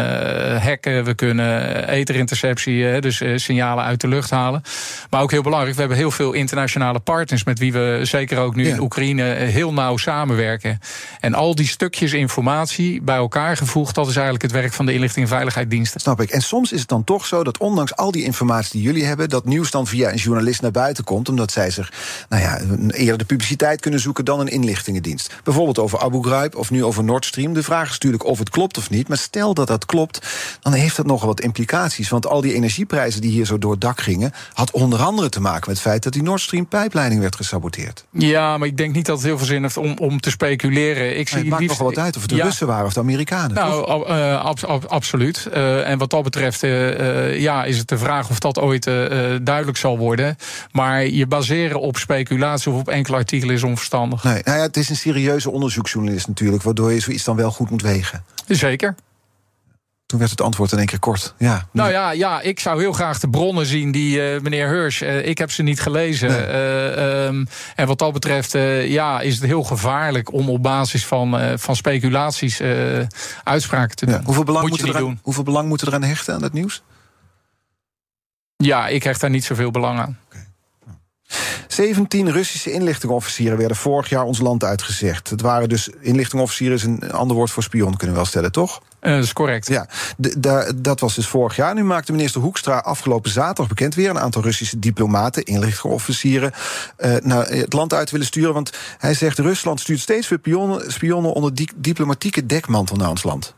eh, 0.56 0.64
hacken, 0.66 1.04
we 1.04 1.14
kunnen 1.16 1.88
etherinterceptie, 1.90 2.84
hè, 2.84 3.00
dus 3.02 3.22
eh, 3.22 3.32
signalen 3.36 3.84
uit 3.84 4.02
de 4.02 4.08
lucht 4.08 4.30
halen. 4.30 4.62
Maar 5.10 5.22
ook 5.22 5.32
heel 5.32 5.42
belangrijk, 5.42 5.74
we 5.74 5.80
hebben 5.80 5.98
heel 5.98 6.12
veel 6.12 6.34
internationale 6.34 7.00
partners 7.00 7.44
met 7.44 7.60
wie 7.60 7.74
we 7.74 8.00
zeker 8.04 8.38
ook 8.38 8.56
nu 8.56 8.66
Ja. 8.68 8.74
in 8.74 8.80
Oekraïne 8.82 9.34
eh, 9.34 9.48
heel 9.50 9.74
nauw 9.74 9.98
samenwerken. 9.98 10.80
En 11.20 11.34
al 11.34 11.56
die 11.56 11.68
stukjes 11.68 12.14
informatie 12.14 13.02
bij 13.02 13.16
elkaar 13.16 13.58
gevoegd, 13.58 13.96
dat 13.96 14.08
is 14.08 14.14
eigenlijk 14.16 14.44
het 14.44 14.52
werk 14.52 14.74
van 14.74 14.86
de 14.86 14.94
inlichting 14.94 15.19
en 15.22 15.28
veiligheidsdiensten. 15.28 16.00
Snap 16.02 16.22
ik. 16.22 16.30
En 16.30 16.42
soms 16.42 16.72
is 16.72 16.80
het 16.80 16.90
dan 16.90 17.04
toch 17.04 17.26
zo 17.26 17.44
dat 17.44 17.58
ondanks 17.58 17.96
al 17.96 18.12
die 18.12 18.24
informatie 18.24 18.72
die 18.72 18.82
jullie 18.82 19.06
hebben, 19.06 19.30
dat 19.30 19.46
nieuws 19.46 19.72
dan 19.72 19.88
via 19.88 20.10
een 20.12 20.16
journalist 20.18 20.62
naar 20.62 20.72
buiten 20.72 21.04
komt, 21.04 21.30
omdat 21.30 21.52
zij 21.52 21.70
zich, 21.72 21.92
nou 22.30 22.42
ja, 22.44 22.60
eerder 22.92 23.18
de 23.18 23.26
publiciteit 23.26 23.82
kunnen 23.82 24.00
zoeken 24.00 24.26
dan 24.26 24.40
een 24.40 24.48
inlichtingendienst. 24.48 25.34
Bijvoorbeeld 25.44 25.80
over 25.80 26.00
Abu 26.00 26.22
Ghraib 26.24 26.56
of 26.56 26.72
nu 26.72 26.84
over 26.84 27.04
Nord 27.04 27.26
Stream. 27.26 27.54
De 27.54 27.64
vraag 27.64 27.86
is 27.86 27.92
natuurlijk 27.92 28.26
of 28.26 28.40
het 28.40 28.50
klopt 28.50 28.78
of 28.78 28.90
niet. 28.90 29.08
Maar 29.08 29.18
stel 29.18 29.54
dat 29.54 29.68
dat 29.68 29.86
klopt, 29.86 30.28
dan 30.62 30.74
heeft 30.74 30.96
dat 30.96 31.06
nogal 31.06 31.28
wat 31.28 31.42
implicaties. 31.42 32.10
Want 32.10 32.26
al 32.28 32.42
die 32.42 32.54
energieprijzen 32.54 33.22
die 33.22 33.32
hier 33.32 33.46
zo 33.46 33.58
door 33.58 33.72
het 33.72 33.82
dak 33.82 34.02
gingen, 34.02 34.32
had 34.54 34.72
onder 34.72 35.00
andere 35.02 35.30
te 35.30 35.42
maken 35.42 35.64
met 35.68 35.78
het 35.78 35.88
feit 35.88 36.04
dat 36.04 36.14
die 36.14 36.24
Nord 36.24 36.42
Stream 36.42 36.68
pijpleiding 36.68 37.22
werd 37.22 37.36
gesaboteerd. 37.36 38.06
Ja, 38.12 38.58
maar 38.58 38.68
ik 38.68 38.78
denk 38.78 38.94
niet 38.96 39.06
dat 39.06 39.18
het 39.18 39.26
heel 39.26 39.38
veel 39.38 39.48
zin 39.48 39.62
heeft 39.62 39.78
om, 39.78 39.98
om 39.98 40.20
te 40.20 40.30
speculeren. 40.30 41.18
Ik 41.20 41.28
zie 41.30 41.38
het 41.38 41.48
maakt 41.48 41.62
liefst- 41.62 41.78
nogal 41.78 41.94
wat 41.94 42.04
uit 42.04 42.16
of 42.16 42.22
het 42.22 42.30
de 42.30 42.36
Ja. 42.38 42.44
Russen 42.44 42.68
waren 42.68 42.86
of 42.86 42.94
de 42.94 43.00
Amerikanen. 43.00 43.54
Nou, 43.56 43.88
ab- 43.88 44.08
eh, 44.08 44.46
ab- 44.46 44.64
ab- 44.64 44.86
absoluut. 45.14 45.48
Eh, 45.54 45.90
en 45.90 45.98
wat 45.98 46.10
dat 46.10 46.24
betreft 46.24 46.64
eh, 46.64 47.30
eh, 47.30 47.42
ja, 47.42 47.64
is 47.64 47.78
het 47.78 47.88
de 47.88 47.98
vraag 47.98 48.30
of 48.30 48.40
dat 48.40 48.60
ooit 48.60 48.84
duidelijk 49.44 49.78
zal 49.78 49.98
worden. 49.98 50.36
Maar 50.72 51.08
je 51.08 51.28
baseren 51.28 51.80
op 51.80 51.98
speculatie 51.98 52.72
of 52.72 52.80
op 52.80 52.88
enkele 52.90 53.18
artikelen 53.18 53.56
is 53.56 53.64
onverstandig. 53.64 54.24
Nee, 54.24 54.42
nou 54.44 54.58
ja, 54.58 54.64
het 54.64 54.78
is 54.78 54.90
een 54.90 54.96
serieuze 54.96 55.50
onderzoeksjournalist 55.50 56.28
natuurlijk, 56.28 56.64
waardoor 56.64 56.92
je 56.92 57.00
zoiets 57.00 57.24
dan 57.24 57.36
wel 57.36 57.52
goed 57.52 57.70
moet 57.70 57.82
wegen. 57.82 58.24
Zeker. 58.48 58.96
Toen 60.10 60.20
werd 60.20 60.32
het 60.32 60.42
antwoord 60.42 60.72
in 60.72 60.78
één 60.78 60.88
keer 60.88 61.00
kort. 61.00 61.34
Ja, 61.38 61.68
Nou 61.72 61.92
ja, 61.92 62.12
ja, 62.12 62.42
ik 62.42 62.60
zou 62.60 62.80
heel 62.80 62.94
graag 62.94 63.20
de 63.20 63.30
bronnen 63.30 63.66
zien 63.66 63.92
die 63.92 64.22
eh, 64.22 64.42
meneer 64.42 64.70
Hirsch. 64.70 65.02
eh, 65.02 65.28
ik 65.28 65.38
heb 65.38 65.52
ze 65.52 65.64
niet 65.64 65.82
gelezen. 65.82 66.30
Nee. 66.30 66.42
Eh, 66.42 67.26
ehm, 67.26 67.46
en 67.76 67.88
wat 67.88 67.98
dat 67.98 68.14
betreft, 68.14 68.52
ja, 68.88 69.20
is 69.20 69.36
het 69.36 69.44
heel 69.44 69.64
gevaarlijk 69.64 70.34
om 70.34 70.50
op 70.50 70.64
basis 70.64 71.06
van, 71.06 71.60
van 71.60 71.76
speculaties 71.76 72.62
uitspraken 73.44 73.96
te 73.96 74.06
doen. 74.06 74.16
Ja. 74.16 74.22
Hoeveel, 74.24 74.44
belang 74.44 74.70
Moet 74.70 74.82
er 74.82 74.96
aan, 74.96 75.02
doen. 75.02 75.20
hoeveel 75.22 75.44
belang 75.44 75.68
moeten 75.68 75.88
we 75.88 75.94
eraan 75.94 76.08
hechten 76.10 76.34
aan 76.34 76.42
dat 76.42 76.54
nieuws? 76.54 76.84
Ja, 78.58 78.88
ik 78.88 79.04
hecht 79.04 79.22
daar 79.22 79.30
niet 79.30 79.44
zoveel 79.46 79.72
belang 79.72 80.00
aan. 80.00 80.18
17 81.68 82.32
Russische 82.32 82.72
inlichtingenofficieren 82.72 83.58
werden 83.58 83.78
vorig 83.78 84.10
jaar 84.10 84.24
ons 84.24 84.40
land 84.40 84.64
uitgezegd. 84.64 85.30
Het 85.30 85.42
waren 85.42 85.70
dus 85.70 85.90
inlichtingenofficieren 86.02 86.76
is 86.76 86.84
een 86.84 87.12
ander 87.12 87.36
woord 87.36 87.52
voor 87.52 87.64
spion, 87.64 87.90
kunnen 87.90 88.10
we 88.10 88.22
wel 88.22 88.26
stellen, 88.26 88.52
toch? 88.52 88.82
Eh, 89.00 89.14
dat 89.14 89.24
is 89.24 89.34
correct. 89.34 89.68
Ja, 89.68 89.88
dat 90.76 91.00
was 91.00 91.16
dus 91.16 91.28
vorig 91.28 91.56
jaar. 91.56 91.74
Nu 91.74 91.84
maakte 91.84 92.12
minister 92.12 92.42
Hoekstra 92.42 92.78
afgelopen 92.78 93.32
zaterdag 93.32 93.68
bekend 93.68 93.96
weer 93.96 94.10
een 94.10 94.20
aantal 94.20 94.42
Russische 94.42 94.80
diplomaten, 94.80 95.44
inlichtingenofficieren, 95.44 96.52
eh, 96.98 97.16
naar 97.22 97.48
het 97.48 97.74
land 97.74 97.94
uit 97.94 98.12
willen 98.12 98.26
sturen. 98.26 98.54
Want 98.54 98.72
hij 98.98 99.14
zegt: 99.14 99.40
Rusland 99.40 99.80
stuurt 99.80 100.00
steeds 100.00 100.30
weer 100.30 100.40
pionnen, 100.40 100.92
spionnen 100.92 101.34
onder 101.34 101.56
die 101.56 101.72
diplomatieke 101.76 102.46
dekmantel 102.46 102.96
naar 102.96 103.10
ons 103.10 103.24
land. 103.24 103.58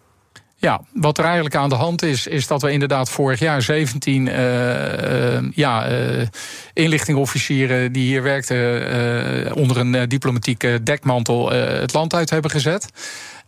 Ja, 0.56 0.82
wat 0.94 1.18
er 1.18 1.24
eigenlijk 1.24 1.56
aan 1.56 1.70
de 1.70 1.76
hand 1.76 2.02
is, 2.02 2.28
is 2.28 2.48
dat 2.48 2.62
we 2.62 2.72
inderdaad 2.72 3.10
vorig 3.10 3.40
jaar 3.40 3.62
17 3.62 4.28
eh, 4.28 5.52
ja, 5.52 5.88
inlichtingofficieren 6.74 7.92
die 7.92 8.04
hier 8.04 8.24
werkten 8.24 9.56
onder 9.56 9.78
een 9.78 10.10
diplomatieke 10.10 10.80
dekmantel 10.84 11.52
het 11.52 11.94
land 11.94 12.14
uit 12.14 12.30
hebben 12.30 12.52
gezet. 12.52 12.90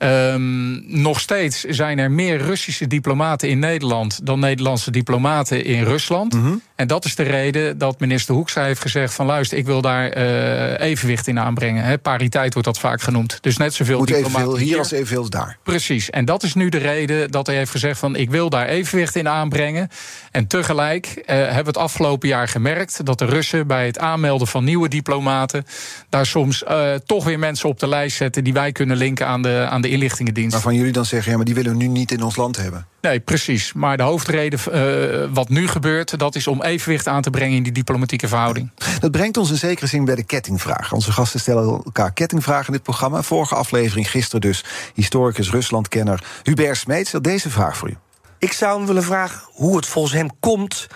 Ehm, 0.04 1.02
nog 1.02 1.20
steeds 1.20 1.64
zijn 1.64 2.00
er 2.00 2.12
meer 2.12 2.38
Russische 2.38 2.88
diplomaten 2.88 3.50
in 3.50 3.60
Nederland 3.60 4.26
dan 4.26 4.40
Nederlandse 4.40 4.92
diplomaten 4.92 5.66
in 5.66 5.84
Rusland. 5.84 6.38
En 6.76 6.88
dat 6.88 7.06
is 7.06 7.16
de 7.16 7.24
reden 7.24 7.78
dat 7.78 8.00
minister 8.00 8.36
Hoekstra 8.36 8.64
heeft 8.64 8.82
gezegd: 8.82 9.14
van 9.14 9.26
luister, 9.26 9.58
ik 9.58 9.66
wil 9.66 9.82
daar 9.82 10.10
eh, 10.10 10.88
evenwicht 10.88 11.28
in 11.28 11.40
aanbrengen. 11.40 12.02
Pariteit 12.02 12.54
wordt 12.54 12.68
dat 12.68 12.80
vaak 12.80 13.02
genonoemd. 13.02 13.38
Dus 13.42 13.58
net 13.58 13.74
zoveel 13.74 13.98
Moet 13.98 14.08
diplomaten 14.08 14.58
hier 14.58 14.78
als 14.78 14.92
evenveel 14.92 15.30
daar. 15.30 15.58
Precies. 15.64 16.10
En 16.10 16.26
dat 16.26 16.44
is 16.44 16.54
nu 16.54 16.70
de 16.70 16.78
reden 16.78 17.32
dat 17.32 17.48
hij 17.48 17.56
heeft 17.56 17.72
gezegd 17.72 18.00
van 18.00 18.16
ik 18.16 18.30
wil 18.30 18.50
daar 18.50 18.68
evenwicht 18.68 19.16
in 19.16 19.30
aanbrengen. 19.30 19.90
En 20.32 20.48
tegelijk 20.48 21.06
eh, 21.06 21.36
hebben 21.36 21.58
we 21.58 21.68
het 21.68 21.78
afgelopen 21.78 22.28
jaar 22.28 22.48
gemerkt 22.48 23.06
dat 23.06 23.20
de 23.20 23.26
Russen 23.26 23.68
bij 23.68 23.86
het 23.86 24.00
aanmelden 24.00 24.48
van 24.48 24.64
nieuwe 24.64 24.88
diplomaten 24.88 25.66
daar 26.10 26.26
soms 26.26 26.64
eh, 26.64 26.94
toch 27.06 27.24
weer 27.24 27.40
mensen 27.40 27.70
op 27.70 27.80
de 27.80 27.88
lijst 27.88 28.18
zetten 28.18 28.44
die 28.44 28.54
wij 28.54 28.72
kunnen 28.72 28.98
linken 28.98 29.28
aan 29.28 29.42
de, 29.42 29.68
aan 29.70 29.82
de 29.82 29.90
inlichtingendienst. 29.94 30.54
Waarvan 30.54 30.76
jullie 30.76 30.92
dan 30.92 31.06
zeggen: 31.06 31.32
ja, 31.32 31.38
maar 31.38 31.46
die 31.46 31.56
willen 31.56 31.72
we 31.72 31.78
nu 31.78 31.88
niet 31.88 32.12
in 32.12 32.24
ons 32.24 32.36
land 32.36 32.58
hebben. 32.58 32.88
Nee, 33.02 33.20
precies. 33.20 33.74
Maar 33.74 33.98
de 33.98 34.04
hoofdreden 34.04 34.60
eh, 34.60 35.30
wat 35.34 35.50
nu 35.50 35.68
gebeurt, 35.68 36.20
dat 36.20 36.36
is 36.36 36.48
om 36.48 36.62
evenwicht 36.62 37.08
aan 37.08 37.22
te 37.22 37.30
brengen 37.30 37.58
in 37.58 37.64
die 37.64 37.72
diplomatieke 37.72 38.28
verhouding. 38.28 38.72
Dat 39.00 39.12
brengt 39.12 39.38
ons 39.38 39.50
in 39.50 39.58
zekere 39.58 39.88
zin 39.88 40.06
bij 40.06 40.16
de 40.16 40.24
kettingvraag. 40.24 40.92
Onze 40.94 41.12
gasten 41.12 41.40
stellen 41.40 41.64
elkaar 41.64 42.14
kettingvragen 42.14 42.68
in 42.68 42.74
dit 42.74 42.84
programma. 42.84 43.22
Vorige 43.22 43.56
aflevering, 43.56 44.10
gisteren 44.10 44.42
dus, 44.42 44.64
historicus 44.94 45.50
Ruslandkenner 45.50 46.24
Hubert 46.44 46.78
Smeets 46.78 47.12
had 47.12 47.24
deze 47.24 47.50
vraag 47.50 47.78
voor 47.78 47.90
u. 47.90 47.98
Ik 48.38 48.52
zou 48.52 48.78
hem 48.78 48.88
willen 48.88 49.04
vragen 49.04 49.42
hoe 49.52 49.76
het 49.76 49.86
volgens 49.86 50.14
hem 50.14 50.30
komt 50.40 50.88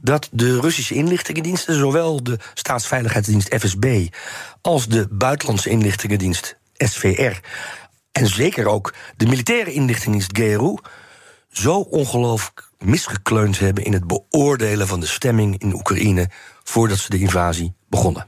dat 0.00 0.28
de 0.32 0.60
Russische 0.60 0.94
inlichtingendiensten, 0.94 1.74
zowel 1.74 2.22
de 2.22 2.38
staatsveiligheidsdienst 2.54 3.54
FSB 3.54 4.06
als 4.60 4.88
de 4.88 5.06
buitenlandse 5.10 5.70
inlichtingendienst 5.70 6.56
SVR, 6.76 7.40
en 8.12 8.26
zeker 8.26 8.66
ook 8.66 8.94
de 9.16 9.26
militaire 9.26 9.72
inlichtingendienst 9.72 10.38
GRU, 10.38 10.76
zo 11.50 11.78
ongelooflijk 11.80 12.70
misgekleund 12.78 13.58
hebben 13.58 13.84
in 13.84 13.92
het 13.92 14.06
beoordelen 14.06 14.86
van 14.86 15.00
de 15.00 15.06
stemming 15.06 15.58
in 15.58 15.74
Oekraïne 15.74 16.30
voordat 16.62 16.98
ze 16.98 17.10
de 17.10 17.18
invasie 17.18 17.74
begonnen. 17.88 18.26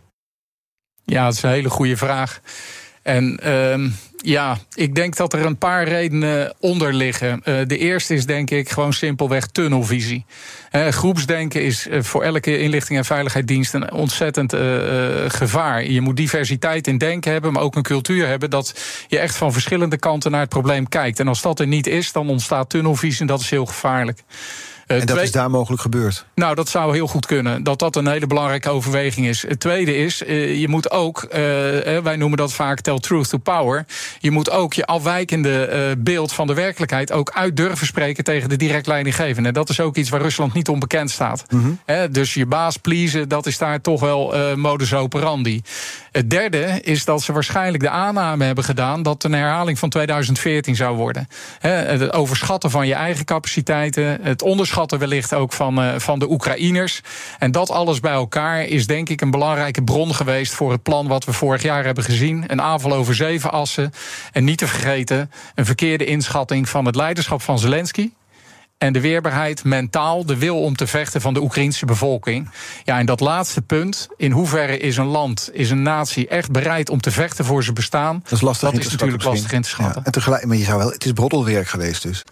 Ja, 1.04 1.24
dat 1.24 1.34
is 1.34 1.42
een 1.42 1.50
hele 1.50 1.70
goede 1.70 1.96
vraag. 1.96 2.40
En 3.04 3.36
ehm, 3.36 3.88
ja, 4.16 4.58
ik 4.74 4.94
denk 4.94 5.16
dat 5.16 5.32
er 5.32 5.46
een 5.46 5.58
paar 5.58 5.88
redenen 5.88 6.54
onder 6.60 6.94
liggen. 6.94 7.40
Eh, 7.42 7.54
de 7.66 7.78
eerste 7.78 8.14
is 8.14 8.26
denk 8.26 8.50
ik 8.50 8.70
gewoon 8.70 8.92
simpelweg 8.92 9.46
tunnelvisie. 9.46 10.24
Eh, 10.70 10.86
groepsdenken 10.88 11.62
is 11.62 11.88
eh, 11.88 12.02
voor 12.02 12.22
elke 12.22 12.58
inlichting 12.58 12.98
en 12.98 13.04
veiligheidsdienst 13.04 13.74
een 13.74 13.92
ontzettend 13.92 14.52
gevaar. 15.28 15.84
Je 15.84 16.00
moet 16.00 16.16
diversiteit 16.16 16.86
in 16.86 16.98
denken 16.98 17.32
hebben, 17.32 17.52
maar 17.52 17.62
ook 17.62 17.76
een 17.76 17.82
cultuur 17.82 18.26
hebben 18.26 18.50
dat 18.50 18.74
je 19.08 19.18
echt 19.18 19.36
van 19.36 19.52
verschillende 19.52 19.98
kanten 19.98 20.30
naar 20.30 20.40
het 20.40 20.48
probleem 20.48 20.88
kijkt. 20.88 21.20
En 21.20 21.28
als 21.28 21.42
dat 21.42 21.60
er 21.60 21.66
niet 21.66 21.86
is, 21.86 22.12
dan 22.12 22.28
ontstaat 22.28 22.70
tunnelvisie 22.70 23.20
en 23.20 23.26
dat 23.26 23.40
is 23.40 23.50
heel 23.50 23.66
gevaarlijk. 23.66 24.22
Eh, 24.86 25.00
En 25.00 25.06
dat 25.06 25.14
twee- 25.16 25.24
is 25.26 25.32
daar 25.32 25.50
mogelijk 25.50 25.82
gebeurd. 25.82 26.24
nou, 26.34 26.54
dat 26.54 26.68
zou 26.68 26.92
heel 26.94 27.06
goed 27.06 27.26
kunnen. 27.26 27.62
Dat 27.62 27.78
dat 27.78 27.96
een 27.96 28.06
hele 28.06 28.26
belangrijke 28.26 28.70
overweging 28.70 29.26
is. 29.26 29.42
Het 29.48 29.60
tweede 29.60 29.96
is, 29.96 30.24
eh, 30.24 30.60
je 30.60 30.68
moet 30.68 30.90
ook, 30.90 31.22
eh, 31.22 31.96
eh, 31.96 32.02
wij 32.04 32.16
noemen 32.16 32.38
dat 32.38 32.52
vaak 32.52 32.80
tell 32.80 32.98
truth 32.98 33.28
to 33.28 33.38
power. 33.38 33.84
Je 34.18 34.30
moet 34.30 34.50
ook 34.50 34.72
je 34.74 34.86
afwijkende 34.86 35.64
eh, 35.66 35.80
beeld 35.98 36.32
van 36.32 36.46
de 36.46 36.54
werkelijkheid 36.54 37.12
ook 37.12 37.30
uit 37.34 37.56
durven 37.56 37.86
spreken 37.86 38.24
tegen 38.24 38.48
de 38.48 38.56
direct 38.56 38.86
leidinggevende. 38.86 39.52
Dat 39.52 39.68
is 39.68 39.80
ook 39.80 39.96
iets 39.96 40.08
waar 40.10 40.20
Rusland 40.20 40.54
niet 40.54 40.68
onbekend 40.68 41.10
staat. 41.10 41.44
Hè, 41.84 42.10
dus 42.10 42.34
je 42.34 42.46
baas 42.46 42.76
pleasen, 42.76 43.28
dat 43.28 43.46
is 43.46 43.58
daar 43.58 43.80
toch 43.80 44.00
wel 44.00 44.34
eh, 44.34 44.54
modus 44.54 44.94
operandi. 44.94 45.62
Het 46.12 46.30
derde 46.30 46.80
is 46.82 47.04
dat 47.04 47.22
ze 47.22 47.32
waarschijnlijk 47.32 47.82
de 47.82 47.88
aanname 47.90 48.44
hebben 48.44 48.64
gedaan 48.64 49.02
dat 49.02 49.24
een 49.24 49.32
herhaling 49.32 49.78
van 49.78 49.88
2014 49.88 50.76
zou 50.76 50.96
worden. 50.96 51.28
Het 51.60 52.12
overschatten 52.12 52.70
van 52.70 52.86
je 52.86 52.94
eigen 52.94 53.24
capaciteiten, 53.24 54.18
het 54.22 54.42
onderschatten 54.80 55.08
wellicht 55.08 55.34
ook 55.34 55.52
van, 55.52 55.82
eh, 55.82 55.98
van 55.98 56.18
de 56.18 56.30
Oekraïners. 56.30 57.00
En 57.38 57.52
dat 57.52 57.70
alles 57.70 58.00
bij 58.00 58.12
elkaar 58.12 58.62
is 58.62 58.86
denk 58.86 59.08
ik 59.08 59.20
een 59.20 59.30
belangrijke 59.30 59.82
bron 59.82 60.14
geweest 60.14 60.54
voor 60.54 60.72
het 60.72 60.82
plan 60.82 61.06
wat 61.06 61.24
we 61.24 61.32
vorig 61.32 61.62
jaar 61.62 61.84
hebben 61.84 62.04
gezien. 62.04 62.44
Een 62.46 62.62
aanval 62.62 62.92
over 62.92 63.14
zeven 63.14 63.52
assen. 63.52 63.92
En 64.32 64.44
niet 64.44 64.58
te 64.58 64.66
vergeten, 64.66 65.30
een 65.54 65.66
verkeerde 65.66 66.04
inschatting 66.04 66.68
van 66.68 66.84
het 66.84 66.94
leiderschap 66.94 67.42
van 67.42 67.58
Zelensky. 67.58 68.10
En 68.78 68.92
de 68.92 69.00
weerbaarheid 69.00 69.64
mentaal, 69.64 70.26
de 70.26 70.38
wil 70.38 70.62
om 70.62 70.76
te 70.76 70.86
vechten 70.86 71.20
van 71.20 71.34
de 71.34 71.42
Oekraïnse 71.42 71.86
bevolking. 71.86 72.50
Ja, 72.84 72.98
en 72.98 73.06
dat 73.06 73.20
laatste 73.20 73.62
punt, 73.62 74.08
in 74.16 74.30
hoeverre 74.30 74.78
is 74.78 74.96
een 74.96 75.06
land, 75.06 75.50
is 75.52 75.70
een 75.70 75.82
natie 75.82 76.28
echt 76.28 76.50
bereid 76.50 76.90
om 76.90 77.00
te 77.00 77.10
vechten 77.10 77.44
voor 77.44 77.62
zijn 77.62 77.74
bestaan? 77.74 78.20
Dat 78.22 78.32
is 78.32 78.40
lastig 78.40 78.70
Dat 78.70 78.72
in 78.72 78.78
is 78.78 78.84
te 78.84 78.90
schatten 78.90 79.08
natuurlijk 79.08 79.34
lastig 79.34 79.52
in 79.52 79.62
te 79.62 79.68
schatten. 79.68 80.00
Ja, 80.00 80.06
en 80.06 80.12
tegelijk, 80.12 80.46
maar 80.46 80.56
je 80.56 80.64
zou 80.64 80.78
wel, 80.78 80.90
het 80.90 81.04
is 81.04 81.12
broddelwerk 81.12 81.68
geweest 81.68 82.02
dus. 82.02 82.24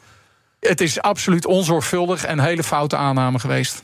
Het 0.69 0.81
is 0.81 1.01
absoluut 1.01 1.47
onzorgvuldig 1.47 2.25
en 2.25 2.41
hele 2.41 2.63
foute 2.63 2.97
aanname 2.97 3.39
geweest. 3.39 3.83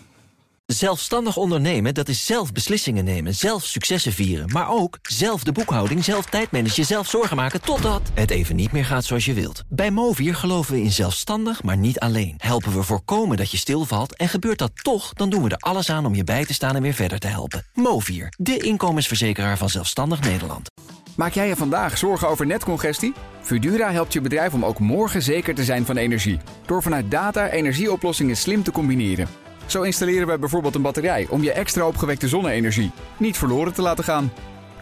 Zelfstandig 0.72 1.37
ondernemen, 1.37 1.94
dat 1.94 2.09
is 2.09 2.26
zelf 2.26 2.52
beslissingen 2.52 3.04
nemen, 3.04 3.35
zelf 3.35 3.64
successen 3.64 4.12
vieren... 4.12 4.52
maar 4.52 4.70
ook 4.70 4.98
zelf 5.02 5.42
de 5.42 5.52
boekhouding, 5.52 6.04
zelf 6.04 6.24
tijdmanagen, 6.24 6.85
zelf 6.85 7.09
zorgen 7.09 7.37
maken... 7.37 7.61
totdat 7.61 8.02
het 8.14 8.31
even 8.31 8.57
niet 8.57 8.72
meer 8.72 8.85
gaat 8.85 9.04
zoals 9.04 9.24
je 9.24 9.33
wilt. 9.33 9.62
Bij 9.68 9.90
Movier 9.90 10.35
geloven 10.35 10.74
we 10.74 10.81
in 10.81 10.92
zelfstandig, 10.92 11.62
maar 11.62 11.76
niet 11.76 11.98
alleen. 11.98 12.35
Helpen 12.37 12.74
we 12.74 12.83
voorkomen 12.83 13.37
dat 13.37 13.50
je 13.50 13.57
stilvalt 13.57 14.16
en 14.16 14.28
gebeurt 14.28 14.59
dat 14.59 14.70
toch... 14.83 15.12
dan 15.12 15.31
doen 15.31 15.42
we 15.42 15.48
er 15.48 15.57
alles 15.57 15.90
aan 15.90 16.07
om 16.07 16.14
je 16.14 16.24
bij 16.24 16.44
te 16.44 16.54
staan 16.54 16.76
en 16.76 16.83
weer 16.83 16.94
verder 16.94 17.18
te 17.18 17.26
helpen. 17.26 17.64
Movier, 17.74 18.33
de 18.37 18.57
inkomensverzekeraar 18.57 19.59
van 19.59 19.68
Zelfstandig 19.68 20.20
Nederland. 20.20 20.70
Maak 21.16 21.33
jij 21.33 21.48
je 21.48 21.57
vandaag 21.57 21.98
zorgen 21.98 22.28
over 22.28 22.46
netcongestie? 22.46 23.12
Fudura 23.40 23.92
helpt 23.92 24.12
je 24.12 24.21
bedrijf 24.21 24.54
om 24.54 24.64
ook 24.64 24.79
morgen 24.79 25.23
zeker 25.23 25.54
te 25.54 25.64
zijn 25.64 25.87
van 25.87 25.96
energie. 25.96 26.38
Door 26.66 26.83
vanuit 26.83 27.10
data 27.10 27.48
energieoplossingen 27.48 28.37
slim 28.37 28.62
te 28.62 28.73
combineren. 28.73 29.29
Zo 29.69 29.83
installeren 29.83 30.27
wij 30.27 30.38
bijvoorbeeld 30.38 30.75
een 30.75 30.83
batterij 30.83 31.27
om 31.31 31.42
je 31.42 31.52
extra 31.52 31.87
opgewekte 31.87 32.29
zonne-energie 32.29 32.90
niet 33.16 33.38
verloren 33.38 33.73
te 33.73 33.83
laten 33.83 34.04
gaan. 34.04 34.33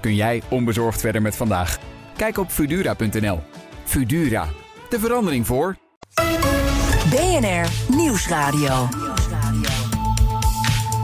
Kun 0.01 0.15
jij 0.15 0.43
onbezorgd 0.49 1.01
verder 1.01 1.23
met 1.23 1.37
vandaag? 1.37 1.79
Kijk 2.17 2.39
op 2.39 2.51
Fudura.nl. 2.51 3.43
Fudura, 3.85 4.49
de 4.89 4.99
verandering 4.99 5.47
voor. 5.47 5.77
BNR 7.11 7.97
Nieuwsradio. 7.97 8.89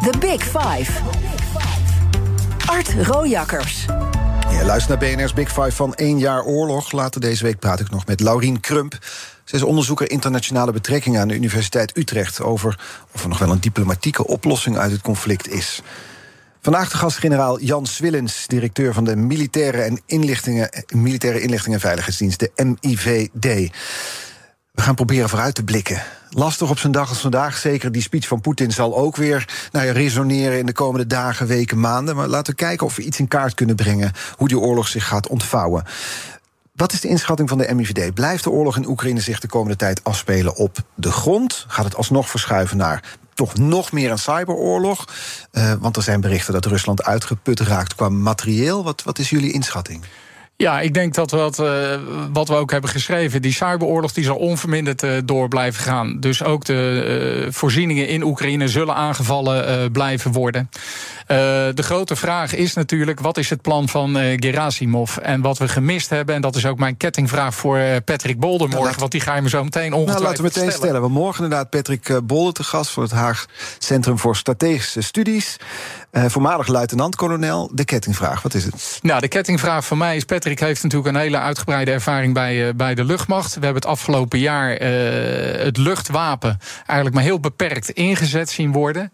The 0.02 0.18
Big 0.18 0.42
Five. 0.42 0.92
Art 2.66 2.94
Rojakkers. 3.02 3.86
Ja, 4.50 4.64
luister 4.64 4.98
naar 4.98 5.16
BNR's 5.16 5.32
Big 5.32 5.48
Five 5.48 5.72
van 5.72 5.94
één 5.94 6.18
jaar 6.18 6.44
oorlog. 6.44 6.92
Later 6.92 7.20
deze 7.20 7.44
week 7.44 7.58
praat 7.58 7.80
ik 7.80 7.90
nog 7.90 8.06
met 8.06 8.20
Laurien 8.20 8.60
Krump. 8.60 8.98
Ze 9.44 9.56
is 9.56 9.62
onderzoeker 9.62 10.10
internationale 10.10 10.72
betrekkingen 10.72 11.20
aan 11.20 11.28
de 11.28 11.34
Universiteit 11.34 11.96
Utrecht... 11.96 12.40
over 12.40 12.78
of 13.12 13.22
er 13.22 13.28
nog 13.28 13.38
wel 13.38 13.50
een 13.50 13.60
diplomatieke 13.60 14.26
oplossing 14.26 14.78
uit 14.78 14.92
het 14.92 15.00
conflict 15.00 15.48
is. 15.48 15.82
Vandaag 16.60 16.90
de 16.90 16.96
gast 16.96 17.18
generaal 17.18 17.60
Jan 17.60 17.86
Swillens, 17.86 18.46
directeur 18.46 18.94
van 18.94 19.04
de 19.04 19.16
Militaire, 19.16 19.82
en 19.82 20.00
Inlichtingen, 20.06 20.84
Militaire 20.94 21.40
Inlichtingen 21.40 21.74
en 21.74 21.84
Veiligheidsdienst, 21.84 22.38
de 22.38 22.50
MIVD. 22.80 23.72
We 24.72 24.82
gaan 24.82 24.94
proberen 24.94 25.28
vooruit 25.28 25.54
te 25.54 25.64
blikken. 25.64 26.02
Lastig 26.30 26.70
op 26.70 26.78
zijn 26.78 26.92
dag 26.92 27.08
als 27.08 27.20
vandaag. 27.20 27.56
Zeker 27.56 27.92
die 27.92 28.02
speech 28.02 28.26
van 28.26 28.40
Poetin 28.40 28.72
zal 28.72 28.96
ook 28.96 29.16
weer 29.16 29.68
ja, 29.72 29.80
resoneren 29.80 30.58
in 30.58 30.66
de 30.66 30.72
komende 30.72 31.06
dagen, 31.06 31.46
weken, 31.46 31.80
maanden. 31.80 32.16
Maar 32.16 32.28
laten 32.28 32.52
we 32.52 32.58
kijken 32.58 32.86
of 32.86 32.96
we 32.96 33.02
iets 33.02 33.18
in 33.18 33.28
kaart 33.28 33.54
kunnen 33.54 33.76
brengen. 33.76 34.12
Hoe 34.36 34.48
die 34.48 34.58
oorlog 34.58 34.88
zich 34.88 35.06
gaat 35.06 35.28
ontvouwen. 35.28 35.84
Wat 36.72 36.92
is 36.92 37.00
de 37.00 37.08
inschatting 37.08 37.48
van 37.48 37.58
de 37.58 37.74
MIVD? 37.74 38.14
Blijft 38.14 38.44
de 38.44 38.50
oorlog 38.50 38.76
in 38.76 38.88
Oekraïne 38.88 39.20
zich 39.20 39.40
de 39.40 39.48
komende 39.48 39.76
tijd 39.76 40.04
afspelen 40.04 40.56
op 40.56 40.76
de 40.94 41.12
grond? 41.12 41.64
Gaat 41.68 41.84
het 41.84 41.96
alsnog 41.96 42.30
verschuiven 42.30 42.76
naar 42.76 43.18
toch 43.34 43.56
nog 43.56 43.92
meer 43.92 44.10
een 44.10 44.18
cyberoorlog? 44.18 45.04
Uh, 45.52 45.72
want 45.80 45.96
er 45.96 46.02
zijn 46.02 46.20
berichten 46.20 46.52
dat 46.52 46.64
Rusland 46.64 47.02
uitgeput 47.02 47.60
raakt 47.60 47.94
qua 47.94 48.08
materieel. 48.08 48.84
Wat, 48.84 49.02
wat 49.02 49.18
is 49.18 49.30
jullie 49.30 49.52
inschatting? 49.52 50.04
Ja, 50.62 50.80
ik 50.80 50.94
denk 50.94 51.14
dat 51.14 51.30
wat, 51.30 51.58
uh, 51.58 51.66
wat 52.32 52.48
we 52.48 52.54
ook 52.54 52.70
hebben 52.70 52.90
geschreven, 52.90 53.42
die 53.42 53.52
cyberoorlog 53.52 54.12
die 54.12 54.24
zal 54.24 54.36
onverminderd 54.36 55.02
uh, 55.02 55.10
door 55.24 55.48
blijven 55.48 55.82
gaan. 55.82 56.20
Dus 56.20 56.42
ook 56.42 56.64
de 56.64 57.42
uh, 57.46 57.52
voorzieningen 57.52 58.08
in 58.08 58.22
Oekraïne 58.22 58.68
zullen 58.68 58.94
aangevallen 58.94 59.92
blijven 59.92 60.32
worden. 60.32 60.68
de 61.26 61.82
grote 61.82 62.16
vraag 62.16 62.54
is 62.54 62.74
natuurlijk, 62.74 63.20
wat 63.20 63.38
is 63.38 63.50
het 63.50 63.62
plan 63.62 63.88
van 63.88 64.16
Gerasimov? 64.16 65.16
En 65.16 65.40
wat 65.40 65.58
we 65.58 65.68
gemist 65.68 66.10
hebben, 66.10 66.34
en 66.34 66.40
dat 66.40 66.56
is 66.56 66.66
ook 66.66 66.78
mijn 66.78 66.96
kettingvraag 66.96 67.54
voor 67.54 67.80
Patrick 68.04 68.40
Bolder 68.40 68.68
morgen, 68.68 68.86
nou, 68.86 68.98
want 68.98 69.12
die 69.12 69.20
ga 69.20 69.34
je 69.34 69.42
me 69.42 69.48
zo 69.48 69.64
meteen 69.64 69.92
ongetwijfeld 69.92 70.22
nou, 70.22 70.28
laten 70.28 70.44
we 70.44 70.50
meteen 70.54 70.70
stellen. 70.70 70.88
stellen. 70.88 71.08
We 71.08 71.08
morgen 71.08 71.44
inderdaad 71.44 71.70
Patrick 71.70 72.20
Bolder 72.24 72.52
te 72.52 72.64
gast 72.64 72.90
voor 72.90 73.02
het 73.02 73.12
Haag 73.12 73.46
Centrum 73.78 74.18
voor 74.18 74.36
Strategische 74.36 75.00
Studies. 75.00 75.56
Voormalig 76.12 76.66
luitenant-kolonel. 76.66 77.70
De 77.74 77.84
kettingvraag, 77.84 78.42
wat 78.42 78.54
is 78.54 78.64
het? 78.64 78.98
Nou, 79.02 79.20
de 79.20 79.28
kettingvraag 79.28 79.84
voor 79.84 79.96
mij 79.96 80.16
is, 80.16 80.24
Patrick 80.24 80.60
heeft 80.60 80.82
natuurlijk 80.82 81.14
een 81.14 81.20
hele 81.20 81.38
uitgebreide 81.38 81.90
ervaring 81.90 82.34
bij, 82.34 82.66
uh, 82.66 82.74
bij 82.74 82.94
de 82.94 83.04
luchtmacht. 83.04 83.54
We 83.54 83.64
hebben 83.64 83.82
het 83.82 83.90
afgelopen 83.90 84.38
jaar 84.38 84.82
uh, 84.82 85.64
het 85.64 85.76
luchtwapen 85.76 86.58
eigenlijk 86.76 87.14
maar 87.14 87.24
heel 87.24 87.40
beperkt 87.40 87.90
ingezet 87.90 88.50
zien 88.50 88.72
worden. 88.72 89.12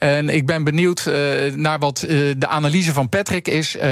En 0.00 0.28
ik 0.28 0.46
ben 0.46 0.64
benieuwd 0.64 1.04
uh, 1.08 1.54
naar 1.54 1.78
wat 1.78 2.04
uh, 2.08 2.34
de 2.38 2.46
analyse 2.46 2.92
van 2.92 3.08
Patrick 3.08 3.48
is, 3.48 3.76
uh, 3.76 3.82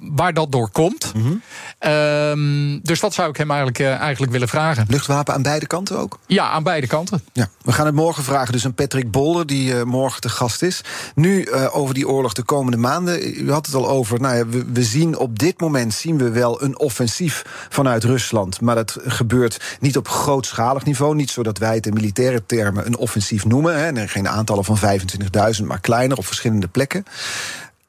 waar 0.00 0.34
dat 0.34 0.52
door 0.52 0.70
komt. 0.70 1.12
Mm 1.14 1.22
-hmm. 1.22 1.92
um, 1.92 2.80
dus 2.82 3.00
dat 3.00 3.14
zou 3.14 3.28
ik 3.28 3.36
hem 3.36 3.50
eigenlijk, 3.50 3.80
eigenlijk 3.80 4.32
willen 4.32 4.48
vragen. 4.48 4.84
Luchtwapen 4.88 5.34
aan 5.34 5.42
beide 5.42 5.66
kanten 5.66 5.98
ook? 5.98 6.18
Ja, 6.26 6.50
aan 6.50 6.62
beide 6.62 6.86
kanten. 6.86 7.22
Ja, 7.32 7.48
we 7.62 7.72
gaan 7.72 7.86
het 7.86 7.94
morgen 7.94 8.24
vragen 8.24 8.52
dus 8.52 8.64
aan 8.64 8.74
Patrick 8.74 9.10
Bolder, 9.10 9.46
die 9.46 9.84
morgen 9.84 10.20
te 10.20 10.28
gast 10.28 10.62
is. 10.62 10.80
Nu 11.14 11.50
over 11.50 11.94
die 11.94 12.08
oorlog 12.08 12.32
de 12.32 12.42
komende 12.42 12.76
maanden. 12.76 13.40
U 13.40 13.52
had 13.52 13.66
het 13.66 13.74
al 13.74 13.88
over, 13.88 14.20
nou 14.20 14.36
ja, 14.36 14.46
we, 14.46 14.64
we 14.72 14.82
zien 14.82 15.18
op 15.18 15.38
dit 15.38 15.60
moment 15.60 15.94
zien 15.94 16.18
we 16.18 16.30
wel 16.30 16.62
een 16.62 16.78
offensief 16.78 17.44
vanuit 17.68 18.04
Rusland. 18.04 18.60
Maar 18.60 18.74
dat 18.74 18.96
gebeurt 19.06 19.76
niet 19.80 19.96
op 19.96 20.08
grootschalig 20.08 20.84
niveau. 20.84 21.14
Niet 21.14 21.30
zodat 21.30 21.58
wij 21.58 21.74
het 21.74 21.86
in 21.86 21.94
militaire 21.94 22.46
termen 22.46 22.86
een 22.86 22.96
offensief 22.96 23.44
noemen. 23.44 23.78
Hè, 23.78 24.08
geen 24.08 24.28
aantallen 24.28 24.64
van 24.64 24.76
25 24.76 25.26
duizend, 25.30 25.68
maar 25.68 25.80
kleiner 25.80 26.16
op 26.16 26.26
verschillende 26.26 26.68
plekken. 26.68 27.04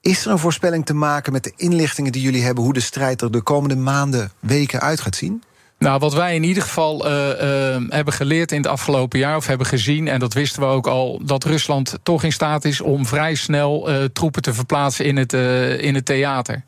Is 0.02 0.26
er 0.26 0.32
een 0.32 0.40
voorspelling 0.40 0.86
te 0.86 0.94
maken 0.94 1.32
met 1.34 1.44
de 1.44 1.54
inlichtingen 1.56 2.12
die 2.12 2.22
jullie 2.22 2.44
hebben, 2.44 2.64
hoe 2.64 2.74
de 2.74 2.80
strijd 2.80 3.22
er 3.22 3.32
de 3.32 3.42
komende 3.42 3.76
maanden, 3.76 4.32
weken 4.40 4.80
uit 4.80 5.00
gaat 5.00 5.16
zien? 5.16 5.44
Nou, 5.80 6.00
wat 6.00 6.14
wij 6.14 6.36
in 6.36 6.44
ieder 6.44 6.64
geval 6.64 7.08
uh, 7.08 7.12
uh, 7.12 7.76
hebben 7.90 8.14
geleerd 8.14 8.52
in 8.52 8.58
het 8.58 8.68
afgelopen 8.68 9.20
jaar, 9.20 9.36
of 9.36 9.48
hebben 9.48 9.68
gezien, 9.68 10.08
en 10.08 10.20
dat 10.20 10.34
wisten 10.34 10.62
we 10.62 10.68
ook 10.68 10.88
al, 10.88 11.22
dat 11.24 11.44
Rusland 11.44 12.00
toch 12.04 12.24
in 12.24 12.32
staat 12.32 12.66
is 12.66 12.82
om 12.82 13.06
vrij 13.06 13.36
snel 13.36 13.90
uh, 13.90 14.04
troepen 14.14 14.42
te 14.42 14.54
verplaatsen 14.54 15.06
in 15.06 15.18
het, 15.18 15.34
in 15.82 15.96
het 15.96 16.06
theater. 16.06 16.64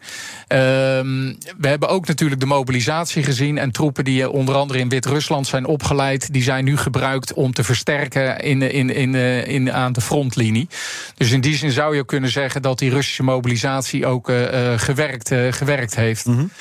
Ehm, 0.47 1.33
we 1.57 1.67
hebben 1.67 1.89
ook 1.89 2.07
natuurlijk 2.07 2.39
de 2.39 2.47
mobilisatie 2.47 3.23
gezien 3.23 3.57
en 3.57 3.71
troepen 3.71 4.03
die 4.03 4.29
onder 4.29 4.55
andere 4.55 4.79
in 4.79 4.89
Wit-Rusland 4.89 5.47
zijn 5.47 5.65
opgeleid, 5.65 6.33
die 6.33 6.43
zijn 6.43 6.63
nu 6.63 6.77
gebruikt 6.77 7.33
om 7.33 7.53
te 7.53 7.63
versterken 7.63 8.39
in, 8.39 8.61
in, 8.61 8.95
in, 8.95 9.15
in, 9.45 9.71
aan 9.73 9.93
de 9.93 10.01
frontlinie. 10.01 10.67
Dus 11.15 11.31
in 11.31 11.41
die 11.41 11.55
zin 11.55 11.71
zou 11.71 11.95
je 11.95 12.05
kunnen 12.05 12.29
zeggen 12.29 12.61
dat 12.61 12.79
die 12.79 12.89
Russische 12.89 13.23
mobilisatie 13.23 14.05
ook 14.05 14.31
gewerkt, 14.75 15.31
gewerkt 15.49 15.95
heeft. 15.95 16.25
-hmm. 16.25 16.51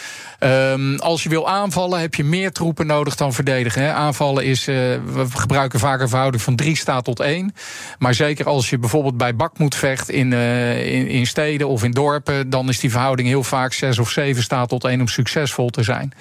Um, 0.42 0.98
als 0.98 1.22
je 1.22 1.28
wil 1.28 1.48
aanvallen, 1.48 2.00
heb 2.00 2.14
je 2.14 2.24
meer 2.24 2.52
troepen 2.52 2.86
nodig 2.86 3.16
dan 3.16 3.32
verdedigen. 3.32 3.82
Hè. 3.82 3.92
Aanvallen 3.92 4.44
is, 4.44 4.68
uh, 4.68 4.74
we 4.74 5.26
gebruiken 5.34 5.78
vaak 5.78 6.00
een 6.00 6.08
verhouding 6.08 6.42
van 6.42 6.56
drie 6.56 6.76
staat 6.76 7.04
tot 7.04 7.20
één. 7.20 7.54
Maar 7.98 8.14
zeker 8.14 8.46
als 8.46 8.70
je 8.70 8.78
bijvoorbeeld 8.78 9.16
bij 9.16 9.36
Bakmoed 9.36 9.74
vecht 9.74 10.10
in, 10.10 10.32
uh, 10.32 10.94
in, 10.94 11.06
in, 11.08 11.26
steden 11.26 11.68
of 11.68 11.84
in 11.84 11.90
dorpen, 11.90 12.50
dan 12.50 12.68
is 12.68 12.80
die 12.80 12.90
verhouding 12.90 13.28
heel 13.28 13.42
vaak 13.42 13.72
zes 13.72 13.98
of 13.98 14.10
zeven 14.10 14.42
staat 14.42 14.68
tot 14.68 14.84
één 14.84 15.00
om 15.00 15.08
succesvol 15.08 15.70
te 15.70 15.82
zijn. 15.82 16.12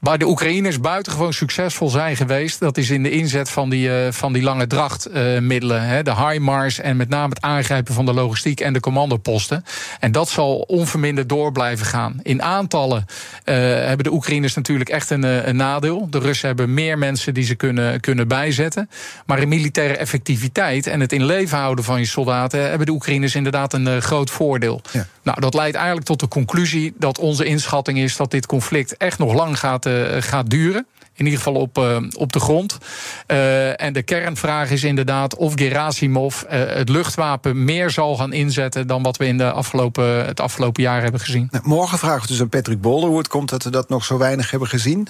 Waar 0.00 0.18
de 0.18 0.26
Oekraïners 0.26 0.80
buitengewoon 0.80 1.32
succesvol 1.32 1.88
zijn 1.88 2.16
geweest, 2.16 2.60
dat 2.60 2.76
is 2.76 2.90
in 2.90 3.02
de 3.02 3.10
inzet 3.10 3.50
van 3.50 3.70
die, 3.70 3.88
uh, 3.88 3.94
van 4.10 4.32
die 4.32 4.42
lange 4.42 4.66
drachtmiddelen. 4.66 6.04
De 6.04 6.14
HIMARS 6.14 6.80
en 6.80 6.96
met 6.96 7.08
name 7.08 7.28
het 7.28 7.42
aangrijpen 7.42 7.94
van 7.94 8.06
de 8.06 8.12
logistiek 8.12 8.60
en 8.60 8.72
de 8.72 8.80
commandoposten. 8.80 9.64
En 10.00 10.12
dat 10.12 10.28
zal 10.28 10.56
onverminderd 10.56 11.28
door 11.28 11.52
blijven 11.52 11.86
gaan. 11.86 12.20
In 12.22 12.42
aantallen 12.42 13.04
uh, 13.08 13.54
hebben 13.54 14.04
de 14.04 14.12
Oekraïners 14.12 14.54
natuurlijk 14.54 14.90
echt 14.90 15.10
een, 15.10 15.22
een, 15.48 15.56
nadeel. 15.56 16.06
De 16.10 16.18
Russen 16.18 16.46
hebben 16.46 16.74
meer 16.74 16.98
mensen 16.98 17.34
die 17.34 17.44
ze 17.44 17.54
kunnen, 17.54 18.00
kunnen 18.00 18.28
bijzetten. 18.28 18.90
Maar 19.26 19.38
in 19.38 19.48
militaire 19.48 19.96
effectiviteit 19.96 20.86
en 20.86 21.00
het 21.00 21.12
in 21.12 21.24
leven 21.24 21.58
houden 21.58 21.84
van 21.84 21.98
je 21.98 22.06
soldaten 22.06 22.68
hebben 22.68 22.86
de 22.86 22.92
Oekraïners 22.92 23.34
inderdaad 23.34 23.72
een 23.72 24.02
groot 24.02 24.30
voordeel. 24.30 24.80
Ja. 24.92 25.06
Nou, 25.26 25.40
dat 25.40 25.54
leidt 25.54 25.76
eigenlijk 25.76 26.06
tot 26.06 26.20
de 26.20 26.28
conclusie 26.28 26.94
dat 26.98 27.18
onze 27.18 27.44
inschatting 27.44 27.98
is 27.98 28.16
dat 28.16 28.30
dit 28.30 28.46
conflict 28.46 28.96
echt 28.96 29.18
nog 29.18 29.34
lang 29.34 29.58
gaat, 29.58 29.86
uh, 29.86 30.16
gaat 30.18 30.50
duren. 30.50 30.86
In 31.14 31.24
ieder 31.24 31.38
geval 31.38 31.54
op, 31.54 31.78
uh, 31.78 31.96
op 32.16 32.32
de 32.32 32.40
grond. 32.40 32.78
Uh, 33.26 33.82
en 33.82 33.92
de 33.92 34.02
kernvraag 34.02 34.70
is 34.70 34.84
inderdaad 34.84 35.36
of 35.36 35.52
Gerasimov 35.54 36.42
het 36.48 36.88
luchtwapen 36.88 37.64
meer 37.64 37.90
zal 37.90 38.16
gaan 38.16 38.32
inzetten 38.32 38.86
dan 38.86 39.02
wat 39.02 39.16
we 39.16 39.26
in 39.26 39.38
de 39.38 39.52
afgelopen, 39.52 40.26
het 40.26 40.40
afgelopen 40.40 40.82
jaar 40.82 41.02
hebben 41.02 41.20
gezien. 41.20 41.48
Nou, 41.50 41.68
morgen 41.68 41.98
vragen 41.98 42.22
we 42.22 42.26
dus 42.26 42.40
aan 42.40 42.48
Patrick 42.48 42.80
Bolder 42.80 43.08
hoe 43.08 43.18
het 43.18 43.28
komt 43.28 43.48
dat 43.48 43.62
we 43.62 43.70
dat 43.70 43.88
nog 43.88 44.04
zo 44.04 44.18
weinig 44.18 44.50
hebben 44.50 44.68
gezien. 44.68 45.06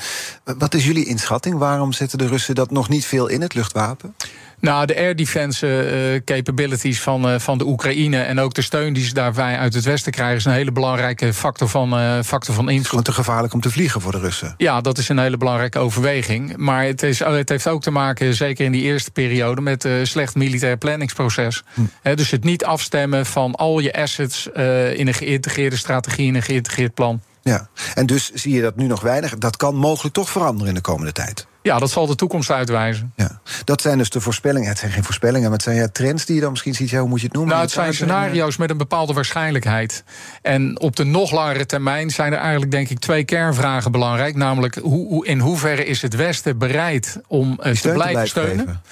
Wat 0.59 0.75
is 0.75 0.85
jullie 0.85 1.07
inschatting? 1.07 1.59
Waarom 1.59 1.93
zetten 1.93 2.19
de 2.19 2.27
Russen 2.27 2.55
dat 2.55 2.71
nog 2.71 2.89
niet 2.89 3.05
veel 3.05 3.27
in, 3.27 3.41
het 3.41 3.55
luchtwapen? 3.55 4.15
Nou, 4.61 4.87
de 4.87 4.97
air 4.97 5.17
defense 5.17 5.67
uh, 5.67 6.21
capabilities 6.25 7.01
van, 7.01 7.33
uh, 7.33 7.39
van 7.39 7.59
de 7.59 7.67
Oekraïne 7.67 8.21
en 8.21 8.41
ook 8.41 8.55
de 8.55 8.63
steun 8.63 8.93
die 8.93 9.05
ze 9.05 9.15
daarbij 9.15 9.59
uit 9.59 9.75
het 9.75 9.85
Westen 9.85 10.13
krijgen, 10.13 10.37
is 10.37 10.45
een 10.45 10.53
hele 10.53 10.73
belangrijke 10.73 11.33
factor 11.35 11.69
van, 11.69 11.99
uh, 11.99 12.23
factor 12.23 12.55
van 12.55 12.69
invloed. 12.69 12.99
Het 12.99 13.09
is 13.09 13.15
te 13.15 13.23
gevaarlijk 13.23 13.55
om 13.55 13.61
te 13.61 13.71
vliegen 13.71 14.01
voor 14.01 14.13
de 14.13 14.19
Russen. 14.19 14.55
Ja, 14.57 14.81
dat 14.81 14.99
is 14.99 15.09
een 15.09 15.19
hele 15.19 15.37
belangrijke 15.37 15.79
overweging. 15.79 16.57
Maar 16.57 16.85
het, 16.85 17.03
is, 17.03 17.19
het 17.19 17.49
heeft 17.49 17.69
ook 17.69 17.83
te 17.83 17.91
maken, 17.91 18.35
zeker 18.35 18.65
in 18.65 18.73
die 18.73 18.83
eerste 18.83 19.11
periode, 19.11 19.61
met 19.61 19.89
slecht 20.03 20.35
militair 20.35 20.77
planningsproces. 20.77 21.63
Hm. 21.75 21.81
He, 22.03 22.15
dus 22.15 22.31
het 22.31 22.45
niet 22.45 22.65
afstemmen 22.65 23.27
van 23.27 23.55
al 23.55 23.79
je 23.79 23.95
assets 23.95 24.47
in 24.95 25.07
een 25.07 25.15
geïntegreerde 25.15 25.77
strategie, 25.77 26.27
in 26.27 26.35
een 26.35 26.43
geïntegreerd 26.43 26.95
plan. 26.95 27.21
Ja, 27.43 27.69
en 27.95 28.07
dus 28.07 28.33
zie 28.33 28.55
je 28.55 28.63
dat 28.63 28.77
nu 28.77 28.87
nog 28.87 29.01
weinig. 29.01 29.39
Dat 29.39 29.57
kan 29.57 29.75
mogelijk 29.75 30.15
toch 30.15 30.31
veranderen 30.31 30.69
in 30.69 30.75
de 30.75 30.81
komende 30.81 31.13
tijd. 31.13 31.47
Ja, 31.67 31.79
dat 31.79 31.91
zal 31.91 32.07
de 32.07 32.15
toekomst 32.15 32.51
uitwijzen. 32.51 33.13
Ja. 33.17 33.41
Dat 33.65 33.81
zijn 33.81 33.99
dus 33.99 34.11
de 34.11 34.21
voorspellingen. 34.21 34.69
Het 34.69 34.79
zijn 34.79 34.93
geen 34.93 35.05
voorspellingen, 35.05 35.43
maar 35.43 35.53
het 35.53 35.63
zijn 35.63 35.77
ja, 35.77 35.89
trends 35.89 36.25
die 36.25 36.35
je 36.35 36.41
dan 36.41 36.51
misschien 36.51 36.75
ziet. 36.75 36.91
Ja, 36.91 37.01
hoe 37.01 37.09
moet 37.09 37.21
je 37.21 37.27
het 37.27 37.35
noemen? 37.35 37.53
Nou, 37.53 37.65
het 37.65 37.75
zijn 37.75 37.95
scenario's 37.95 38.57
met 38.57 38.71
een 38.71 38.77
bepaalde 38.77 39.13
waarschijnlijkheid. 39.13 40.05
En 40.43 40.81
op 40.81 40.97
de 40.97 41.05
nog 41.05 41.31
langere 41.31 41.67
termijn 41.67 42.11
zijn 42.11 42.33
er 42.33 42.39
eigenlijk, 42.39 42.71
denk 42.71 42.89
ik, 42.89 42.99
twee 42.99 43.25
kernvragen 43.25 43.93
belangrijk. 43.93 44.35
Namelijk, 44.35 44.75
hoe, 44.75 45.27
in 45.27 45.39
hoeverre 45.39 45.85
is 45.85 46.03
het 46.03 46.15
Westen 46.15 46.59
bereid 46.59 47.21
om 47.27 47.61
uh, 47.63 47.73
te 47.73 47.89
blijven 47.89 48.29
steunen? 48.29 48.59
Geven. 48.59 48.83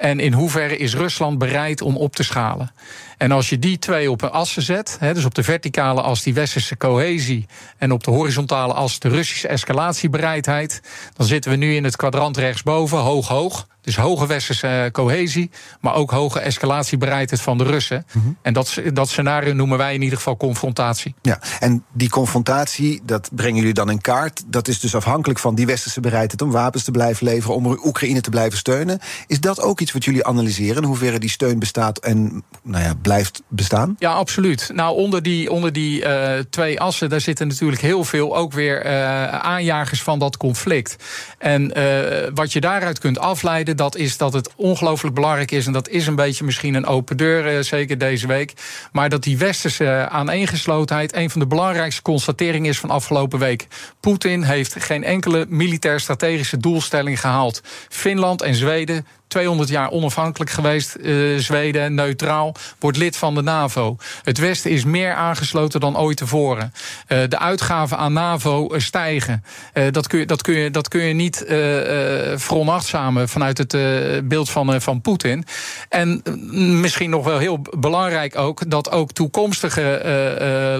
En 0.00 0.20
in 0.20 0.32
hoeverre 0.32 0.76
is 0.76 0.94
Rusland 0.94 1.38
bereid 1.38 1.82
om 1.82 1.96
op 1.96 2.16
te 2.16 2.22
schalen? 2.22 2.72
En 3.18 3.32
als 3.32 3.48
je 3.48 3.58
die 3.58 3.78
twee 3.78 4.10
op 4.10 4.22
een 4.22 4.30
assen 4.30 4.62
zet, 4.62 4.98
dus 5.00 5.24
op 5.24 5.34
de 5.34 5.42
verticale 5.42 6.00
as 6.00 6.22
die 6.22 6.34
westerse 6.34 6.76
cohesie 6.76 7.46
en 7.78 7.92
op 7.92 8.04
de 8.04 8.10
horizontale 8.10 8.72
as 8.72 8.98
de 8.98 9.08
Russische 9.08 9.48
escalatiebereidheid, 9.48 10.82
dan 11.16 11.26
zitten 11.26 11.50
we 11.50 11.56
nu 11.56 11.74
in 11.74 11.84
het 11.84 11.96
kwadrant 11.96 12.36
rechtsboven, 12.36 12.98
hoog-hoog. 12.98 13.66
Dus 13.80 13.96
hoge 13.96 14.26
westerse 14.26 14.66
eh, 14.66 14.90
cohesie, 14.90 15.50
maar 15.80 15.94
ook 15.94 16.10
hoge 16.10 16.40
escalatiebereidheid 16.40 17.42
van 17.42 17.58
de 17.58 17.64
Russen. 17.64 18.06
Mhm. 18.12 18.28
En 18.42 18.52
dat, 18.52 18.80
dat 18.92 19.08
scenario 19.08 19.52
noemen 19.52 19.78
wij 19.78 19.94
in 19.94 20.02
ieder 20.02 20.16
geval 20.16 20.36
confrontatie. 20.36 21.14
Ja, 21.22 21.40
en 21.60 21.84
die 21.92 22.08
confrontatie, 22.08 23.00
dat 23.04 23.30
brengen 23.32 23.56
jullie 23.56 23.74
dan 23.74 23.90
in 23.90 24.00
kaart. 24.00 24.42
Dat 24.46 24.68
is 24.68 24.80
dus 24.80 24.94
afhankelijk 24.94 25.38
van 25.38 25.54
die 25.54 25.66
westerse 25.66 26.00
bereidheid 26.00 26.42
om 26.42 26.50
wapens 26.50 26.84
te 26.84 26.90
blijven 26.90 27.26
leveren, 27.26 27.56
om 27.56 27.78
Oekraïne 27.84 28.20
te 28.20 28.30
blijven 28.30 28.58
steunen. 28.58 28.98
Is 29.26 29.40
dat 29.40 29.60
ook 29.60 29.80
iets 29.80 29.92
wat 29.92 30.04
jullie 30.04 30.26
analyseren? 30.26 30.82
In 30.82 30.88
hoeverre 30.88 31.18
die 31.18 31.30
steun 31.30 31.58
bestaat 31.58 31.98
en 31.98 32.44
nou 32.62 32.84
ja, 32.84 32.94
blijft 33.02 33.42
bestaan? 33.48 33.96
Ja, 33.98 34.12
absoluut. 34.12 34.70
Nou, 34.74 34.96
onder 34.96 35.22
die, 35.22 35.50
onder 35.50 35.72
die 35.72 36.04
uh, 36.04 36.32
twee 36.50 36.80
assen, 36.80 37.08
daar 37.08 37.20
zitten 37.20 37.48
natuurlijk 37.48 37.82
heel 37.82 38.04
veel 38.04 38.36
ook 38.36 38.52
weer 38.52 38.86
uh, 38.86 39.26
aanjagers 39.26 40.02
van 40.02 40.18
dat 40.18 40.36
conflict. 40.36 40.96
En 41.38 41.78
uh, 41.78 42.28
wat 42.34 42.52
je 42.52 42.60
daaruit 42.60 42.98
kunt 42.98 43.18
afleiden, 43.18 43.69
dat 43.74 43.96
is 43.96 44.16
dat 44.16 44.32
het 44.32 44.50
ongelooflijk 44.56 45.14
belangrijk 45.14 45.50
is. 45.50 45.66
En 45.66 45.72
dat 45.72 45.88
is 45.88 46.06
een 46.06 46.14
beetje 46.14 46.44
misschien 46.44 46.74
een 46.74 46.86
open 46.86 47.16
deur, 47.16 47.64
zeker 47.64 47.98
deze 47.98 48.26
week. 48.26 48.52
Maar 48.92 49.08
dat 49.08 49.22
die 49.22 49.38
westerse 49.38 50.08
aaneengeslotenheid 50.10 51.14
een 51.14 51.30
van 51.30 51.40
de 51.40 51.46
belangrijkste 51.46 52.02
constateringen 52.02 52.70
is 52.70 52.78
van 52.78 52.90
afgelopen 52.90 53.38
week. 53.38 53.66
Poetin 54.00 54.42
heeft 54.42 54.84
geen 54.84 55.04
enkele 55.04 55.46
militair-strategische 55.48 56.56
doelstelling 56.56 57.20
gehaald. 57.20 57.60
Finland 57.88 58.42
en 58.42 58.54
Zweden 58.54 59.06
200 59.30 59.68
jaar 59.68 59.90
onafhankelijk 59.90 60.50
geweest. 60.50 60.96
Uh, 61.00 61.38
Zweden, 61.38 61.94
neutraal, 61.94 62.54
wordt 62.78 62.96
lid 62.96 63.16
van 63.16 63.34
de 63.34 63.42
NAVO. 63.42 63.96
Het 64.22 64.38
Westen 64.38 64.70
is 64.70 64.84
meer 64.84 65.14
aangesloten 65.14 65.80
dan 65.80 65.98
ooit 65.98 66.16
tevoren. 66.16 66.72
Uh, 67.08 67.18
de 67.28 67.38
uitgaven 67.38 67.98
aan 67.98 68.12
NAVO 68.12 68.74
uh, 68.74 68.80
stijgen. 68.80 69.44
dat, 69.90 70.06
kun 70.06 70.18
je, 70.18 70.26
dat, 70.26 70.42
kun 70.42 70.54
je, 70.54 70.70
dat 70.70 70.88
kun 70.88 71.02
je 71.02 71.14
niet 71.14 71.44
veronachtzamen 72.36 73.28
vanuit 73.28 73.58
het 73.58 73.76
beeld 74.28 74.50
van, 74.50 74.80
van 74.80 75.00
Poetin. 75.00 75.44
En 75.88 76.22
misschien 76.80 77.10
nog 77.10 77.24
wel 77.24 77.38
heel 77.38 77.62
belangrijk 77.78 78.38
ook... 78.38 78.70
dat 78.70 78.90
ook 78.90 79.12
toekomstige 79.12 80.00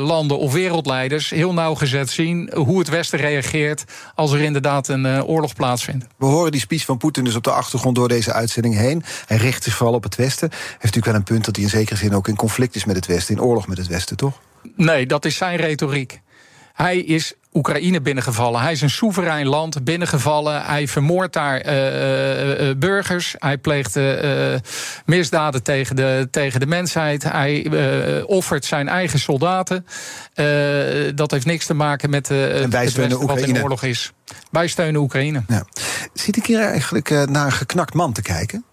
landen 0.02 0.38
of 0.38 0.52
wereldleiders... 0.52 1.30
heel 1.30 1.52
nauwgezet 1.52 2.10
zien 2.10 2.50
hoe 2.54 2.78
het 2.78 2.88
Westen 2.88 3.18
reageert... 3.18 3.84
als 4.14 4.32
er 4.32 4.40
inderdaad 4.40 4.88
een 4.88 5.24
oorlog 5.24 5.54
plaatsvindt. 5.54 6.06
We 6.16 6.26
horen 6.26 6.52
die 6.52 6.60
speech 6.60 6.84
van 6.84 6.98
Poetin 6.98 7.24
dus 7.24 7.34
op 7.34 7.44
de 7.44 7.50
achtergrond 7.50 7.96
door 7.96 8.08
deze 8.08 8.32
uitzending 8.40 8.74
heen. 8.74 9.02
Hij 9.26 9.36
richt 9.36 9.62
zich 9.62 9.74
vooral 9.74 9.94
op 9.94 10.02
het 10.02 10.16
Westen. 10.16 10.50
Heeft 10.50 10.72
natuurlijk 10.72 11.06
wel 11.06 11.14
een 11.14 11.22
punt 11.22 11.44
dat 11.44 11.56
hij 11.56 11.64
in 11.64 11.70
zekere 11.70 11.96
zin 11.96 12.14
ook 12.14 12.28
in 12.28 12.36
conflict 12.36 12.74
is 12.74 12.84
met 12.84 12.96
het 12.96 13.06
Westen, 13.06 13.34
in 13.34 13.42
oorlog 13.42 13.66
met 13.66 13.78
het 13.78 13.86
Westen, 13.86 14.16
toch? 14.16 14.40
Nee, 14.76 15.06
dat 15.06 15.24
is 15.24 15.36
zijn 15.36 15.56
retoriek. 15.56 16.20
Hij 16.72 16.98
is 16.98 17.34
Oekraïne 17.52 18.00
binnengevallen. 18.00 18.60
Hij 18.60 18.72
is 18.72 18.80
een 18.80 18.90
soeverein 18.90 19.46
land 19.46 19.84
binnengevallen. 19.84 20.62
Hij 20.62 20.88
vermoordt 20.88 21.32
daar 21.32 21.66
uh, 21.66 22.68
uh, 22.68 22.76
burgers. 22.76 23.34
Hij 23.38 23.58
pleegt 23.58 23.98
misdaden 25.04 25.62
tegen 25.62 25.96
de, 25.96 26.28
tegen 26.30 26.60
de 26.60 26.66
mensheid. 26.66 27.22
Hij 27.22 27.70
offert 28.26 28.64
zijn 28.64 28.88
eigen 28.88 29.18
soldaten. 29.18 29.86
dat 31.14 31.30
heeft 31.30 31.46
niks 31.46 31.66
te 31.66 31.74
maken 31.74 32.10
met 32.10 32.28
het 32.28 32.72
Westen 32.72 33.26
wat 33.26 33.38
in 33.38 33.62
oorlog 33.62 33.82
is. 33.82 34.12
Wij 34.50 34.66
steunen 34.66 35.00
Oekraïne. 35.00 35.42
Ja. 35.48 35.64
Zit 36.14 36.36
ik 36.36 36.46
hier 36.46 36.60
eigenlijk 36.60 37.10
naar 37.10 37.46
een 37.46 37.52
geknakt 37.52 37.94
man 37.94 38.12
te 38.12 38.22
kijken? 38.22 38.64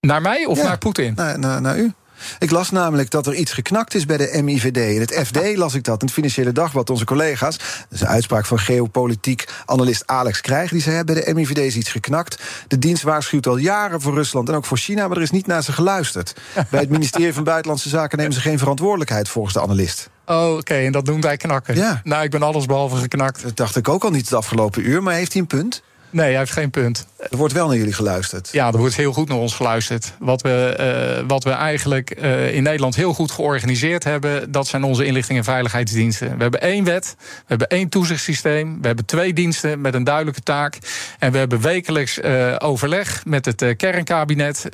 Naar 0.00 0.22
mij 0.22 0.44
of 0.44 0.62
naar 0.62 0.78
Poetin? 0.78 1.12
Naar, 1.14 1.38
naar, 1.38 1.60
naar 1.60 1.78
u. 1.78 1.92
Ik 2.38 2.50
las 2.50 2.70
namelijk 2.70 3.10
dat 3.10 3.26
er 3.26 3.34
iets 3.34 3.52
geknakt 3.52 3.94
is 3.94 4.06
bij 4.06 4.16
de 4.16 4.42
MIVD. 4.42 4.76
In 4.76 5.00
het 5.00 5.20
FD 5.26 5.56
las 5.56 5.74
ik 5.74 5.84
dat, 5.84 6.00
in 6.00 6.06
het 6.06 6.14
Financiële 6.14 6.52
Dagblad, 6.52 6.90
onze 6.90 7.04
collega's. 7.04 7.58
Dat 7.58 7.86
is 7.90 8.00
een 8.00 8.06
uitspraak 8.06 8.46
van 8.46 8.58
geopolitiek 8.58 9.44
analist 9.66 10.02
Alex 10.06 10.40
Krijg. 10.40 10.70
Die 10.70 10.80
zei, 10.80 11.04
bij 11.04 11.14
de 11.14 11.34
MIVD 11.34 11.58
is 11.58 11.76
iets 11.76 11.90
geknakt. 11.90 12.42
De 12.68 12.78
dienst 12.78 13.02
waarschuwt 13.02 13.46
al 13.46 13.56
jaren 13.56 14.00
voor 14.00 14.14
Rusland 14.14 14.48
en 14.48 14.54
ook 14.54 14.64
voor 14.64 14.78
China... 14.78 15.08
maar 15.08 15.16
er 15.16 15.22
is 15.22 15.30
niet 15.30 15.46
naar 15.46 15.62
ze 15.62 15.72
geluisterd. 15.72 16.34
bij 16.70 16.80
het 16.80 16.90
ministerie 16.90 17.34
van 17.34 17.44
Buitenlandse 17.44 17.88
Zaken 17.88 18.18
nemen 18.18 18.32
ze 18.32 18.40
geen 18.40 18.58
verantwoordelijkheid... 18.58 19.28
volgens 19.28 19.54
de 19.54 19.60
analist. 19.60 20.10
Oh, 20.26 20.56
oké, 20.56 20.74
en 20.74 20.92
dat 20.92 21.04
noemt 21.04 21.24
hij 21.24 21.36
knakken. 21.36 21.76
Ja. 21.76 22.00
Nou, 22.04 22.24
ik 22.24 22.30
ben 22.30 22.42
alles 22.42 22.66
behalve 22.66 22.96
geknakt. 22.96 23.42
Dat 23.42 23.56
dacht 23.56 23.76
ik 23.76 23.88
ook 23.88 24.04
al 24.04 24.10
niet 24.10 24.24
het 24.24 24.34
afgelopen 24.34 24.88
uur, 24.88 25.02
maar 25.02 25.14
heeft 25.14 25.32
hij 25.32 25.40
een 25.40 25.46
punt? 25.46 25.82
Nee, 26.14 26.28
hij 26.28 26.38
heeft 26.38 26.52
geen 26.52 26.70
punt. 26.70 27.06
Er 27.30 27.36
wordt 27.36 27.54
wel 27.54 27.66
naar 27.66 27.76
jullie 27.76 27.92
geluisterd. 27.92 28.48
Ja, 28.52 28.66
er 28.66 28.78
wordt 28.78 28.96
heel 28.96 29.12
goed 29.12 29.28
naar 29.28 29.38
ons 29.38 29.54
geluisterd. 29.54 30.12
Wat 30.18 30.42
we, 30.42 30.76
uh, 31.20 31.28
wat 31.28 31.44
we 31.44 31.50
eigenlijk 31.50 32.20
uh, 32.22 32.54
in 32.54 32.62
Nederland 32.62 32.94
heel 32.96 33.14
goed 33.14 33.30
georganiseerd 33.30 34.04
hebben, 34.04 34.52
dat 34.52 34.66
zijn 34.66 34.84
onze 34.84 35.04
inlichting- 35.04 35.38
en 35.38 35.44
veiligheidsdiensten. 35.44 36.36
We 36.36 36.42
hebben 36.42 36.60
één 36.60 36.84
wet, 36.84 37.16
we 37.18 37.44
hebben 37.46 37.68
één 37.68 37.88
toezichtssysteem, 37.88 38.80
we 38.80 38.86
hebben 38.86 39.04
twee 39.04 39.32
diensten 39.32 39.80
met 39.80 39.94
een 39.94 40.04
duidelijke 40.04 40.40
taak. 40.40 40.78
En 41.18 41.32
we 41.32 41.38
hebben 41.38 41.60
wekelijks 41.60 42.18
uh, 42.18 42.54
overleg 42.58 43.22
met 43.24 43.44
het 43.44 43.76
kernkabinet, 43.76 44.68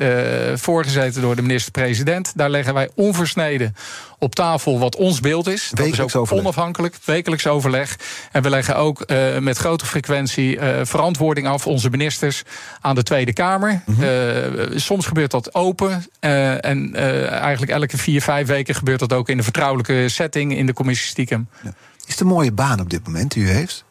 voorgezeten 0.54 1.22
door 1.22 1.36
de 1.36 1.42
minister-president. 1.42 2.32
Daar 2.36 2.50
leggen 2.50 2.74
wij 2.74 2.88
onversneden 2.94 3.74
op 4.20 4.34
tafel 4.34 4.78
wat 4.78 4.96
ons 4.96 5.20
beeld 5.20 5.46
is. 5.46 5.70
Wekelijks 5.70 5.96
dat 5.96 6.06
is 6.06 6.14
ook 6.14 6.22
overleg. 6.22 6.44
onafhankelijk, 6.44 6.96
wekelijks 7.04 7.46
overleg. 7.46 7.96
En 8.32 8.42
we 8.42 8.50
leggen 8.50 8.76
ook 8.76 9.04
uh, 9.06 9.38
met 9.38 9.56
grote 9.56 9.86
frequentie 9.86 10.56
uh, 10.56 10.80
verantwoording 10.82 11.46
af, 11.46 11.66
onze 11.66 11.90
ministers, 11.90 12.42
aan 12.80 12.94
de 12.94 13.02
Tweede 13.02 13.32
Kamer. 13.32 13.82
Mm 13.86 13.94
-hmm. 13.94 14.04
uh, 14.04 14.78
soms 14.78 15.06
gebeurt 15.06 15.30
dat 15.30 15.54
open. 15.54 16.04
en 16.20 16.94
eigenlijk 17.30 17.72
elke 17.72 17.98
vier, 17.98 18.22
vijf 18.22 18.46
weken 18.46 18.74
gebeurt 18.74 18.98
dat 18.98 19.12
ook 19.12 19.28
in 19.28 19.38
een 19.38 19.44
vertrouwelijke 19.44 20.08
setting 20.08 20.56
in 20.56 20.66
de 20.66 20.72
commissie 20.72 21.08
stiekem. 21.08 21.48
Ja. 21.62 21.72
Is 22.04 22.12
het 22.12 22.20
een 22.20 22.26
mooie 22.26 22.52
baan 22.52 22.80
op 22.80 22.90
dit 22.90 23.06
moment 23.06 23.32
die 23.32 23.42
u 23.42 23.48
heeft? 23.48 23.84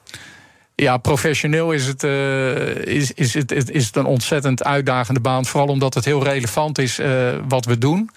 Ja, 0.76 0.98
professioneel 0.98 1.72
is 1.72 1.86
het, 1.86 2.04
uh, 2.04 2.76
is, 2.76 3.12
is, 3.12 3.34
het, 3.34 3.72
is 3.72 3.86
het 3.86 3.96
een 3.96 4.06
ontzettend 4.06 4.64
uitdagende 4.64 5.20
baan. 5.20 5.46
Vooral 5.46 5.70
omdat 5.70 5.94
het 5.94 6.06
heel 6.06 6.24
relevant 6.24 6.78
is 6.78 7.00
uh, 7.00 7.30
wat 7.48 7.66
we 7.66 7.78
doen. 7.78 8.10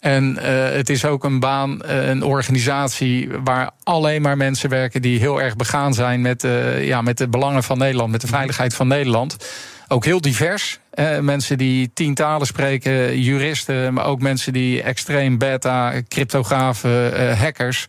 En 0.00 0.36
uh, 0.36 0.42
het 0.70 0.88
is 0.88 1.04
ook 1.04 1.24
een 1.24 1.40
baan, 1.40 1.82
uh, 1.84 2.08
een 2.08 2.22
organisatie 2.22 3.28
waar 3.44 3.70
alleen 3.82 4.22
maar 4.22 4.36
mensen 4.36 4.70
werken 4.70 5.02
die 5.02 5.18
heel 5.18 5.42
erg 5.42 5.56
begaan 5.56 5.94
zijn 5.94 6.20
met, 6.20 6.44
uh, 6.44 6.86
ja, 6.86 7.02
met 7.02 7.18
de 7.18 7.28
belangen 7.28 7.62
van 7.62 7.78
Nederland, 7.78 8.10
met 8.10 8.20
de 8.20 8.26
veiligheid 8.26 8.74
van 8.74 8.88
Nederland. 8.88 9.36
Ook 9.88 10.04
heel 10.04 10.20
divers. 10.20 10.78
mensen 11.20 11.58
die 11.58 11.90
tien 11.94 12.14
talen 12.14 12.46
spreken, 12.46 13.20
juristen, 13.20 13.94
maar 13.94 14.04
ook 14.04 14.20
mensen 14.20 14.52
die 14.52 14.82
extreem 14.82 15.38
beta, 15.38 15.92
cryptografen, 16.08 17.36
hackers. 17.36 17.86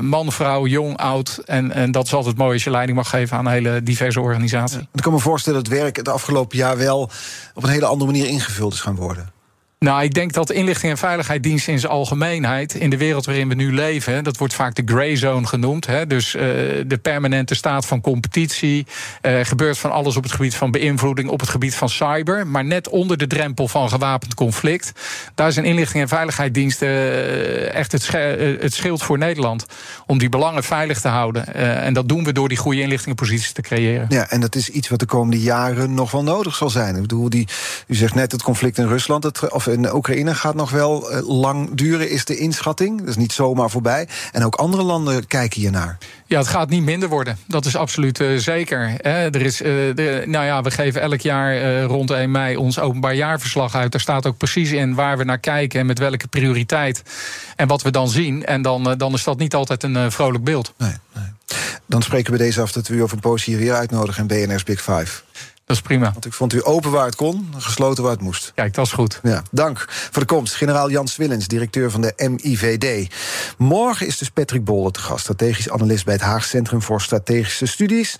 man, 0.00 0.32
vrouw, 0.32 0.66
jong, 0.66 0.96
oud. 0.96 1.42
En, 1.44 1.72
en 1.72 1.90
dat 1.90 2.06
is 2.06 2.14
altijd 2.14 2.36
mooi 2.36 2.52
als 2.52 2.64
je 2.64 2.70
leiding 2.70 2.96
mag 2.96 3.08
geven 3.08 3.36
aan 3.36 3.46
een 3.46 3.52
hele 3.52 3.82
diverse 3.82 4.20
organisatie. 4.20 4.88
Ik 4.94 5.02
kan 5.02 5.12
me 5.12 5.18
voorstellen 5.18 5.64
dat 5.64 5.72
werk 5.72 5.96
het 5.96 6.08
afgelopen 6.08 6.58
jaar 6.58 6.76
wel 6.76 7.10
op 7.54 7.62
een 7.62 7.70
hele 7.70 7.86
andere 7.86 8.10
manier 8.10 8.28
ingevuld 8.28 8.72
is 8.72 8.80
gaan 8.80 8.96
worden. 8.96 9.37
Nou, 9.78 10.02
ik 10.02 10.14
denk 10.14 10.32
dat 10.32 10.46
de 10.46 10.54
inlichting 10.54 10.92
en 10.92 10.98
veiligheidsdiensten 10.98 11.72
in 11.72 11.78
zijn 11.78 11.92
algemeenheid, 11.92 12.74
in 12.74 12.90
de 12.90 12.96
wereld 12.96 13.26
waarin 13.26 13.48
we 13.48 13.54
nu 13.54 13.74
leven, 13.74 14.24
dat 14.24 14.36
wordt 14.36 14.54
vaak 14.54 14.74
de 14.74 14.82
gray 14.84 15.16
zone 15.16 15.46
genoemd. 15.46 15.86
Hè, 15.86 16.06
dus 16.06 16.34
uh, 16.34 16.42
de 16.86 16.98
permanente 17.02 17.54
staat 17.54 17.86
van 17.86 18.00
competitie. 18.00 18.86
Uh, 19.22 19.40
gebeurt 19.42 19.78
van 19.78 19.90
alles 19.90 20.16
op 20.16 20.22
het 20.22 20.32
gebied 20.32 20.54
van 20.54 20.70
beïnvloeding, 20.70 21.28
op 21.28 21.40
het 21.40 21.48
gebied 21.48 21.74
van 21.74 21.88
cyber. 21.88 22.46
Maar 22.46 22.64
net 22.64 22.88
onder 22.88 23.16
de 23.16 23.26
drempel 23.26 23.68
van 23.68 23.88
gewapend 23.88 24.34
conflict. 24.34 24.92
Daar 25.34 25.52
zijn 25.52 25.64
inlichting 25.64 26.02
en 26.02 26.08
veiligheidsdiensten 26.08 26.88
uh, 26.88 27.74
echt 27.74 27.92
het, 27.92 28.12
het 28.60 28.74
schild 28.74 29.02
voor 29.02 29.18
Nederland. 29.18 29.66
Om 30.06 30.18
die 30.18 30.28
belangen 30.28 30.64
veilig 30.64 31.00
te 31.00 31.08
houden. 31.08 31.54
en 31.54 31.92
dat 31.92 32.08
doen 32.08 32.24
we 32.24 32.32
door 32.32 32.48
die 32.48 32.58
goede 32.58 32.80
inlichtingenposities 32.80 33.52
te 33.52 33.62
creëren. 33.62 34.06
Ja, 34.08 34.30
en 34.30 34.40
dat 34.40 34.54
is 34.54 34.68
iets 34.68 34.88
wat 34.88 34.98
de 34.98 35.06
komende 35.06 35.40
jaren 35.40 35.94
nog 35.94 36.10
wel 36.10 36.22
nodig 36.22 36.56
zal 36.56 36.70
zijn. 36.70 36.94
Ik 36.94 37.00
bedoel, 37.00 37.30
die, 37.30 37.48
u 37.86 37.94
zegt 37.94 38.14
net 38.14 38.32
het 38.32 38.42
conflict 38.42 38.78
in 38.78 38.86
Rusland. 38.86 39.24
Het, 39.24 39.52
of 39.52 39.67
in 39.72 39.94
Oekraïne 39.94 40.34
gaat 40.34 40.54
nog 40.54 40.70
wel 40.70 41.12
uh, 41.12 41.28
lang 41.28 41.74
duren, 41.74 42.10
is 42.10 42.24
de 42.24 42.36
inschatting. 42.36 42.98
Dat 42.98 43.08
is 43.08 43.16
niet 43.16 43.32
zomaar 43.32 43.70
voorbij. 43.70 44.08
En 44.32 44.44
ook 44.44 44.54
andere 44.54 44.82
landen 44.82 45.26
kijken 45.26 45.60
hiernaar. 45.60 45.98
Ja, 46.26 46.38
het 46.38 46.48
gaat 46.48 46.68
niet 46.68 46.82
minder 46.82 47.08
worden. 47.08 47.38
Dat 47.46 47.64
is 47.64 47.76
absoluut 47.76 48.20
uh, 48.20 48.38
zeker. 48.38 48.88
Hè. 48.88 49.30
Er 49.30 49.42
is, 49.42 49.60
uh, 49.60 49.66
de, 49.94 50.22
nou 50.26 50.44
ja, 50.44 50.62
we 50.62 50.70
geven 50.70 51.00
elk 51.00 51.20
jaar 51.20 51.82
rond 51.82 52.10
1 52.10 52.30
mei 52.30 52.56
ons 52.56 52.78
openbaar 52.78 53.14
jaarverslag 53.14 53.74
uit. 53.74 53.92
Daar 53.92 54.00
staat 54.00 54.26
ook 54.26 54.36
precies 54.36 54.70
in 54.70 54.94
waar 54.94 55.18
we 55.18 55.24
naar 55.24 55.38
kijken 55.38 55.80
en 55.80 55.86
met 55.86 55.98
welke 55.98 56.28
prioriteit. 56.28 57.02
En 57.56 57.68
wat 57.68 57.82
we 57.82 57.90
dan 57.90 58.08
zien. 58.08 58.44
En 58.44 58.62
dan, 58.62 58.94
dan 58.98 59.12
is 59.12 59.24
dat 59.24 59.38
niet 59.38 59.54
altijd 59.54 59.82
een 59.82 60.12
vrolijk 60.12 60.44
beeld. 60.44 60.72
Nee, 60.76 60.92
nee. 61.14 61.24
dan 61.86 62.02
spreken 62.02 62.32
we 62.32 62.38
deze 62.38 62.60
af 62.60 62.72
dat 62.72 62.88
we 62.88 62.94
u 62.94 63.02
over 63.02 63.14
een 63.14 63.22
poos 63.22 63.44
hier 63.44 63.58
weer 63.58 63.74
uitnodigen 63.74 64.28
in 64.28 64.46
BNR's 64.46 64.62
Big 64.62 64.82
Five. 64.82 65.22
Dat 65.68 65.76
is 65.76 65.82
prima. 65.82 66.12
Want 66.12 66.26
ik 66.26 66.32
vond 66.32 66.52
u 66.52 66.64
open 66.64 66.90
waar 66.90 67.04
het 67.04 67.14
kon, 67.14 67.52
gesloten 67.56 68.02
waar 68.02 68.12
het 68.12 68.20
moest. 68.20 68.52
Kijk, 68.54 68.74
dat 68.74 68.86
is 68.86 68.92
goed. 68.92 69.20
Ja, 69.22 69.42
dank 69.50 69.84
voor 69.88 70.22
de 70.22 70.28
komst. 70.28 70.54
Generaal 70.54 70.90
Jan 70.90 71.08
Swillens, 71.08 71.48
directeur 71.48 71.90
van 71.90 72.00
de 72.00 72.12
MIVD. 72.16 73.14
Morgen 73.58 74.06
is 74.06 74.18
dus 74.18 74.30
Patrick 74.30 74.64
Bolle 74.64 74.90
te 74.90 75.00
gast, 75.00 75.20
strategisch 75.20 75.70
analist 75.70 76.04
bij 76.04 76.14
het 76.14 76.22
Haag 76.22 76.44
Centrum 76.44 76.82
voor 76.82 77.00
Strategische 77.00 77.66
Studies. 77.66 78.16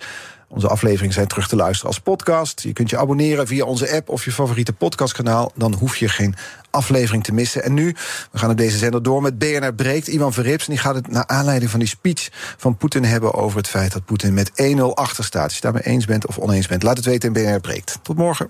Onze 0.47 0.67
afleveringen 0.67 1.13
zijn 1.13 1.27
terug 1.27 1.47
te 1.47 1.55
luisteren 1.55 1.87
als 1.87 1.99
podcast. 1.99 2.61
Je 2.61 2.73
kunt 2.73 2.89
je 2.89 2.97
abonneren 2.97 3.47
via 3.47 3.65
onze 3.65 3.91
app 3.91 4.09
of 4.09 4.25
je 4.25 4.31
favoriete 4.31 4.73
podcastkanaal. 4.73 5.51
Dan 5.55 5.73
hoef 5.73 5.97
je 5.97 6.09
geen 6.09 6.35
aflevering 6.71 7.23
te 7.23 7.33
missen. 7.33 7.63
En 7.63 7.73
nu, 7.73 7.95
we 8.31 8.37
gaan 8.37 8.49
op 8.49 8.57
deze 8.57 8.77
zender 8.77 9.03
door 9.03 9.21
met 9.21 9.39
BNR 9.39 9.73
Breekt. 9.73 10.07
Ivan 10.07 10.33
Verrips, 10.33 10.67
en 10.67 10.71
die 10.71 10.81
gaat 10.81 10.95
het 10.95 11.07
naar 11.07 11.27
aanleiding 11.27 11.71
van 11.71 11.79
die 11.79 11.89
speech 11.89 12.29
van 12.57 12.77
Poetin 12.77 13.03
hebben... 13.03 13.33
over 13.33 13.57
het 13.57 13.67
feit 13.67 13.93
dat 13.93 14.05
Poetin 14.05 14.33
met 14.33 14.51
1-0 14.77 14.81
achter 14.93 15.23
staat. 15.23 15.43
Als 15.43 15.55
je 15.55 15.61
daarmee 15.61 15.83
eens 15.85 16.05
bent 16.05 16.27
of 16.27 16.37
oneens 16.37 16.67
bent, 16.67 16.83
laat 16.83 16.97
het 16.97 17.05
weten 17.05 17.33
in 17.33 17.43
BNR 17.43 17.59
Breekt. 17.59 17.99
Tot 18.01 18.17
morgen. 18.17 18.49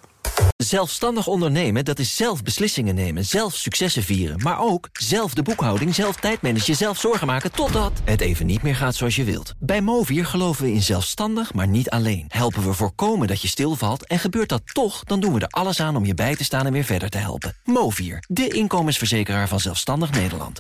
Zelfstandig 0.57 1.27
ondernemen, 1.27 1.85
dat 1.85 1.99
is 1.99 2.15
zelf 2.15 2.43
beslissingen 2.43 2.95
nemen, 2.95 3.25
zelf 3.25 3.55
successen 3.55 4.03
vieren... 4.03 4.41
maar 4.41 4.59
ook 4.59 4.89
zelf 4.93 5.33
de 5.33 5.41
boekhouding, 5.41 5.95
zelf 5.95 6.15
tijdmanagen, 6.15 6.75
zelf 6.75 6.99
zorgen 6.99 7.27
maken... 7.27 7.51
totdat 7.51 7.91
het 8.03 8.21
even 8.21 8.45
niet 8.45 8.61
meer 8.61 8.75
gaat 8.75 8.95
zoals 8.95 9.15
je 9.15 9.23
wilt. 9.23 9.53
Bij 9.59 9.81
Movier 9.81 10.25
geloven 10.25 10.65
we 10.65 10.71
in 10.71 10.81
zelfstandig, 10.81 11.53
maar 11.53 11.67
niet 11.67 11.89
alleen. 11.89 12.25
Helpen 12.27 12.63
we 12.63 12.73
voorkomen 12.73 13.27
dat 13.27 13.41
je 13.41 13.47
stilvalt 13.47 14.05
en 14.05 14.19
gebeurt 14.19 14.49
dat 14.49 14.61
toch... 14.73 15.03
dan 15.03 15.19
doen 15.19 15.33
we 15.33 15.39
er 15.39 15.47
alles 15.47 15.79
aan 15.79 15.95
om 15.95 16.05
je 16.05 16.13
bij 16.13 16.35
te 16.35 16.43
staan 16.43 16.65
en 16.65 16.73
weer 16.73 16.83
verder 16.83 17.09
te 17.09 17.17
helpen. 17.17 17.55
Movier, 17.63 18.08
de 18.27 18.47
inkomensverzekeraar 18.47 19.47
van 19.47 19.59
Zelfstandig 19.59 20.11
Nederland. 20.11 20.57